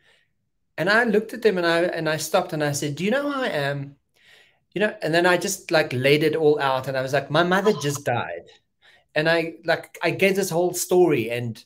And 0.82 0.90
I 0.90 1.04
looked 1.04 1.32
at 1.32 1.42
them 1.42 1.58
and 1.58 1.66
I 1.66 1.82
and 1.82 2.08
I 2.08 2.16
stopped 2.16 2.52
and 2.52 2.64
I 2.64 2.72
said, 2.72 2.96
"Do 2.96 3.04
you 3.04 3.12
know 3.12 3.30
how 3.30 3.42
I 3.42 3.50
am?" 3.50 3.94
You 4.74 4.80
know, 4.80 4.96
and 5.00 5.14
then 5.14 5.26
I 5.26 5.36
just 5.36 5.70
like 5.70 5.92
laid 5.92 6.24
it 6.24 6.34
all 6.34 6.58
out 6.58 6.88
and 6.88 6.96
I 6.96 7.02
was 7.02 7.12
like, 7.12 7.30
"My 7.30 7.44
mother 7.44 7.72
just 7.72 8.00
oh. 8.00 8.14
died." 8.14 8.48
And 9.14 9.28
I 9.28 9.58
like 9.64 9.96
I 10.02 10.10
gave 10.10 10.34
this 10.34 10.50
whole 10.50 10.74
story 10.74 11.30
and 11.30 11.64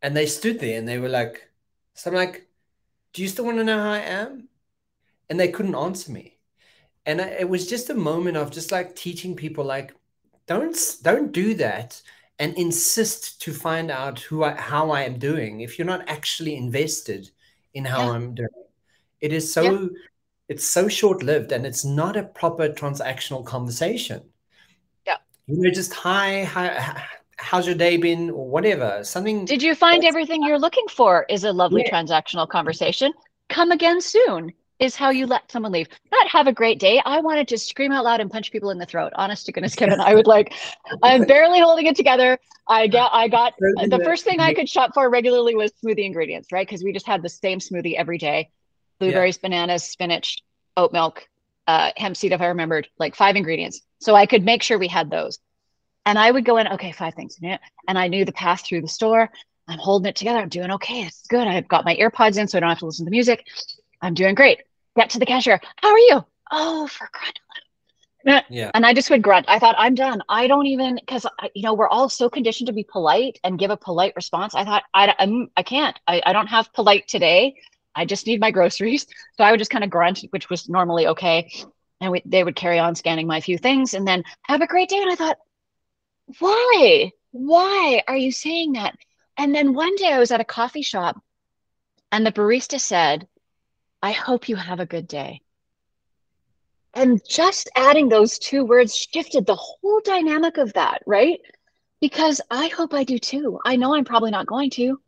and 0.00 0.16
they 0.16 0.24
stood 0.24 0.58
there 0.58 0.78
and 0.78 0.88
they 0.88 0.98
were 0.98 1.10
like, 1.10 1.50
so 1.92 2.10
I'm 2.10 2.16
like, 2.16 2.48
"Do 3.12 3.20
you 3.20 3.28
still 3.28 3.44
want 3.44 3.58
to 3.58 3.64
know 3.64 3.78
how 3.78 3.90
I 3.90 3.98
am?" 3.98 4.48
And 5.28 5.38
they 5.38 5.48
couldn't 5.48 5.74
answer 5.74 6.12
me. 6.12 6.38
And 7.04 7.20
I, 7.20 7.26
it 7.40 7.48
was 7.50 7.66
just 7.66 7.90
a 7.90 7.94
moment 7.94 8.38
of 8.38 8.50
just 8.50 8.72
like 8.72 8.96
teaching 8.96 9.36
people 9.36 9.64
like 9.66 9.94
don't 10.46 10.78
don't 11.02 11.30
do 11.30 11.52
that 11.56 12.00
and 12.38 12.56
insist 12.56 13.42
to 13.42 13.52
find 13.52 13.90
out 13.90 14.20
who 14.20 14.44
I, 14.44 14.52
how 14.54 14.90
I 14.90 15.02
am 15.02 15.18
doing 15.18 15.60
if 15.60 15.78
you're 15.78 15.92
not 15.94 16.08
actually 16.08 16.56
invested 16.56 17.30
in 17.74 17.84
how 17.84 18.06
yeah. 18.06 18.10
I'm 18.12 18.34
doing. 18.34 18.48
It 19.20 19.32
is 19.32 19.52
so 19.52 19.62
yeah. 19.62 19.88
it's 20.48 20.64
so 20.64 20.88
short 20.88 21.22
lived 21.22 21.52
and 21.52 21.64
it's 21.64 21.84
not 21.84 22.16
a 22.16 22.22
proper 22.22 22.68
transactional 22.68 23.44
conversation. 23.44 24.22
Yeah. 25.06 25.16
You 25.46 25.62
know, 25.62 25.70
just 25.70 25.92
hi, 25.92 26.44
hi 26.44 27.06
how's 27.36 27.66
your 27.66 27.76
day 27.76 27.96
been 27.96 28.30
or 28.30 28.48
whatever. 28.48 29.02
Something 29.04 29.44
Did 29.44 29.62
you 29.62 29.74
find 29.74 30.04
everything 30.04 30.42
you're 30.42 30.58
looking 30.58 30.86
for 30.88 31.26
is 31.28 31.44
a 31.44 31.52
lovely 31.52 31.82
yeah. 31.84 31.92
transactional 31.92 32.48
conversation? 32.48 33.12
Come 33.48 33.70
again 33.72 34.00
soon 34.00 34.52
is 34.82 34.96
how 34.96 35.10
you 35.10 35.26
let 35.26 35.50
someone 35.50 35.70
leave. 35.70 35.88
Not 36.10 36.26
have 36.28 36.48
a 36.48 36.52
great 36.52 36.80
day. 36.80 37.00
I 37.06 37.20
wanted 37.20 37.46
to 37.48 37.58
scream 37.58 37.92
out 37.92 38.04
loud 38.04 38.20
and 38.20 38.28
punch 38.28 38.50
people 38.50 38.70
in 38.70 38.78
the 38.78 38.84
throat. 38.84 39.12
Honest 39.14 39.46
to 39.46 39.52
goodness, 39.52 39.76
Kevin, 39.76 40.00
I 40.00 40.12
would 40.12 40.26
like. 40.26 40.52
I'm 41.04 41.22
barely 41.26 41.60
holding 41.60 41.86
it 41.86 41.94
together. 41.94 42.36
I 42.68 42.88
got. 42.88 43.12
I 43.14 43.28
got 43.28 43.54
the 43.60 44.00
first 44.04 44.24
thing 44.24 44.40
I 44.40 44.52
could 44.52 44.68
shop 44.68 44.90
for 44.92 45.08
regularly 45.08 45.54
was 45.54 45.70
smoothie 45.84 46.04
ingredients, 46.04 46.50
right? 46.50 46.66
Because 46.66 46.82
we 46.82 46.92
just 46.92 47.06
had 47.06 47.22
the 47.22 47.28
same 47.28 47.60
smoothie 47.60 47.94
every 47.94 48.18
day: 48.18 48.50
blueberries, 48.98 49.36
yeah. 49.36 49.48
bananas, 49.48 49.84
spinach, 49.84 50.38
oat 50.76 50.92
milk, 50.92 51.28
uh, 51.68 51.92
hemp 51.96 52.16
seed. 52.16 52.32
If 52.32 52.40
I 52.40 52.46
remembered, 52.46 52.88
like 52.98 53.14
five 53.14 53.36
ingredients, 53.36 53.82
so 54.00 54.16
I 54.16 54.26
could 54.26 54.44
make 54.44 54.64
sure 54.64 54.80
we 54.80 54.88
had 54.88 55.10
those. 55.10 55.38
And 56.04 56.18
I 56.18 56.28
would 56.28 56.44
go 56.44 56.56
in, 56.56 56.66
okay, 56.66 56.90
five 56.90 57.14
things 57.14 57.38
in 57.40 57.56
and 57.86 57.96
I 57.96 58.08
knew 58.08 58.24
the 58.24 58.32
path 58.32 58.66
through 58.66 58.80
the 58.80 58.88
store. 58.88 59.30
I'm 59.68 59.78
holding 59.78 60.08
it 60.08 60.16
together. 60.16 60.40
I'm 60.40 60.48
doing 60.48 60.72
okay. 60.72 61.02
It's 61.02 61.28
good. 61.28 61.46
I've 61.46 61.68
got 61.68 61.84
my 61.84 61.94
earpods 61.94 62.36
in, 62.38 62.48
so 62.48 62.58
I 62.58 62.60
don't 62.60 62.70
have 62.70 62.80
to 62.80 62.86
listen 62.86 63.04
to 63.04 63.10
music. 63.12 63.46
I'm 64.00 64.14
doing 64.14 64.34
great 64.34 64.58
get 64.96 65.10
to 65.10 65.18
the 65.18 65.26
cashier. 65.26 65.60
How 65.76 65.90
are 65.90 65.98
you? 65.98 66.24
Oh, 66.50 66.86
for 66.86 67.08
crying 67.08 67.32
Yeah. 68.50 68.70
And 68.74 68.86
I 68.86 68.94
just 68.94 69.10
would 69.10 69.22
grunt. 69.22 69.46
I 69.48 69.58
thought, 69.58 69.74
I'm 69.78 69.94
done. 69.94 70.22
I 70.28 70.46
don't 70.46 70.66
even, 70.66 70.96
because, 70.96 71.24
uh, 71.24 71.48
you 71.54 71.62
know, 71.62 71.74
we're 71.74 71.88
all 71.88 72.08
so 72.08 72.28
conditioned 72.28 72.68
to 72.68 72.72
be 72.72 72.84
polite 72.84 73.38
and 73.42 73.58
give 73.58 73.70
a 73.70 73.76
polite 73.76 74.12
response. 74.14 74.54
I 74.54 74.64
thought, 74.64 74.84
I, 74.94 75.14
I'm, 75.18 75.48
I 75.56 75.62
can't. 75.62 75.98
I, 76.06 76.22
I 76.24 76.32
don't 76.32 76.46
have 76.46 76.72
polite 76.72 77.08
today. 77.08 77.56
I 77.94 78.04
just 78.04 78.26
need 78.26 78.40
my 78.40 78.50
groceries. 78.50 79.06
So 79.36 79.44
I 79.44 79.50
would 79.50 79.58
just 79.58 79.70
kind 79.70 79.82
of 79.82 79.90
grunt, 79.90 80.24
which 80.30 80.50
was 80.50 80.68
normally 80.68 81.06
okay. 81.06 81.50
And 82.00 82.12
we, 82.12 82.22
they 82.24 82.44
would 82.44 82.54
carry 82.54 82.78
on 82.78 82.94
scanning 82.94 83.26
my 83.26 83.40
few 83.40 83.56
things 83.56 83.94
and 83.94 84.06
then 84.06 84.24
have 84.42 84.60
a 84.60 84.66
great 84.66 84.90
day. 84.90 85.00
And 85.00 85.10
I 85.10 85.14
thought, 85.14 85.38
why? 86.38 87.12
Why 87.30 88.02
are 88.06 88.16
you 88.16 88.30
saying 88.30 88.74
that? 88.74 88.94
And 89.38 89.54
then 89.54 89.72
one 89.72 89.96
day 89.96 90.12
I 90.12 90.18
was 90.18 90.30
at 90.30 90.40
a 90.40 90.44
coffee 90.44 90.82
shop 90.82 91.20
and 92.12 92.26
the 92.26 92.32
barista 92.32 92.78
said, 92.78 93.26
I 94.02 94.12
hope 94.12 94.48
you 94.48 94.56
have 94.56 94.80
a 94.80 94.86
good 94.86 95.06
day. 95.06 95.42
And 96.94 97.20
just 97.26 97.70
adding 97.76 98.08
those 98.08 98.38
two 98.38 98.64
words 98.64 98.94
shifted 98.94 99.46
the 99.46 99.54
whole 99.54 100.00
dynamic 100.04 100.58
of 100.58 100.72
that, 100.74 101.02
right? 101.06 101.40
Because 102.00 102.40
I 102.50 102.66
hope 102.66 102.92
I 102.92 103.04
do 103.04 103.18
too. 103.18 103.60
I 103.64 103.76
know 103.76 103.94
I'm 103.94 104.04
probably 104.04 104.30
not 104.30 104.46
going 104.46 104.70
to, 104.70 105.00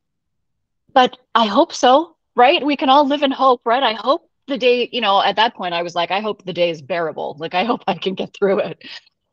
but 0.93 1.19
I 1.35 1.47
hope 1.47 1.75
so, 1.75 2.17
right? 2.37 2.65
We 2.65 2.77
can 2.77 2.89
all 2.89 3.07
live 3.07 3.23
in 3.23 3.33
hope, 3.33 3.63
right? 3.65 3.83
I 3.83 3.95
hope 3.95 4.31
the 4.47 4.57
day, 4.57 4.89
you 4.93 5.01
know, 5.01 5.23
at 5.23 5.37
that 5.37 5.55
point, 5.55 5.75
I 5.75 5.83
was 5.83 5.95
like, 5.95 6.11
I 6.11 6.21
hope 6.21 6.45
the 6.45 6.53
day 6.53 6.71
is 6.71 6.81
bearable. 6.81 7.37
Like, 7.39 7.55
I 7.55 7.65
hope 7.65 7.83
I 7.87 7.95
can 7.95 8.15
get 8.15 8.33
through 8.33 8.61
it. 8.61 8.83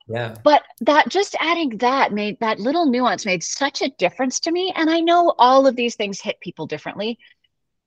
Yeah. 0.07 0.36
But 0.43 0.64
that 0.82 1.07
just 1.09 1.36
adding 1.39 1.78
that 1.78 2.12
made 2.12 2.39
that 2.39 2.59
little 2.59 2.86
nuance 2.86 3.26
made 3.26 3.43
such 3.43 3.82
a 3.82 3.91
difference 3.97 4.39
to 4.41 4.51
me. 4.51 4.74
And 4.76 4.89
I 4.89 4.99
know 4.99 5.34
all 5.38 5.68
of 5.68 5.76
these 5.76 5.95
things 5.95 6.20
hit 6.20 6.39
people 6.41 6.66
differently 6.66 7.18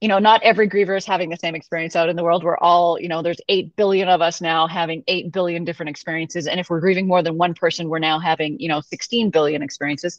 you 0.04 0.08
know, 0.08 0.18
not 0.18 0.42
every 0.42 0.68
griever 0.68 0.94
is 0.98 1.06
having 1.06 1.30
the 1.30 1.36
same 1.38 1.54
experience 1.54 1.96
out 1.96 2.10
in 2.10 2.14
the 2.14 2.22
world. 2.22 2.44
We're 2.44 2.58
all, 2.58 3.00
you 3.00 3.08
know, 3.08 3.22
there's 3.22 3.40
8 3.48 3.74
billion 3.74 4.06
of 4.06 4.20
us 4.20 4.42
now 4.42 4.66
having 4.66 5.02
8 5.08 5.32
billion 5.32 5.64
different 5.64 5.88
experiences. 5.88 6.46
And 6.46 6.60
if 6.60 6.68
we're 6.68 6.80
grieving 6.80 7.06
more 7.06 7.22
than 7.22 7.38
one 7.38 7.54
person, 7.54 7.88
we're 7.88 8.00
now 8.00 8.18
having, 8.18 8.60
you 8.60 8.68
know, 8.68 8.82
16 8.82 9.30
billion 9.30 9.62
experiences. 9.62 10.18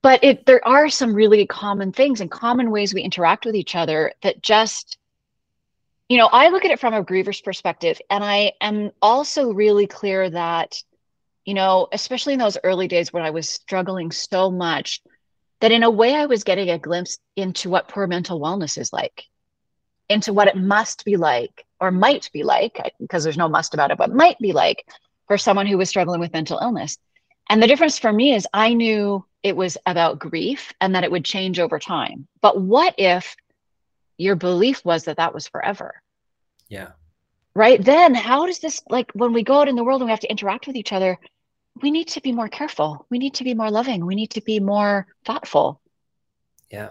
But 0.00 0.24
it, 0.24 0.46
there 0.46 0.66
are 0.66 0.88
some 0.88 1.12
really 1.12 1.46
common 1.46 1.92
things 1.92 2.22
and 2.22 2.30
common 2.30 2.70
ways 2.70 2.94
we 2.94 3.02
interact 3.02 3.44
with 3.44 3.54
each 3.54 3.76
other 3.76 4.14
that 4.22 4.42
just, 4.42 4.96
you 6.08 6.16
know, 6.16 6.30
I 6.32 6.48
look 6.48 6.64
at 6.64 6.70
it 6.70 6.80
from 6.80 6.94
a 6.94 7.04
griever's 7.04 7.42
perspective. 7.42 8.00
And 8.08 8.24
I 8.24 8.52
am 8.62 8.92
also 9.02 9.52
really 9.52 9.86
clear 9.86 10.30
that, 10.30 10.82
you 11.44 11.52
know, 11.52 11.88
especially 11.92 12.32
in 12.32 12.38
those 12.38 12.56
early 12.64 12.88
days 12.88 13.12
when 13.12 13.24
I 13.24 13.30
was 13.30 13.46
struggling 13.46 14.10
so 14.10 14.50
much, 14.50 15.02
that 15.64 15.72
in 15.72 15.82
a 15.82 15.90
way 15.90 16.14
I 16.14 16.26
was 16.26 16.44
getting 16.44 16.68
a 16.68 16.78
glimpse 16.78 17.16
into 17.36 17.70
what 17.70 17.88
poor 17.88 18.06
mental 18.06 18.38
wellness 18.38 18.76
is 18.76 18.92
like, 18.92 19.24
into 20.10 20.34
what 20.34 20.46
it 20.46 20.56
must 20.56 21.06
be 21.06 21.16
like, 21.16 21.64
or 21.80 21.90
might 21.90 22.28
be 22.34 22.42
like, 22.42 22.78
because 23.00 23.24
there's 23.24 23.38
no 23.38 23.48
must 23.48 23.72
about 23.72 23.90
it, 23.90 23.96
but 23.96 24.12
might 24.12 24.38
be 24.38 24.52
like 24.52 24.86
for 25.26 25.38
someone 25.38 25.66
who 25.66 25.78
was 25.78 25.88
struggling 25.88 26.20
with 26.20 26.34
mental 26.34 26.58
illness. 26.58 26.98
And 27.48 27.62
the 27.62 27.66
difference 27.66 27.98
for 27.98 28.12
me 28.12 28.34
is 28.34 28.46
I 28.52 28.74
knew 28.74 29.24
it 29.42 29.56
was 29.56 29.78
about 29.86 30.18
grief 30.18 30.70
and 30.82 30.94
that 30.94 31.02
it 31.02 31.10
would 31.10 31.24
change 31.24 31.58
over 31.58 31.78
time. 31.78 32.28
But 32.42 32.60
what 32.60 32.94
if 32.98 33.34
your 34.18 34.36
belief 34.36 34.84
was 34.84 35.04
that 35.04 35.16
that 35.16 35.32
was 35.32 35.48
forever? 35.48 35.94
Yeah. 36.68 36.90
Right. 37.54 37.82
Then, 37.82 38.14
how 38.14 38.44
does 38.44 38.58
this, 38.58 38.82
like, 38.90 39.10
when 39.14 39.32
we 39.32 39.42
go 39.42 39.62
out 39.62 39.68
in 39.68 39.76
the 39.76 39.84
world 39.84 40.02
and 40.02 40.08
we 40.08 40.12
have 40.12 40.20
to 40.20 40.30
interact 40.30 40.66
with 40.66 40.76
each 40.76 40.92
other, 40.92 41.18
we 41.82 41.90
need 41.90 42.08
to 42.08 42.20
be 42.20 42.32
more 42.32 42.48
careful. 42.48 43.06
We 43.10 43.18
need 43.18 43.34
to 43.34 43.44
be 43.44 43.54
more 43.54 43.70
loving. 43.70 44.06
We 44.06 44.14
need 44.14 44.30
to 44.30 44.40
be 44.40 44.60
more 44.60 45.06
thoughtful. 45.24 45.80
Yeah. 46.70 46.90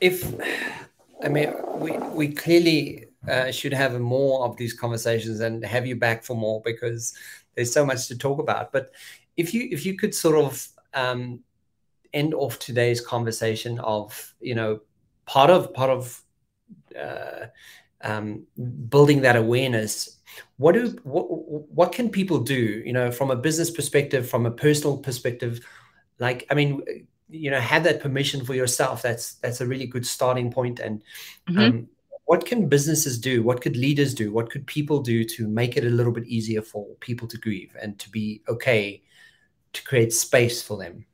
If 0.00 0.34
I 1.22 1.28
mean, 1.28 1.52
we 1.76 1.92
we 1.98 2.28
clearly 2.28 3.06
uh, 3.28 3.50
should 3.50 3.72
have 3.72 3.98
more 4.00 4.44
of 4.44 4.56
these 4.56 4.72
conversations 4.72 5.40
and 5.40 5.64
have 5.64 5.86
you 5.86 5.96
back 5.96 6.24
for 6.24 6.36
more 6.36 6.62
because 6.64 7.14
there's 7.54 7.72
so 7.72 7.84
much 7.84 8.08
to 8.08 8.16
talk 8.16 8.38
about. 8.38 8.72
But 8.72 8.92
if 9.36 9.54
you 9.54 9.68
if 9.70 9.84
you 9.84 9.96
could 9.96 10.14
sort 10.14 10.36
of 10.36 10.68
um, 10.94 11.40
end 12.12 12.34
off 12.34 12.58
today's 12.58 13.00
conversation 13.00 13.78
of 13.80 14.34
you 14.40 14.54
know 14.54 14.80
part 15.26 15.50
of 15.50 15.74
part 15.74 15.90
of 15.90 16.22
uh, 16.98 17.46
um, 18.02 18.46
building 18.88 19.22
that 19.22 19.36
awareness 19.36 20.17
what 20.56 20.72
do 20.72 20.98
what 21.04 21.24
what 21.72 21.92
can 21.92 22.08
people 22.10 22.38
do 22.40 22.82
you 22.84 22.92
know 22.92 23.10
from 23.10 23.30
a 23.30 23.36
business 23.36 23.70
perspective 23.70 24.28
from 24.28 24.46
a 24.46 24.50
personal 24.50 24.96
perspective? 24.96 25.60
Like 26.18 26.46
i 26.50 26.54
mean 26.54 26.82
you 27.28 27.50
know 27.50 27.60
have 27.60 27.84
that 27.84 28.00
permission 28.00 28.44
for 28.44 28.54
yourself. 28.54 29.02
That's 29.02 29.34
that's 29.34 29.60
a 29.60 29.66
really 29.66 29.86
good 29.86 30.06
starting 30.06 30.50
point. 30.50 30.80
And 30.80 31.02
mm-hmm. 31.48 31.58
um, 31.58 31.88
what 32.24 32.46
can 32.46 32.68
businesses 32.68 33.18
do? 33.18 33.42
What 33.42 33.60
could 33.60 33.76
leaders 33.76 34.14
do? 34.14 34.32
What 34.32 34.50
could 34.50 34.66
people 34.66 35.00
do 35.00 35.24
to 35.24 35.48
make 35.48 35.76
it 35.76 35.84
a 35.84 35.90
little 35.90 36.12
bit 36.12 36.26
easier 36.26 36.62
for 36.62 36.86
people 37.00 37.28
to 37.28 37.38
grieve 37.38 37.76
and 37.80 37.98
to 37.98 38.10
be 38.10 38.42
okay 38.48 39.02
to 39.72 39.84
create 39.84 40.12
space 40.12 40.62
for 40.62 40.76
them? 40.76 41.04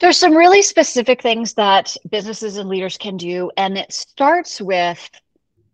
There's 0.00 0.16
some 0.16 0.36
really 0.36 0.62
specific 0.62 1.20
things 1.20 1.54
that 1.54 1.96
businesses 2.08 2.56
and 2.56 2.68
leaders 2.68 2.96
can 2.96 3.16
do 3.16 3.50
and 3.56 3.76
it 3.76 3.92
starts 3.92 4.60
with 4.60 5.10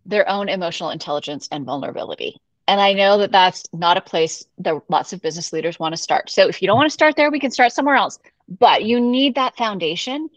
their 0.07 0.29
own 0.29 0.49
emotional 0.49 0.91
intelligence 0.91 1.49
and 1.51 1.65
vulnerability. 1.65 2.37
And 2.67 2.81
I 2.81 2.95
know 2.95 3.19
that 3.19 3.33
that's 3.33 3.65
not 3.73 3.97
a 3.97 4.01
place 4.01 4.45
that 4.59 4.75
lots 4.89 5.13
of 5.13 5.21
business 5.21 5.53
leaders 5.53 5.79
want 5.79 5.95
to 5.95 6.01
start. 6.01 6.31
So 6.31 6.49
if 6.49 6.63
you 6.63 6.69
don't 6.69 6.77
want 6.77 6.89
to 6.89 6.95
start 6.95 7.15
there, 7.17 7.31
we 7.31 7.41
can 7.41 7.51
start 7.51 7.73
somewhere 7.73 7.97
else. 7.97 8.19
But 8.49 8.85
you 8.85 9.01
need 9.01 9.35
that 9.35 9.57
foundation 9.57 10.31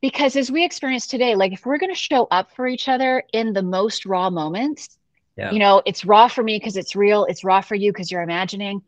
because 0.00 0.36
as 0.36 0.50
we 0.50 0.64
experience 0.64 1.06
today, 1.06 1.34
like 1.34 1.52
if 1.52 1.66
we're 1.66 1.78
going 1.78 1.92
to 1.92 2.00
show 2.00 2.26
up 2.30 2.54
for 2.54 2.66
each 2.66 2.88
other 2.88 3.22
in 3.32 3.52
the 3.52 3.62
most 3.62 4.06
raw 4.06 4.30
moments, 4.30 4.96
yeah. 5.36 5.50
you 5.50 5.58
know, 5.58 5.82
it's 5.84 6.04
raw 6.04 6.28
for 6.28 6.42
me 6.42 6.56
because 6.56 6.76
it's 6.76 6.96
real, 6.96 7.24
it's 7.26 7.44
raw 7.44 7.60
for 7.60 7.74
you 7.74 7.92
because 7.92 8.10
you're 8.10 8.22
imagining 8.22 8.82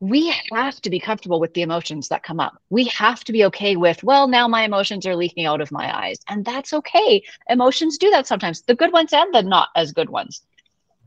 we 0.00 0.34
have 0.52 0.80
to 0.82 0.90
be 0.90 1.00
comfortable 1.00 1.40
with 1.40 1.54
the 1.54 1.62
emotions 1.62 2.08
that 2.08 2.22
come 2.22 2.38
up. 2.38 2.60
We 2.68 2.84
have 2.86 3.24
to 3.24 3.32
be 3.32 3.46
okay 3.46 3.76
with, 3.76 4.02
well, 4.04 4.28
now 4.28 4.46
my 4.46 4.64
emotions 4.64 5.06
are 5.06 5.16
leaking 5.16 5.46
out 5.46 5.62
of 5.62 5.72
my 5.72 5.94
eyes. 6.04 6.18
And 6.28 6.44
that's 6.44 6.74
okay. 6.74 7.22
Emotions 7.48 7.96
do 7.96 8.10
that 8.10 8.26
sometimes, 8.26 8.62
the 8.62 8.74
good 8.74 8.92
ones 8.92 9.12
and 9.12 9.34
the 9.34 9.42
not 9.42 9.68
as 9.74 9.92
good 9.92 10.10
ones. 10.10 10.42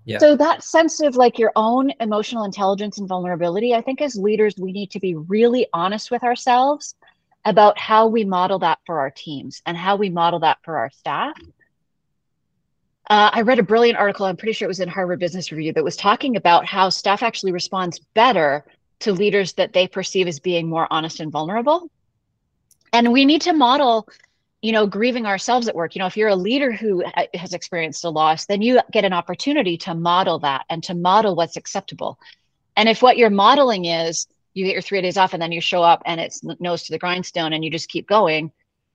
Yeah. 0.05 0.17
So 0.17 0.35
that 0.37 0.63
sense 0.63 1.01
of 1.01 1.15
like 1.15 1.37
your 1.37 1.51
own 1.55 1.91
emotional 1.99 2.45
intelligence 2.45 2.97
and 2.97 3.07
vulnerability, 3.07 3.75
I 3.75 3.81
think 3.81 4.01
as 4.01 4.15
leaders, 4.15 4.55
we 4.57 4.71
need 4.71 4.89
to 4.91 4.99
be 4.99 5.13
really 5.13 5.67
honest 5.71 6.09
with 6.09 6.23
ourselves 6.23 6.95
about 7.45 7.77
how 7.77 8.07
we 8.07 8.23
model 8.23 8.57
that 8.59 8.79
for 8.87 8.99
our 8.99 9.11
teams 9.11 9.61
and 9.67 9.77
how 9.77 9.97
we 9.97 10.09
model 10.09 10.39
that 10.39 10.57
for 10.63 10.77
our 10.77 10.89
staff. 10.89 11.35
Uh, 13.07 13.29
I 13.33 13.41
read 13.41 13.59
a 13.59 13.63
brilliant 13.63 13.97
article, 13.97 14.25
I'm 14.25 14.37
pretty 14.37 14.53
sure 14.53 14.65
it 14.65 14.69
was 14.69 14.79
in 14.79 14.89
Harvard 14.89 15.19
Business 15.19 15.51
Review, 15.51 15.73
that 15.73 15.83
was 15.83 15.95
talking 15.95 16.35
about 16.35 16.65
how 16.65 16.89
staff 16.89 17.23
actually 17.23 17.51
responds 17.51 17.99
better 18.13 18.65
to 18.99 19.13
leaders 19.13 19.53
that 19.53 19.73
they 19.73 19.87
perceive 19.87 20.27
as 20.27 20.39
being 20.39 20.69
more 20.69 20.87
honest 20.91 21.19
and 21.19 21.31
vulnerable. 21.31 21.89
And 22.91 23.11
we 23.11 23.25
need 23.25 23.41
to 23.43 23.53
model, 23.53 24.07
you 24.61 24.71
know, 24.71 24.87
grieving 24.87 25.25
ourselves 25.25 25.67
at 25.67 25.75
work. 25.75 25.95
You 25.95 25.99
know, 25.99 26.07
if 26.07 26.17
you're 26.17 26.29
a 26.29 26.35
leader 26.35 26.71
who 26.71 27.03
has 27.33 27.53
experienced 27.53 28.03
a 28.03 28.09
loss, 28.09 28.45
then 28.45 28.61
you 28.61 28.81
get 28.91 29.05
an 29.05 29.13
opportunity 29.13 29.77
to 29.77 29.93
model 29.93 30.39
that 30.39 30.65
and 30.69 30.83
to 30.83 30.95
model 30.95 31.35
what's 31.35 31.57
acceptable. 31.57 32.19
And 32.75 32.89
if 32.89 33.01
what 33.01 33.17
you're 33.17 33.29
modeling 33.29 33.85
is 33.85 34.27
you 34.53 34.65
get 34.65 34.73
your 34.73 34.81
three 34.81 35.01
days 35.01 35.17
off 35.17 35.33
and 35.33 35.41
then 35.41 35.51
you 35.51 35.61
show 35.61 35.83
up 35.83 36.01
and 36.05 36.19
it's 36.19 36.43
nose 36.59 36.83
to 36.83 36.91
the 36.91 36.99
grindstone 36.99 37.53
and 37.53 37.63
you 37.63 37.69
just 37.69 37.89
keep 37.89 38.07
going, 38.07 38.51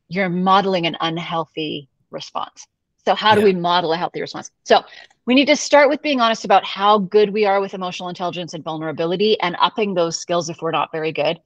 you're 0.08 0.28
modeling 0.28 0.86
an 0.86 0.96
unhealthy 1.00 1.88
response. 2.10 2.66
So, 3.04 3.14
how 3.14 3.34
do 3.34 3.40
yeah. 3.40 3.46
we 3.46 3.54
model 3.54 3.92
a 3.92 3.96
healthy 3.96 4.20
response? 4.20 4.50
So, 4.64 4.82
we 5.26 5.34
need 5.34 5.46
to 5.46 5.56
start 5.56 5.88
with 5.88 6.02
being 6.02 6.20
honest 6.20 6.44
about 6.44 6.64
how 6.64 6.98
good 6.98 7.30
we 7.30 7.46
are 7.46 7.60
with 7.60 7.74
emotional 7.74 8.08
intelligence 8.08 8.52
and 8.52 8.62
vulnerability 8.62 9.40
and 9.40 9.56
upping 9.58 9.94
those 9.94 10.18
skills 10.18 10.50
if 10.50 10.60
we're 10.60 10.70
not 10.70 10.92
very 10.92 11.12
good. 11.12 11.40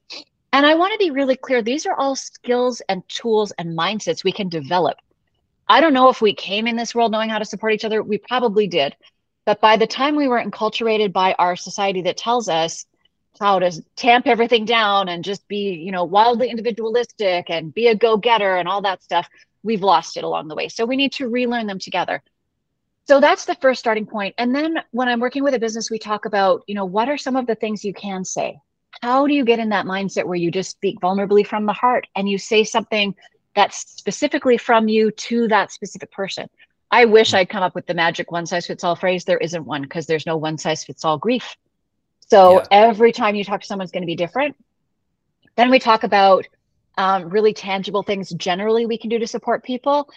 And 0.53 0.67
I 0.67 0.75
want 0.75 0.93
to 0.93 0.99
be 0.99 1.11
really 1.11 1.37
clear 1.37 1.63
these 1.63 1.87
are 1.87 1.95
all 1.95 2.17
skills 2.17 2.83
and 2.89 3.07
tools 3.09 3.53
and 3.53 3.79
mindsets 3.79 4.25
we 4.25 4.33
can 4.33 4.49
develop. 4.49 4.97
I 5.69 5.81
don't 5.81 5.95
know 5.95 6.09
if 6.09 6.21
we 6.21 6.35
came 6.35 6.67
in 6.67 6.77
this 6.77 6.95
world 6.95 7.13
knowing 7.13 7.29
how 7.29 7.39
to 7.39 7.45
support 7.45 7.75
each 7.75 7.85
other. 7.85 8.03
We 8.03 8.19
probably 8.19 8.67
did. 8.67 8.97
But 9.45 9.61
by 9.61 9.77
the 9.77 9.87
time 9.87 10.17
we 10.17 10.29
were 10.29 10.43
enculturated 10.43 11.13
by 11.13 11.35
our 11.39 11.55
society 11.55 12.03
that 12.03 12.17
tells 12.17 12.49
us 12.49 12.87
how 13.39 13.59
to 13.61 13.71
tamp 13.95 14.27
everything 14.27 14.65
down 14.65 15.09
and 15.09 15.23
just 15.23 15.47
be, 15.47 15.75
you 15.75 15.93
know, 15.93 16.05
wildly 16.05 16.51
individualistic 16.51 17.49
and 17.49 17.73
be 17.73 17.87
a 17.87 17.95
go-getter 17.95 18.57
and 18.57 18.69
all 18.69 18.83
that 18.83 19.03
stuff, 19.03 19.29
we've 19.63 19.83
lost 19.83 20.17
it 20.17 20.25
along 20.25 20.49
the 20.49 20.57
way. 20.57 20.69
So 20.69 20.85
we 20.85 20.97
need 20.97 21.13
to 21.13 21.29
relearn 21.29 21.67
them 21.67 21.79
together. 21.79 22.23
So 23.09 23.21
that's 23.21 23.47
the 23.47 23.55
first 23.55 23.81
starting 23.81 24.05
point. 24.05 24.35
And 24.37 24.55
then 24.55 24.83
when 24.91 25.09
I'm 25.09 25.19
working 25.19 25.43
with 25.43 25.55
a 25.55 25.59
business, 25.59 25.91
we 25.91 25.99
talk 25.99 26.27
about, 26.27 26.63
you 26.67 26.75
know, 26.75 26.85
what 26.85 27.09
are 27.09 27.17
some 27.17 27.37
of 27.37 27.47
the 27.47 27.55
things 27.55 27.83
you 27.83 27.95
can 27.95 28.23
say? 28.23 28.59
How 29.01 29.27
do 29.27 29.33
you 29.33 29.47
get 29.47 29.59
in 29.59 29.71
that 29.71 29.87
mindset 29.87 30.27
where 30.27 30.37
you 30.37 30.51
just 30.51 30.73
speak 30.73 31.01
vulnerably 31.01 31.47
from 31.47 31.65
the 31.65 31.73
heart 31.73 32.07
and 32.17 32.29
you 32.29 32.37
say 32.37 32.65
something 32.65 33.15
that's 33.57 33.79
specifically 33.79 34.59
from 34.59 34.89
you 34.89 35.11
to 35.11 35.49
that 35.49 35.73
specific 35.73 36.13
person? 36.13 36.51
I 36.91 37.07
wish 37.07 37.33
I'd 37.33 37.49
come 37.49 37.63
up 37.63 37.75
with 37.75 37.87
the 37.87 37.95
magic 37.95 38.31
one 38.31 38.45
size 38.45 38.67
fits 38.67 38.85
all 38.85 38.95
phrase. 38.95 39.25
There 39.25 39.39
isn't 39.39 39.65
one 39.65 39.83
because 39.83 40.05
there's 40.05 40.27
no 40.27 40.37
one 40.37 40.59
size 40.59 40.85
fits 40.85 41.03
all 41.03 41.17
grief. 41.17 41.57
So 42.21 42.59
yeah. 42.59 42.67
every 42.71 43.13
time 43.13 43.35
you 43.35 43.45
talk 43.45 43.63
to 43.63 43.67
someone, 43.67 43.85
it's 43.85 43.93
going 43.93 44.03
to 44.03 44.07
be 44.07 44.17
different. 44.17 44.55
Then 45.57 45.71
we 45.71 45.79
talk 45.79 46.05
about 46.05 46.47
um, 46.99 47.31
really 47.31 47.55
tangible 47.55 48.03
things 48.03 48.29
generally 48.31 48.85
we 48.85 48.99
can 48.99 49.09
do 49.09 49.19
to 49.19 49.27
support 49.27 49.65
people. 49.65 50.11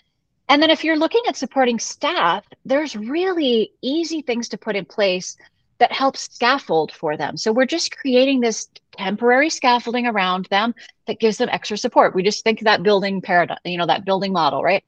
And 0.51 0.61
then 0.61 0.69
if 0.69 0.83
you're 0.83 0.97
looking 0.97 1.21
at 1.29 1.37
supporting 1.37 1.79
staff, 1.79 2.43
there's 2.65 2.93
really 2.93 3.71
easy 3.81 4.21
things 4.21 4.49
to 4.49 4.57
put 4.57 4.75
in 4.75 4.83
place 4.83 5.37
that 5.77 5.93
helps 5.93 6.23
scaffold 6.23 6.91
for 6.91 7.15
them. 7.15 7.37
So 7.37 7.53
we're 7.53 7.65
just 7.65 7.95
creating 7.95 8.41
this 8.41 8.67
temporary 8.97 9.49
scaffolding 9.49 10.07
around 10.07 10.47
them 10.51 10.75
that 11.07 11.21
gives 11.21 11.37
them 11.37 11.47
extra 11.53 11.77
support. 11.77 12.13
We 12.13 12.21
just 12.21 12.43
think 12.43 12.59
that 12.59 12.83
building 12.83 13.21
paradigm, 13.21 13.59
you 13.63 13.77
know, 13.77 13.85
that 13.85 14.03
building 14.03 14.33
model, 14.33 14.61
right? 14.61 14.83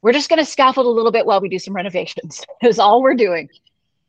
We're 0.00 0.12
just 0.12 0.28
going 0.28 0.38
to 0.38 0.44
scaffold 0.44 0.86
a 0.86 0.90
little 0.90 1.10
bit 1.10 1.26
while 1.26 1.40
we 1.40 1.48
do 1.48 1.58
some 1.58 1.74
renovations. 1.74 2.44
is 2.62 2.78
all 2.78 3.02
we're 3.02 3.14
doing. 3.14 3.48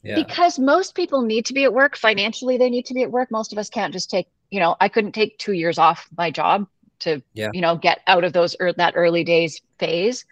Yeah. 0.03 0.13
Because 0.13 0.59
most 0.59 0.93
people 0.93 1.23
need 1.23 1.47
to 1.47 1.53
be 1.55 1.63
at 1.63 1.73
work 1.73 1.97
financially, 1.97 2.59
they 2.59 2.69
need 2.69 2.85
to 2.85 2.93
be 2.93 3.01
at 3.01 3.09
work. 3.09 3.31
Most 3.31 3.51
of 3.51 3.57
us 3.57 3.71
can't 3.71 3.91
just 3.91 4.11
take, 4.11 4.27
you 4.51 4.59
know, 4.59 4.75
I 4.79 4.87
couldn't 4.87 5.13
take 5.13 5.39
two 5.39 5.53
years 5.53 5.79
off 5.79 6.07
my 6.15 6.29
job 6.29 6.67
to, 6.99 7.23
yeah. 7.33 7.49
you 7.53 7.61
know, 7.61 7.75
get 7.75 8.01
out 8.05 8.23
of 8.23 8.33
those 8.33 8.55
er, 8.61 8.71
that 8.73 8.93
early 8.95 9.23
days 9.23 9.59
phase. 9.79 10.25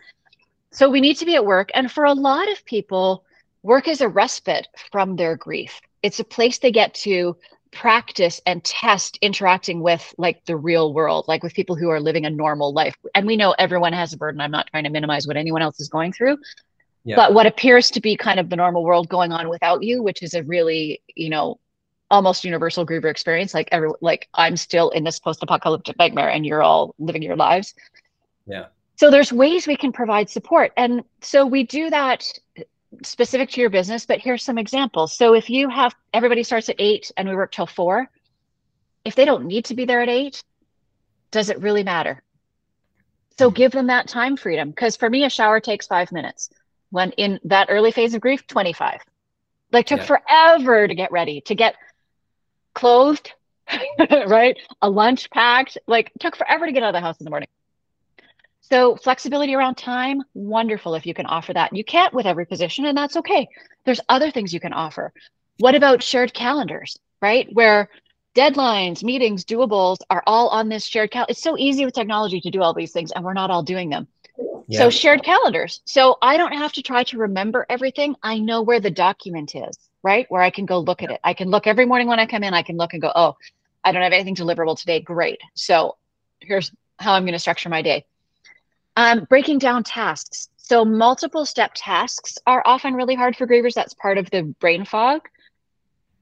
So 0.72 0.90
we 0.90 1.02
need 1.02 1.16
to 1.18 1.26
be 1.26 1.36
at 1.36 1.46
work. 1.46 1.72
And 1.74 1.92
for 1.92 2.06
a 2.06 2.14
lot 2.14 2.52
of 2.52 2.64
people, 2.66 3.26
work 3.64 3.88
is 3.88 4.02
a 4.02 4.10
respite 4.10 4.68
from 4.92 5.16
their 5.16 5.36
grief. 5.36 5.82
It's 6.04 6.20
a 6.20 6.24
place 6.24 6.60
they 6.60 6.72
get 6.72 6.94
to 6.96 7.36
practice 7.72 8.42
and 8.46 8.64
test 8.64 9.18
interacting 9.22 9.82
with 9.82 10.14
like 10.18 10.44
the 10.46 10.56
real 10.56 10.94
world, 10.94 11.26
like 11.28 11.44
with 11.44 11.54
people 11.54 11.76
who 11.76 11.90
are 11.90 12.00
living 12.00 12.26
a 12.26 12.30
normal 12.30 12.74
life. 12.74 12.96
And 13.14 13.28
we 13.28 13.36
know 13.36 13.54
everyone 13.58 13.94
has 13.94 14.14
a 14.14 14.18
burden. 14.18 14.42
I'm 14.42 14.52
not 14.52 14.68
trying 14.68 14.86
to 14.86 14.90
minimize 14.90 15.28
what 15.28 15.38
anyone 15.38 15.62
else 15.62 15.80
is 15.80 15.90
going 15.90 16.14
through. 16.14 16.38
Yeah. 17.04 17.16
But 17.16 17.34
what 17.34 17.46
appears 17.46 17.92
to 17.92 18.02
be 18.02 18.16
kind 18.16 18.40
of 18.40 18.50
the 18.50 18.56
normal 18.56 18.84
world 18.84 19.10
going 19.10 19.32
on 19.32 19.50
without 19.50 19.84
you, 19.84 20.04
which 20.04 20.22
is 20.22 20.34
a 20.34 20.44
really, 20.44 21.02
you 21.16 21.30
know, 21.30 21.60
almost 22.12 22.44
universal 22.44 22.86
griever 22.86 23.10
experience. 23.10 23.54
Like 23.54 23.70
every 23.72 23.90
like 24.02 24.28
I'm 24.34 24.58
still 24.58 24.90
in 24.90 25.04
this 25.04 25.20
post-apocalyptic 25.20 25.98
nightmare 25.98 26.30
and 26.30 26.46
you're 26.46 26.64
all 26.64 26.96
living 26.98 27.22
your 27.22 27.36
lives. 27.36 27.76
Yeah 28.48 28.66
So 29.00 29.10
there's 29.10 29.32
ways 29.32 29.66
we 29.66 29.78
can 29.78 29.94
provide 29.94 30.30
support. 30.30 30.74
And 30.76 31.06
so 31.22 31.46
we 31.46 31.64
do 31.64 31.90
that 31.90 32.28
specific 33.02 33.50
to 33.52 33.62
your 33.62 33.70
business, 33.70 34.06
but 34.06 34.20
here's 34.20 34.44
some 34.44 34.58
examples. 34.58 35.16
So 35.16 35.34
if 35.36 35.50
you 35.50 35.70
have 35.70 35.96
everybody 36.14 36.44
starts 36.44 36.68
at 36.68 36.76
eight 36.80 37.10
and 37.16 37.30
we 37.30 37.34
work 37.34 37.54
till 37.54 37.66
four, 37.66 38.10
if 39.06 39.16
they 39.16 39.24
don't 39.24 39.46
need 39.46 39.64
to 39.66 39.74
be 39.74 39.86
there 39.86 40.02
at 40.02 40.10
eight, 40.10 40.44
does 41.32 41.50
it 41.50 41.62
really 41.62 41.82
matter? 41.82 42.22
So 43.38 43.48
mm-hmm. 43.48 43.56
give 43.56 43.72
them 43.72 43.88
that 43.88 44.10
time 44.10 44.36
freedom. 44.36 44.70
Because 44.70 44.98
for 44.98 45.10
me, 45.10 45.24
a 45.24 45.30
shower 45.30 45.62
takes 45.62 45.88
five 45.88 46.12
minutes. 46.12 46.50
When 46.90 47.12
in 47.12 47.40
that 47.46 47.68
early 47.70 47.94
phase 47.94 48.14
of 48.16 48.20
grief, 48.20 48.48
25. 48.48 49.00
Like 49.72 49.86
took 49.86 50.02
yeah. 50.02 50.08
forever 50.08 50.90
to 50.90 50.94
get 50.94 51.14
ready, 51.14 51.40
to 51.46 51.56
get 51.56 51.76
clothed, 52.74 53.32
right? 54.28 54.58
A 54.82 54.90
lunch 54.90 55.30
packed, 55.30 55.78
like 55.88 56.12
took 56.20 56.36
forever 56.36 56.66
to 56.66 56.74
get 56.74 56.84
out 56.84 56.90
of 56.90 56.96
the 56.96 57.00
house 57.00 57.18
in 57.22 57.24
the 57.24 57.30
morning. 57.30 57.48
So 58.72 58.96
flexibility 58.96 59.56
around 59.56 59.76
time, 59.76 60.22
wonderful 60.34 60.94
if 60.94 61.06
you 61.06 61.14
can 61.14 61.26
offer 61.26 61.54
that. 61.54 61.76
You 61.76 61.84
can't 61.84 62.14
with 62.14 62.28
every 62.28 62.46
position, 62.46 62.86
and 62.86 62.98
that's 62.98 63.18
okay. 63.18 63.48
There's 63.86 64.00
other 64.10 64.30
things 64.30 64.54
you 64.54 64.60
can 64.60 64.74
offer. 64.74 65.12
What 65.58 65.76
about 65.76 66.04
shared 66.04 66.34
calendars, 66.34 66.98
right? 67.22 67.48
Where 67.52 67.90
deadlines, 68.36 69.04
meetings, 69.04 69.44
doables 69.44 69.98
are 70.10 70.24
all 70.28 70.50
on 70.50 70.70
this 70.70 70.86
shared 70.86 71.10
calendar. 71.10 71.32
It's 71.32 71.42
so 71.42 71.58
easy 71.58 71.84
with 71.84 71.96
technology 71.96 72.40
to 72.42 72.52
do 72.52 72.62
all 72.62 72.74
these 72.74 72.92
things, 72.92 73.12
and 73.12 73.26
we're 73.26 73.34
not 73.34 73.50
all 73.50 73.64
doing 73.64 73.90
them. 73.90 74.08
Yeah. 74.68 74.82
So 74.82 74.90
shared 74.92 75.24
calendars. 75.24 75.82
So 75.86 76.18
I 76.22 76.38
don't 76.38 76.54
have 76.54 76.72
to 76.74 76.84
try 76.84 77.04
to 77.06 77.18
remember 77.18 77.66
everything. 77.70 78.16
I 78.22 78.38
know 78.38 78.62
where 78.62 78.80
the 78.80 78.92
document 78.92 79.56
is, 79.56 79.76
right? 80.04 80.28
Where 80.30 80.44
I 80.44 80.52
can 80.52 80.68
go 80.68 80.78
look 80.78 81.02
at 81.02 81.10
it. 81.10 81.20
I 81.24 81.34
can 81.34 81.50
look 81.50 81.66
every 81.66 81.88
morning 81.88 82.08
when 82.08 82.20
I 82.20 82.28
come 82.28 82.44
in, 82.44 82.54
I 82.54 82.62
can 82.62 82.78
look 82.78 82.94
and 82.94 83.02
go, 83.02 83.12
oh, 83.16 83.36
I 83.84 83.92
don't 83.92 84.04
have 84.04 84.14
anything 84.14 84.36
deliverable 84.36 84.80
today. 84.80 85.00
Great. 85.00 85.40
So 85.56 85.98
here's 86.40 86.72
how 87.00 87.14
I'm 87.14 87.24
going 87.24 87.34
to 87.34 87.40
structure 87.40 87.70
my 87.70 87.82
day. 87.82 88.06
Um, 89.00 89.24
breaking 89.30 89.60
down 89.60 89.86
tasks. 89.86 90.50
So 90.58 90.84
multiple 90.84 91.46
step 91.46 91.72
tasks 91.74 92.38
are 92.46 92.62
often 92.66 92.96
really 92.96 93.16
hard 93.16 93.34
for 93.34 93.48
grievers. 93.48 93.74
That's 93.74 93.94
part 93.94 94.18
of 94.18 94.30
the 94.30 94.44
brain 94.60 94.84
fog. 94.84 95.22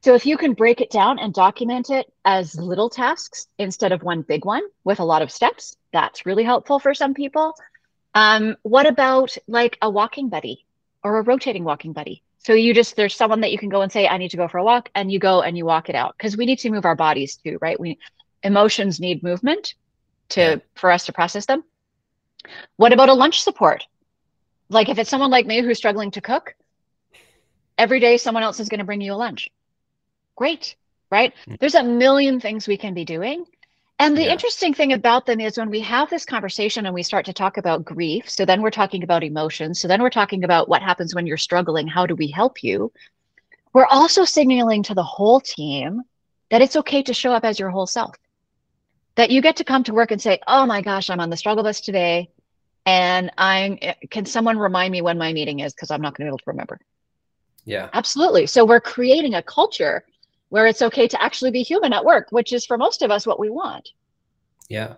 So 0.04 0.14
if 0.14 0.28
you 0.28 0.38
can 0.38 0.54
break 0.54 0.80
it 0.80 0.92
down 0.92 1.18
and 1.18 1.34
document 1.34 1.90
it 1.90 2.14
as 2.24 2.54
little 2.54 2.92
tasks 2.92 3.48
instead 3.58 3.94
of 3.94 4.04
one 4.04 4.22
big 4.22 4.46
one 4.46 4.62
with 4.84 5.00
a 5.00 5.04
lot 5.04 5.24
of 5.24 5.32
steps, 5.32 5.76
that's 5.92 6.28
really 6.28 6.44
helpful 6.44 6.78
for 6.78 6.94
some 6.94 7.16
people. 7.16 7.56
Um, 8.14 8.56
what 8.62 8.86
about 8.86 9.36
like 9.48 9.80
a 9.82 9.90
walking 9.90 10.30
buddy 10.30 10.64
or 11.04 11.18
a 11.18 11.24
rotating 11.24 11.64
walking 11.64 11.94
buddy? 11.94 12.22
So 12.38 12.54
you 12.54 12.76
just 12.76 12.96
there's 12.96 13.16
someone 13.16 13.42
that 13.42 13.52
you 13.52 13.58
can 13.58 13.70
go 13.70 13.82
and 13.82 13.92
say, 13.92 14.08
I 14.08 14.20
need 14.20 14.30
to 14.30 14.38
go 14.38 14.48
for 14.48 14.60
a 14.60 14.64
walk, 14.64 14.90
and 14.94 15.12
you 15.12 15.18
go 15.18 15.42
and 15.42 15.58
you 15.58 15.66
walk 15.66 15.90
it 15.90 15.96
out 15.96 16.14
because 16.16 16.38
we 16.38 16.46
need 16.46 16.60
to 16.60 16.70
move 16.70 16.86
our 16.86 16.96
bodies 16.96 17.38
too, 17.38 17.58
right? 17.60 17.80
We 17.80 17.98
emotions 18.44 19.00
need 19.00 19.24
movement 19.24 19.74
to 20.30 20.42
yeah. 20.42 20.56
for 20.76 20.92
us 20.92 21.08
to 21.08 21.12
process 21.12 21.48
them. 21.48 21.64
What 22.78 22.94
about 22.94 23.10
a 23.10 23.14
lunch 23.14 23.42
support? 23.42 23.86
Like 24.70 24.90
if 24.90 24.98
it's 24.98 25.10
someone 25.10 25.32
like 25.32 25.46
me 25.46 25.62
who's 25.62 25.78
struggling 25.78 26.12
to 26.12 26.22
cook, 26.22 26.56
every 27.78 28.00
day 28.00 28.18
someone 28.18 28.44
else 28.44 28.60
is 28.60 28.70
going 28.70 28.80
to 28.80 28.86
bring 28.86 29.02
you 29.02 29.14
a 29.14 29.16
lunch. 29.16 29.50
Great, 30.36 30.76
right? 31.10 31.34
Mm. 31.48 31.60
There's 31.60 31.76
a 31.76 31.84
million 31.84 32.40
things 32.40 32.68
we 32.68 32.78
can 32.78 32.94
be 32.94 33.06
doing. 33.06 33.46
And 34.00 34.16
the 34.16 34.26
yeah. 34.26 34.32
interesting 34.32 34.76
thing 34.76 34.94
about 34.94 35.26
them 35.26 35.40
is 35.40 35.58
when 35.58 35.72
we 35.72 35.80
have 35.80 36.10
this 36.10 36.26
conversation 36.26 36.86
and 36.86 36.94
we 36.94 37.02
start 37.02 37.26
to 37.26 37.34
talk 37.34 37.58
about 37.58 37.84
grief, 37.84 38.30
so 38.30 38.46
then 38.46 38.62
we're 38.62 38.70
talking 38.70 39.04
about 39.04 39.24
emotions, 39.24 39.82
so 39.82 39.88
then 39.88 40.02
we're 40.04 40.12
talking 40.12 40.44
about 40.44 40.70
what 40.70 40.84
happens 40.84 41.16
when 41.16 41.26
you're 41.26 41.38
struggling, 41.38 41.88
how 41.88 42.06
do 42.06 42.14
we 42.14 42.28
help 42.28 42.62
you? 42.62 42.92
We're 43.74 43.88
also 43.88 44.24
signaling 44.24 44.84
to 44.84 44.94
the 44.94 45.04
whole 45.04 45.40
team 45.40 46.04
that 46.52 46.62
it's 46.62 46.76
okay 46.76 47.02
to 47.04 47.14
show 47.14 47.32
up 47.32 47.44
as 47.44 47.58
your 47.58 47.72
whole 47.72 47.88
self. 47.88 48.16
That 49.16 49.32
you 49.32 49.42
get 49.42 49.56
to 49.58 49.64
come 49.64 49.84
to 49.86 49.94
work 49.94 50.12
and 50.12 50.22
say, 50.22 50.40
"Oh 50.48 50.68
my 50.68 50.82
gosh, 50.82 51.10
I'm 51.10 51.20
on 51.20 51.32
the 51.32 51.38
struggle 51.38 51.64
bus 51.64 51.82
today 51.82 52.30
and 52.88 53.30
I'm 53.38 53.78
can 54.10 54.26
someone 54.26 54.58
remind 54.58 54.94
me 54.94 55.02
when 55.02 55.18
my 55.18 55.34
meeting 55.34 55.60
is 55.60 55.74
because 55.74 55.92
I'm 55.92 56.02
not 56.02 56.16
going 56.16 56.26
to 56.26 56.32
be 56.32 56.32
able 56.32 56.38
to 56.40 56.44
remember." 56.48 56.80
Yeah. 57.66 57.90
Absolutely. 57.94 58.48
So 58.48 58.66
we're 58.66 58.80
creating 58.80 59.36
a 59.36 59.44
culture 59.44 60.06
where 60.50 60.68
it's 60.68 60.82
okay 60.82 61.08
to 61.10 61.22
actually 61.22 61.52
be 61.52 61.64
human 61.64 61.92
at 61.92 62.06
work, 62.06 62.28
which 62.32 62.54
is 62.54 62.66
for 62.66 62.78
most 62.78 63.02
of 63.02 63.12
us 63.12 63.28
what 63.28 63.42
we 63.42 63.50
want. 63.50 63.90
Yeah. 64.70 64.94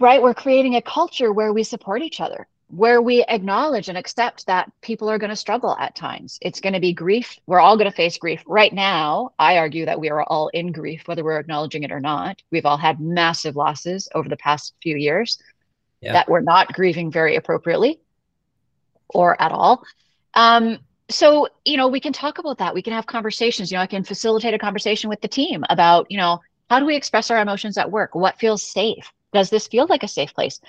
Right. 0.00 0.22
We're 0.22 0.32
creating 0.32 0.76
a 0.76 0.82
culture 0.82 1.30
where 1.30 1.52
we 1.52 1.62
support 1.62 2.00
each 2.00 2.22
other, 2.22 2.46
where 2.68 3.02
we 3.02 3.22
acknowledge 3.24 3.90
and 3.90 3.98
accept 3.98 4.46
that 4.46 4.72
people 4.80 5.10
are 5.10 5.18
going 5.18 5.30
to 5.30 5.36
struggle 5.36 5.76
at 5.78 5.94
times. 5.94 6.38
It's 6.40 6.60
going 6.60 6.72
to 6.72 6.80
be 6.80 6.94
grief. 6.94 7.38
We're 7.46 7.60
all 7.60 7.76
going 7.76 7.90
to 7.90 7.96
face 7.96 8.16
grief. 8.16 8.42
Right 8.46 8.72
now, 8.72 9.32
I 9.38 9.58
argue 9.58 9.84
that 9.84 10.00
we 10.00 10.08
are 10.08 10.22
all 10.22 10.48
in 10.48 10.72
grief, 10.72 11.02
whether 11.06 11.22
we're 11.22 11.38
acknowledging 11.38 11.82
it 11.82 11.92
or 11.92 12.00
not. 12.00 12.42
We've 12.50 12.66
all 12.66 12.78
had 12.78 12.98
massive 12.98 13.56
losses 13.56 14.08
over 14.14 14.30
the 14.30 14.38
past 14.38 14.74
few 14.82 14.96
years 14.96 15.38
yeah. 16.06 16.12
that 16.12 16.28
we're 16.28 16.40
not 16.40 16.72
grieving 16.72 17.10
very 17.10 17.36
appropriately 17.36 18.00
or 19.08 19.40
at 19.40 19.52
all. 19.52 19.84
Um, 20.34 20.78
so 21.08 21.48
you 21.64 21.76
know 21.76 21.88
we 21.88 22.00
can 22.00 22.12
talk 22.12 22.38
about 22.38 22.58
that. 22.58 22.74
We 22.74 22.82
can 22.82 22.92
have 22.92 23.06
conversations. 23.06 23.70
You 23.70 23.76
know 23.76 23.82
i 23.82 23.86
can 23.86 24.04
facilitate 24.04 24.54
a 24.54 24.58
conversation 24.58 25.08
with 25.08 25.20
the 25.20 25.28
team 25.28 25.64
about 25.70 26.06
you 26.10 26.16
know 26.16 26.40
how 26.68 26.80
do 26.80 26.86
we 26.86 26.96
express 26.96 27.30
our 27.30 27.40
emotions 27.40 27.78
at 27.78 27.90
work? 27.90 28.14
What 28.14 28.38
feels 28.38 28.62
safe? 28.62 29.12
Does 29.32 29.50
this 29.50 29.68
feel 29.68 29.86
like 29.88 30.02
a 30.02 30.08
safe 30.08 30.34
place? 30.34 30.60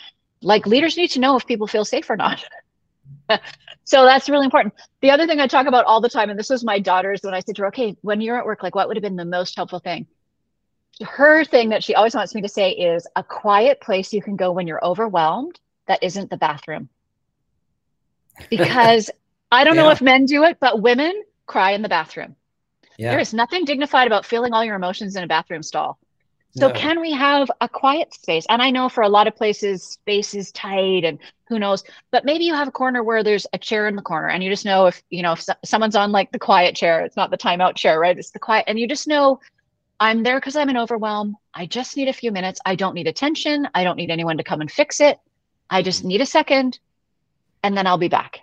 Like 0.41 0.67
leaders 0.67 0.95
need 0.95 1.09
to 1.11 1.19
know 1.19 1.37
if 1.37 1.47
people 1.47 1.65
feel 1.67 1.85
safe 1.85 2.09
or 2.09 2.17
not. 2.17 2.43
So 3.87 4.03
that's 4.03 4.27
really 4.27 4.43
important. 4.43 4.73
The 5.01 5.11
other 5.11 5.25
thing 5.25 5.39
i 5.39 5.47
talk 5.47 5.65
about 5.65 5.85
all 5.85 6.01
the 6.01 6.09
time 6.09 6.29
and 6.29 6.37
this 6.37 6.49
was 6.49 6.61
my 6.61 6.77
daughter's 6.77 7.21
when 7.23 7.33
i 7.33 7.39
said 7.39 7.55
to 7.55 7.61
her 7.61 7.67
okay 7.69 7.95
when 8.01 8.19
you're 8.19 8.37
at 8.37 8.45
work 8.45 8.61
like 8.61 8.75
what 8.75 8.87
would 8.89 8.97
have 8.97 9.01
been 9.01 9.15
the 9.15 9.23
most 9.23 9.55
helpful 9.55 9.79
thing 9.79 10.05
her 11.05 11.43
thing 11.43 11.69
that 11.69 11.83
she 11.83 11.95
always 11.95 12.15
wants 12.15 12.33
me 12.33 12.41
to 12.41 12.49
say 12.49 12.71
is 12.71 13.07
a 13.15 13.23
quiet 13.23 13.81
place 13.81 14.13
you 14.13 14.21
can 14.21 14.35
go 14.35 14.51
when 14.51 14.67
you're 14.67 14.83
overwhelmed 14.83 15.59
that 15.87 16.01
isn't 16.01 16.29
the 16.29 16.37
bathroom 16.37 16.89
because 18.49 19.09
I 19.51 19.63
don't 19.63 19.75
yeah. 19.75 19.83
know 19.83 19.89
if 19.89 20.01
men 20.01 20.25
do 20.25 20.43
it, 20.43 20.57
but 20.59 20.81
women 20.81 21.23
cry 21.45 21.71
in 21.71 21.81
the 21.81 21.89
bathroom. 21.89 22.35
Yeah. 22.97 23.11
There 23.11 23.19
is 23.19 23.33
nothing 23.33 23.63
dignified 23.65 24.07
about 24.07 24.25
feeling 24.25 24.53
all 24.53 24.65
your 24.65 24.75
emotions 24.75 25.15
in 25.15 25.23
a 25.23 25.27
bathroom 25.27 25.63
stall. 25.63 25.99
So 26.51 26.69
no. 26.69 26.73
can 26.73 26.99
we 26.99 27.11
have 27.11 27.51
a 27.61 27.69
quiet 27.69 28.13
space? 28.13 28.45
And 28.49 28.61
I 28.61 28.71
know 28.71 28.89
for 28.89 29.03
a 29.03 29.09
lot 29.09 29.27
of 29.27 29.35
places 29.35 29.83
space 29.83 30.33
is 30.33 30.51
tight 30.51 31.03
and 31.03 31.19
who 31.47 31.59
knows, 31.59 31.83
but 32.09 32.25
maybe 32.25 32.45
you 32.45 32.55
have 32.55 32.67
a 32.67 32.71
corner 32.71 33.03
where 33.03 33.23
there's 33.23 33.45
a 33.53 33.59
chair 33.59 33.87
in 33.87 33.95
the 33.95 34.01
corner 34.01 34.29
and 34.29 34.43
you 34.43 34.49
just 34.49 34.65
know 34.65 34.87
if, 34.87 35.03
you 35.11 35.21
know, 35.21 35.33
if 35.33 35.45
someone's 35.63 35.95
on 35.95 36.11
like 36.11 36.31
the 36.31 36.39
quiet 36.39 36.75
chair, 36.75 37.01
it's 37.05 37.15
not 37.15 37.29
the 37.29 37.37
timeout 37.37 37.75
chair, 37.75 37.99
right? 37.99 38.17
It's 38.17 38.31
the 38.31 38.39
quiet 38.39 38.65
and 38.67 38.79
you 38.79 38.87
just 38.87 39.07
know 39.07 39.39
I'm 39.99 40.23
there 40.23 40.39
because 40.39 40.55
I'm 40.55 40.69
in 40.69 40.77
overwhelm. 40.77 41.35
I 41.53 41.65
just 41.65 41.97
need 41.97 42.07
a 42.07 42.13
few 42.13 42.31
minutes. 42.31 42.59
I 42.65 42.75
don't 42.75 42.93
need 42.93 43.07
attention. 43.07 43.67
I 43.73 43.83
don't 43.83 43.97
need 43.97 44.11
anyone 44.11 44.37
to 44.37 44.43
come 44.43 44.61
and 44.61 44.71
fix 44.71 44.99
it. 44.99 45.19
I 45.69 45.81
just 45.81 45.99
mm-hmm. 45.99 46.09
need 46.09 46.21
a 46.21 46.25
second 46.25 46.79
and 47.63 47.75
then 47.75 47.87
I'll 47.87 47.97
be 47.97 48.07
back 48.07 48.41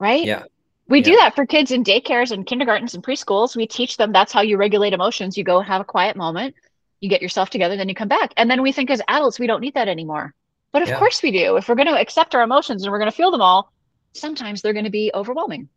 right? 0.00 0.24
Yeah. 0.24 0.42
We 0.88 0.98
yeah. 0.98 1.04
do 1.04 1.16
that 1.16 1.36
for 1.36 1.46
kids 1.46 1.70
in 1.70 1.84
daycares 1.84 2.32
and 2.32 2.44
kindergartens 2.44 2.94
and 2.94 3.04
preschools. 3.04 3.54
We 3.54 3.68
teach 3.68 3.96
them 3.96 4.10
that's 4.10 4.32
how 4.32 4.40
you 4.40 4.56
regulate 4.56 4.92
emotions. 4.92 5.38
You 5.38 5.44
go 5.44 5.60
have 5.60 5.80
a 5.80 5.84
quiet 5.84 6.16
moment, 6.16 6.56
you 6.98 7.08
get 7.08 7.22
yourself 7.22 7.50
together, 7.50 7.76
then 7.76 7.88
you 7.88 7.94
come 7.94 8.08
back. 8.08 8.32
And 8.36 8.50
then 8.50 8.62
we 8.62 8.72
think 8.72 8.90
as 8.90 9.00
adults, 9.06 9.38
we 9.38 9.46
don't 9.46 9.60
need 9.60 9.74
that 9.74 9.86
anymore. 9.86 10.34
But 10.72 10.82
of 10.82 10.88
yeah. 10.88 10.98
course 10.98 11.22
we 11.22 11.30
do. 11.30 11.56
If 11.56 11.68
we're 11.68 11.76
going 11.76 11.86
to 11.86 12.00
accept 12.00 12.34
our 12.34 12.42
emotions 12.42 12.82
and 12.82 12.90
we're 12.90 12.98
going 12.98 13.10
to 13.10 13.16
feel 13.16 13.30
them 13.30 13.42
all, 13.42 13.72
sometimes 14.14 14.62
they're 14.62 14.72
going 14.72 14.84
to 14.84 14.90
be 14.90 15.12
overwhelming. 15.14 15.68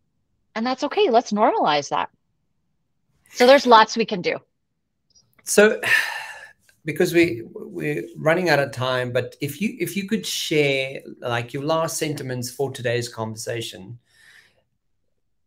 And 0.56 0.66
that's 0.66 0.84
okay. 0.84 1.10
Let's 1.10 1.32
normalize 1.32 1.90
that. 1.90 2.10
So 3.30 3.46
there's 3.46 3.66
lots 3.66 3.96
we 3.96 4.06
can 4.06 4.22
do. 4.22 4.38
So 5.44 5.80
because 6.84 7.14
we 7.14 7.42
we're 7.54 8.02
running 8.16 8.50
out 8.50 8.58
of 8.58 8.70
time 8.70 9.10
but 9.10 9.36
if 9.40 9.58
you 9.60 9.74
if 9.78 9.96
you 9.96 10.06
could 10.06 10.26
share 10.26 11.00
like 11.20 11.54
your 11.54 11.62
last 11.64 11.96
sentiments 11.96 12.50
for 12.50 12.70
today's 12.70 13.08
conversation. 13.08 13.98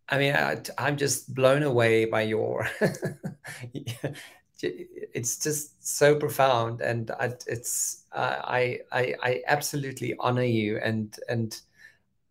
I 0.10 0.18
mean 0.18 0.34
I, 0.34 0.62
i'm 0.78 0.96
just 0.96 1.36
blown 1.36 1.64
away 1.64 2.06
by 2.06 2.22
your 2.22 2.66
it's 4.64 5.38
just 5.38 5.86
so 5.86 6.16
profound 6.16 6.82
and 6.82 7.12
I, 7.12 7.34
it's 7.46 8.06
uh, 8.14 8.38
I, 8.42 8.80
I 8.92 9.16
i 9.22 9.42
absolutely 9.48 10.16
honor 10.20 10.44
you 10.44 10.78
and 10.78 11.14
and 11.28 11.60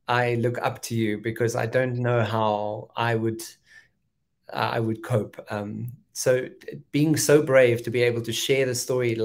i 0.08 0.36
look 0.36 0.58
up 0.62 0.80
to 0.82 0.94
you 0.94 1.18
because 1.18 1.54
i 1.54 1.66
don't 1.66 1.98
know 1.98 2.22
how 2.22 2.88
i 2.96 3.14
would 3.14 3.42
i 4.52 4.80
would 4.80 5.02
cope 5.02 5.36
um 5.50 5.92
so 6.16 6.48
being 6.92 7.14
so 7.14 7.42
brave 7.42 7.82
to 7.82 7.90
be 7.90 8.02
able 8.02 8.22
to 8.22 8.32
share 8.32 8.64
the 8.64 8.74
story 8.74 9.18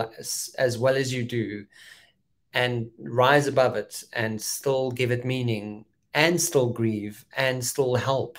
as 0.58 0.78
well 0.78 0.98
as 0.98 1.14
you 1.14 1.24
do 1.24 1.66
and 2.54 2.92
rise 3.00 3.48
above 3.48 3.78
it 3.78 4.04
and 4.12 4.42
still 4.42 4.92
give 4.92 5.10
it 5.10 5.24
meaning 5.24 5.86
and 6.14 6.40
still 6.42 6.68
grieve 6.68 7.24
and 7.38 7.64
still 7.64 7.96
help. 7.96 8.38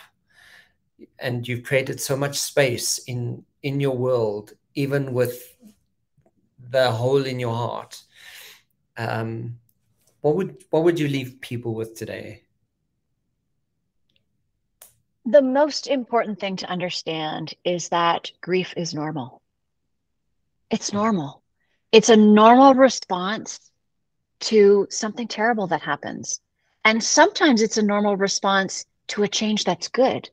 And 1.18 1.48
you've 1.48 1.62
created 1.62 1.98
so 1.98 2.14
much 2.14 2.38
space 2.38 2.98
in 3.06 3.42
in 3.62 3.80
your 3.80 3.96
world 3.96 4.52
even 4.74 5.14
with 5.14 5.56
the 6.68 6.90
hole 6.90 7.24
in 7.24 7.40
your 7.40 7.54
heart. 7.54 8.02
Um 8.98 9.58
what 10.20 10.36
would 10.36 10.62
what 10.68 10.84
would 10.84 11.00
you 11.00 11.08
leave 11.08 11.40
people 11.40 11.74
with 11.74 11.94
today 11.94 12.42
the 15.24 15.42
most 15.42 15.86
important 15.86 16.40
thing 16.40 16.56
to 16.56 16.68
understand 16.68 17.54
is 17.64 17.88
that 17.90 18.30
grief 18.40 18.74
is 18.76 18.94
normal. 18.94 19.40
It's 20.70 20.92
normal. 20.92 21.42
It's 21.92 22.08
a 22.08 22.16
normal 22.16 22.74
response 22.74 23.60
to 24.40 24.86
something 24.90 25.28
terrible 25.28 25.68
that 25.68 25.82
happens. 25.82 26.40
And 26.84 27.02
sometimes 27.02 27.62
it's 27.62 27.78
a 27.78 27.82
normal 27.82 28.16
response 28.16 28.86
to 29.08 29.22
a 29.22 29.28
change 29.28 29.64
that's 29.64 29.88
good, 29.88 30.28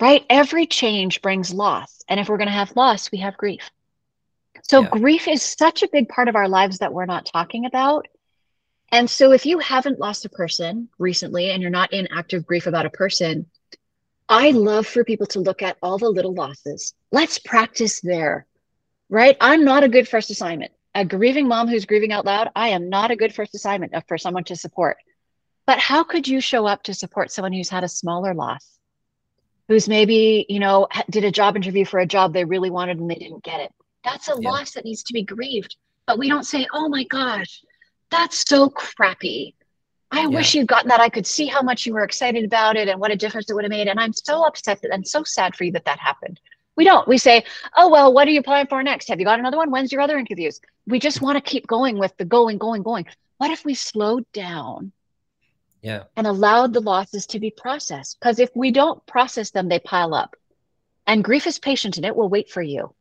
right? 0.00 0.24
Every 0.28 0.66
change 0.66 1.22
brings 1.22 1.54
loss. 1.54 2.02
And 2.08 2.20
if 2.20 2.28
we're 2.28 2.36
going 2.36 2.48
to 2.48 2.52
have 2.52 2.76
loss, 2.76 3.10
we 3.10 3.18
have 3.18 3.36
grief. 3.36 3.70
So 4.62 4.82
yeah. 4.82 4.90
grief 4.90 5.28
is 5.28 5.42
such 5.42 5.82
a 5.82 5.88
big 5.88 6.08
part 6.08 6.28
of 6.28 6.36
our 6.36 6.48
lives 6.48 6.78
that 6.78 6.92
we're 6.92 7.06
not 7.06 7.26
talking 7.26 7.64
about. 7.64 8.08
And 8.90 9.08
so 9.08 9.32
if 9.32 9.46
you 9.46 9.58
haven't 9.58 9.98
lost 9.98 10.26
a 10.26 10.28
person 10.28 10.88
recently 10.98 11.50
and 11.50 11.62
you're 11.62 11.70
not 11.70 11.94
in 11.94 12.08
active 12.12 12.44
grief 12.46 12.66
about 12.66 12.84
a 12.84 12.90
person, 12.90 13.46
I 14.32 14.50
love 14.52 14.86
for 14.86 15.04
people 15.04 15.26
to 15.26 15.40
look 15.40 15.60
at 15.60 15.76
all 15.82 15.98
the 15.98 16.08
little 16.08 16.32
losses. 16.32 16.94
Let's 17.10 17.38
practice 17.38 18.00
there, 18.00 18.46
right? 19.10 19.36
I'm 19.42 19.62
not 19.62 19.84
a 19.84 19.90
good 19.90 20.08
first 20.08 20.30
assignment. 20.30 20.72
A 20.94 21.04
grieving 21.04 21.48
mom 21.48 21.68
who's 21.68 21.84
grieving 21.84 22.12
out 22.12 22.24
loud, 22.24 22.48
I 22.56 22.68
am 22.68 22.88
not 22.88 23.10
a 23.10 23.16
good 23.16 23.34
first 23.34 23.54
assignment 23.54 23.92
for 24.08 24.16
someone 24.16 24.44
to 24.44 24.56
support. 24.56 24.96
But 25.66 25.78
how 25.78 26.02
could 26.02 26.26
you 26.26 26.40
show 26.40 26.66
up 26.66 26.82
to 26.84 26.94
support 26.94 27.30
someone 27.30 27.52
who's 27.52 27.68
had 27.68 27.84
a 27.84 27.88
smaller 27.88 28.32
loss? 28.32 28.78
Who's 29.68 29.86
maybe, 29.86 30.46
you 30.48 30.60
know, 30.60 30.88
did 31.10 31.24
a 31.24 31.30
job 31.30 31.54
interview 31.54 31.84
for 31.84 32.00
a 32.00 32.06
job 32.06 32.32
they 32.32 32.46
really 32.46 32.70
wanted 32.70 32.98
and 33.00 33.10
they 33.10 33.16
didn't 33.16 33.44
get 33.44 33.60
it. 33.60 33.70
That's 34.02 34.28
a 34.28 34.36
yeah. 34.40 34.48
loss 34.48 34.72
that 34.72 34.86
needs 34.86 35.02
to 35.04 35.12
be 35.12 35.24
grieved. 35.24 35.76
But 36.06 36.18
we 36.18 36.30
don't 36.30 36.46
say, 36.46 36.66
oh 36.72 36.88
my 36.88 37.04
gosh, 37.04 37.62
that's 38.10 38.48
so 38.48 38.70
crappy. 38.70 39.54
I 40.12 40.20
yeah. 40.20 40.26
wish 40.26 40.54
you'd 40.54 40.68
gotten 40.68 40.88
that. 40.88 41.00
I 41.00 41.08
could 41.08 41.26
see 41.26 41.46
how 41.46 41.62
much 41.62 41.86
you 41.86 41.94
were 41.94 42.04
excited 42.04 42.44
about 42.44 42.76
it 42.76 42.86
and 42.86 43.00
what 43.00 43.10
a 43.10 43.16
difference 43.16 43.50
it 43.50 43.54
would 43.54 43.64
have 43.64 43.70
made. 43.70 43.88
And 43.88 43.98
I'm 43.98 44.12
so 44.12 44.46
upset 44.46 44.82
that, 44.82 44.92
and 44.92 45.08
so 45.08 45.24
sad 45.24 45.56
for 45.56 45.64
you 45.64 45.72
that 45.72 45.86
that 45.86 45.98
happened. 45.98 46.38
We 46.76 46.84
don't. 46.84 47.08
We 47.08 47.16
say, 47.16 47.44
oh, 47.76 47.88
well, 47.88 48.12
what 48.12 48.28
are 48.28 48.30
you 48.30 48.40
applying 48.40 48.66
for 48.66 48.82
next? 48.82 49.08
Have 49.08 49.18
you 49.18 49.24
got 49.24 49.38
another 49.38 49.56
one? 49.56 49.70
When's 49.70 49.90
your 49.90 50.02
other 50.02 50.18
interviews? 50.18 50.60
We 50.86 50.98
just 50.98 51.22
want 51.22 51.36
to 51.36 51.50
keep 51.50 51.66
going 51.66 51.98
with 51.98 52.14
the 52.18 52.26
going, 52.26 52.58
going, 52.58 52.82
going. 52.82 53.06
What 53.38 53.50
if 53.50 53.64
we 53.64 53.74
slowed 53.74 54.30
down 54.32 54.92
yeah. 55.80 56.04
and 56.16 56.26
allowed 56.26 56.74
the 56.74 56.80
losses 56.80 57.26
to 57.28 57.40
be 57.40 57.50
processed? 57.50 58.18
Because 58.20 58.38
if 58.38 58.50
we 58.54 58.70
don't 58.70 59.04
process 59.06 59.50
them, 59.50 59.68
they 59.68 59.78
pile 59.78 60.14
up. 60.14 60.36
And 61.06 61.24
grief 61.24 61.46
is 61.46 61.58
patient 61.58 61.96
and 61.96 62.06
it 62.06 62.14
will 62.14 62.28
wait 62.28 62.50
for 62.50 62.62
you. 62.62 62.94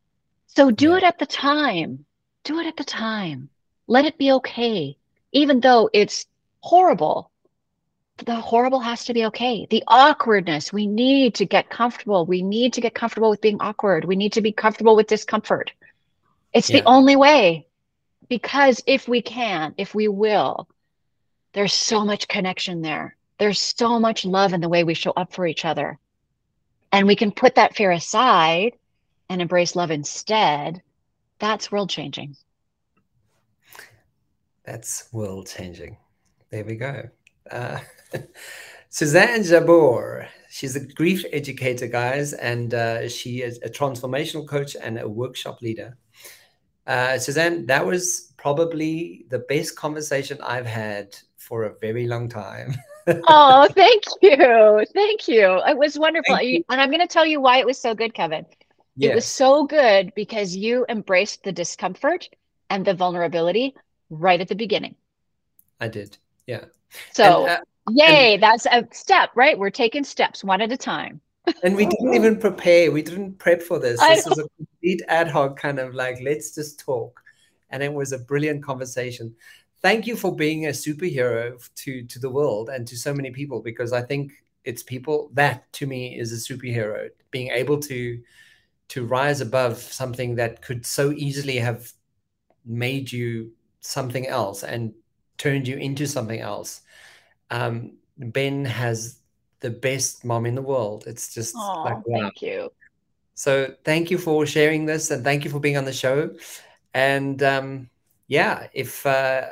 So 0.48 0.72
do 0.72 0.92
yeah. 0.92 0.98
it 0.98 1.04
at 1.04 1.20
the 1.20 1.26
time. 1.26 2.06
Do 2.46 2.60
it 2.60 2.68
at 2.68 2.78
the 2.78 2.84
time. 2.84 3.50
Let 3.88 4.06
it 4.06 4.18
be 4.18 4.32
okay. 4.32 4.98
Even 5.34 5.60
though 5.60 5.90
it's 5.94 6.26
horrible, 6.62 7.32
the 8.26 8.36
horrible 8.36 8.80
has 8.80 9.06
to 9.06 9.14
be 9.14 9.26
okay. 9.26 9.68
The 9.70 9.84
awkwardness, 9.88 10.72
we 10.72 10.88
need 10.88 11.36
to 11.36 11.46
get 11.46 11.70
comfortable. 11.70 12.26
We 12.26 12.42
need 12.42 12.74
to 12.74 12.82
get 12.82 12.94
comfortable 12.94 13.30
with 13.30 13.42
being 13.42 13.58
awkward. 13.60 14.06
We 14.06 14.16
need 14.16 14.34
to 14.34 14.42
be 14.42 14.52
comfortable 14.52 14.96
with 14.96 15.08
discomfort. 15.08 15.72
It's 16.54 16.70
yeah. 16.70 16.82
the 16.82 16.88
only 16.88 17.16
way. 17.16 17.68
Because 18.30 18.82
if 18.88 19.08
we 19.08 19.22
can, 19.22 19.74
if 19.78 19.94
we 19.94 20.08
will, 20.08 20.68
there's 21.54 21.74
so 21.74 22.06
much 22.06 22.28
connection 22.28 22.82
there. 22.82 23.18
There's 23.40 23.60
so 23.60 24.00
much 24.00 24.24
love 24.24 24.54
in 24.54 24.62
the 24.62 24.70
way 24.70 24.84
we 24.84 24.94
show 24.94 25.12
up 25.12 25.34
for 25.34 25.46
each 25.46 25.66
other. 25.66 25.98
And 26.92 27.08
we 27.08 27.16
can 27.16 27.32
put 27.32 27.56
that 27.56 27.76
fear 27.76 27.92
aside 27.92 28.74
and 29.30 29.42
embrace 29.42 29.76
love 29.76 29.92
instead. 29.92 30.82
That's 31.40 31.72
world 31.72 31.90
changing. 31.90 32.36
That's 34.64 35.12
world 35.12 35.48
changing. 35.48 35.98
There 36.52 36.66
we 36.66 36.76
go. 36.76 37.10
Uh, 37.50 37.80
Suzanne 38.90 39.42
Jabour. 39.42 40.28
She's 40.50 40.76
a 40.76 40.86
grief 40.86 41.24
educator, 41.32 41.88
guys, 41.88 42.34
and 42.34 42.74
uh, 42.74 43.08
she 43.08 43.42
is 43.42 43.58
a 43.64 43.70
transformational 43.70 44.46
coach 44.46 44.76
and 44.76 45.00
a 45.00 45.08
workshop 45.08 45.62
leader. 45.62 45.98
Uh, 46.86 47.18
Suzanne, 47.18 47.66
that 47.68 47.86
was 47.86 48.34
probably 48.36 49.26
the 49.30 49.40
best 49.40 49.78
conversation 49.78 50.38
I've 50.44 50.66
had 50.66 51.16
for 51.38 51.64
a 51.64 51.74
very 51.80 52.06
long 52.06 52.28
time. 52.28 52.76
oh, 53.30 53.70
thank 53.72 54.04
you. 54.22 54.86
Thank 54.94 55.28
you. 55.30 55.62
It 55.66 55.78
was 55.78 55.98
wonderful. 55.98 56.36
And 56.36 56.66
I'm 56.70 56.90
going 56.90 57.00
to 57.00 57.08
tell 57.08 57.26
you 57.26 57.40
why 57.40 57.60
it 57.60 57.66
was 57.66 57.80
so 57.80 57.96
good, 57.96 58.14
Kevin. 58.14 58.46
Yes. 58.98 59.12
It 59.12 59.16
was 59.16 59.26
so 59.26 59.66
good 59.66 60.12
because 60.16 60.54
you 60.54 60.86
embraced 60.90 61.44
the 61.44 61.54
discomfort 61.54 62.28
and 62.70 62.84
the 62.84 62.94
vulnerability 62.94 63.74
right 64.10 64.42
at 64.42 64.50
the 64.50 64.56
beginning. 64.56 64.96
I 65.80 65.88
did. 65.88 66.18
Yeah. 66.52 66.66
So, 67.14 67.46
and, 67.46 67.52
uh, 67.52 67.62
yay, 67.92 68.34
and, 68.34 68.44
that's 68.44 68.66
a 68.66 68.86
step, 68.92 69.30
right? 69.36 69.58
We're 69.58 69.70
taking 69.70 70.04
steps 70.04 70.44
one 70.44 70.60
at 70.60 70.72
a 70.72 70.78
time. 70.78 71.22
and 71.64 71.78
we 71.78 71.86
didn't 71.86 72.14
even 72.14 72.38
prepare. 72.38 72.92
We 72.92 73.02
didn't 73.02 73.40
prep 73.40 73.62
for 73.62 73.80
this. 73.80 74.02
This 74.02 74.28
is 74.28 74.38
a 74.38 74.48
complete 74.58 75.02
ad 75.08 75.30
hoc 75.30 75.58
kind 75.58 75.80
of 75.80 75.96
like, 75.96 76.18
let's 76.22 76.54
just 76.54 76.78
talk. 76.80 77.22
And 77.70 77.82
it 77.82 77.94
was 77.94 78.12
a 78.12 78.20
brilliant 78.20 78.64
conversation. 78.64 79.34
Thank 79.82 80.06
you 80.08 80.18
for 80.18 80.36
being 80.36 80.66
a 80.66 80.72
superhero 80.72 81.58
to 81.76 82.04
to 82.04 82.20
the 82.20 82.30
world 82.30 82.70
and 82.70 82.86
to 82.88 82.98
so 82.98 83.14
many 83.14 83.32
people 83.32 83.62
because 83.62 83.94
I 83.94 84.02
think 84.02 84.34
it's 84.66 84.84
people 84.84 85.32
that 85.34 85.72
to 85.74 85.88
me 85.88 86.20
is 86.20 86.32
a 86.34 86.54
superhero 86.54 87.10
being 87.32 87.48
able 87.48 87.80
to 87.80 88.22
to 88.90 89.06
rise 89.06 89.40
above 89.42 89.78
something 89.78 90.36
that 90.36 90.62
could 90.62 90.86
so 90.86 91.12
easily 91.14 91.58
have 91.58 91.92
made 92.66 93.12
you 93.12 93.54
something 93.80 94.28
else 94.28 94.64
and 94.64 94.94
turned 95.42 95.68
you 95.68 95.78
into 95.78 96.06
something 96.06 96.40
else. 96.40 96.82
Um, 97.50 97.98
ben 98.18 98.64
has 98.66 99.18
the 99.60 99.72
best 99.72 100.24
mom 100.24 100.46
in 100.46 100.54
the 100.54 100.62
world. 100.62 101.06
It's 101.08 101.34
just 101.34 101.56
oh, 101.58 101.84
like, 101.84 102.06
wow. 102.08 102.20
thank 102.22 102.42
you. 102.44 102.72
So 103.34 103.74
thank 103.84 104.12
you 104.12 104.20
for 104.20 104.46
sharing 104.46 104.86
this 104.86 105.10
and 105.10 105.24
thank 105.24 105.44
you 105.44 105.50
for 105.50 105.60
being 105.60 105.78
on 105.78 105.86
the 105.86 105.94
show. 105.94 106.30
And 106.94 107.42
um, 107.42 107.90
yeah, 108.28 108.68
if 108.74 109.04
uh, 109.06 109.48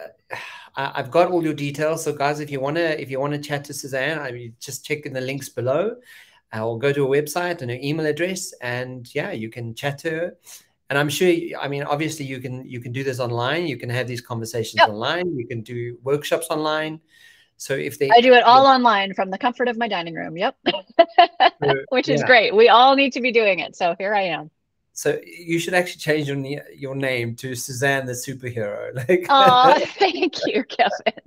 I, 0.75 0.91
have 0.95 1.09
got 1.09 1.31
all 1.31 1.43
your 1.43 1.55
details, 1.55 2.03
so 2.03 2.13
guys, 2.13 2.39
if 2.39 2.51
you 2.51 2.59
wanna 2.59 2.81
if 3.03 3.09
you 3.09 3.19
wanna 3.19 3.39
chat 3.39 3.63
to 3.65 3.73
Suzanne, 3.73 4.19
I 4.19 4.31
mean, 4.31 4.55
just 4.59 4.85
check 4.85 5.05
in 5.07 5.13
the 5.13 5.21
links 5.21 5.49
below. 5.49 5.95
I'll 6.51 6.77
go 6.77 6.93
to 6.93 7.05
a 7.05 7.21
website 7.21 7.61
and 7.61 7.71
an 7.71 7.83
email 7.83 8.05
address, 8.05 8.53
and 8.61 9.09
yeah, 9.15 9.31
you 9.31 9.49
can 9.49 9.73
chat 9.73 9.97
to 9.99 10.09
her 10.11 10.37
and 10.89 10.97
i'm 10.97 11.09
sure 11.09 11.31
i 11.59 11.67
mean 11.67 11.83
obviously 11.83 12.25
you 12.25 12.39
can 12.39 12.67
you 12.69 12.79
can 12.79 12.91
do 12.91 13.03
this 13.03 13.19
online. 13.19 13.67
You 13.67 13.77
can 13.77 13.89
have 13.89 14.07
these 14.07 14.21
conversations 14.21 14.79
yep. 14.79 14.89
online. 14.89 15.35
You 15.37 15.47
can 15.47 15.61
do 15.61 15.97
workshops 16.03 16.47
online. 16.49 16.99
So 17.57 17.73
if 17.73 17.99
they 17.99 18.09
i 18.09 18.21
do 18.21 18.33
it 18.33 18.43
all 18.43 18.65
online 18.65 19.13
from 19.13 19.29
the 19.31 19.37
comfort 19.37 19.67
of 19.67 19.77
my 19.77 19.87
dining 19.87 20.15
room. 20.15 20.37
Yep. 20.37 20.57
Which 21.89 22.09
is 22.09 22.21
yeah. 22.21 22.27
great. 22.27 22.55
We 22.55 22.69
all 22.69 22.95
need 22.95 23.13
to 23.13 23.21
be 23.21 23.31
doing 23.31 23.59
it. 23.59 23.75
So 23.75 23.95
here 23.99 24.13
i 24.13 24.21
am. 24.21 24.49
So 24.93 25.19
you 25.25 25.59
should 25.59 25.73
actually 25.73 25.99
change 25.99 26.27
your 26.27 26.37
your 26.75 26.95
name 26.95 27.35
to 27.37 27.55
suzanne 27.55 28.05
the 28.05 28.13
superhero. 28.13 28.93
Like 29.09 29.25
oh 29.29 29.79
thank 29.99 30.35
you 30.45 30.63
kevin. 30.63 31.21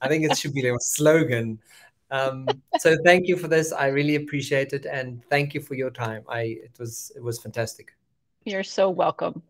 I 0.00 0.08
think 0.08 0.24
it 0.24 0.36
should 0.36 0.54
be 0.54 0.68
a 0.68 0.78
slogan. 0.80 1.58
Um, 2.10 2.46
so 2.78 2.94
thank 3.04 3.26
you 3.26 3.36
for 3.36 3.48
this. 3.48 3.72
I 3.72 3.86
really 3.86 4.16
appreciate 4.16 4.72
it. 4.72 4.84
And 4.86 5.24
thank 5.30 5.54
you 5.54 5.60
for 5.60 5.74
your 5.74 5.90
time. 5.90 6.22
I 6.28 6.42
it 6.68 6.76
was 6.78 7.10
it 7.16 7.22
was 7.22 7.40
fantastic 7.40 7.94
you're 8.44 8.62
so 8.62 8.90
welcome. 8.90 9.42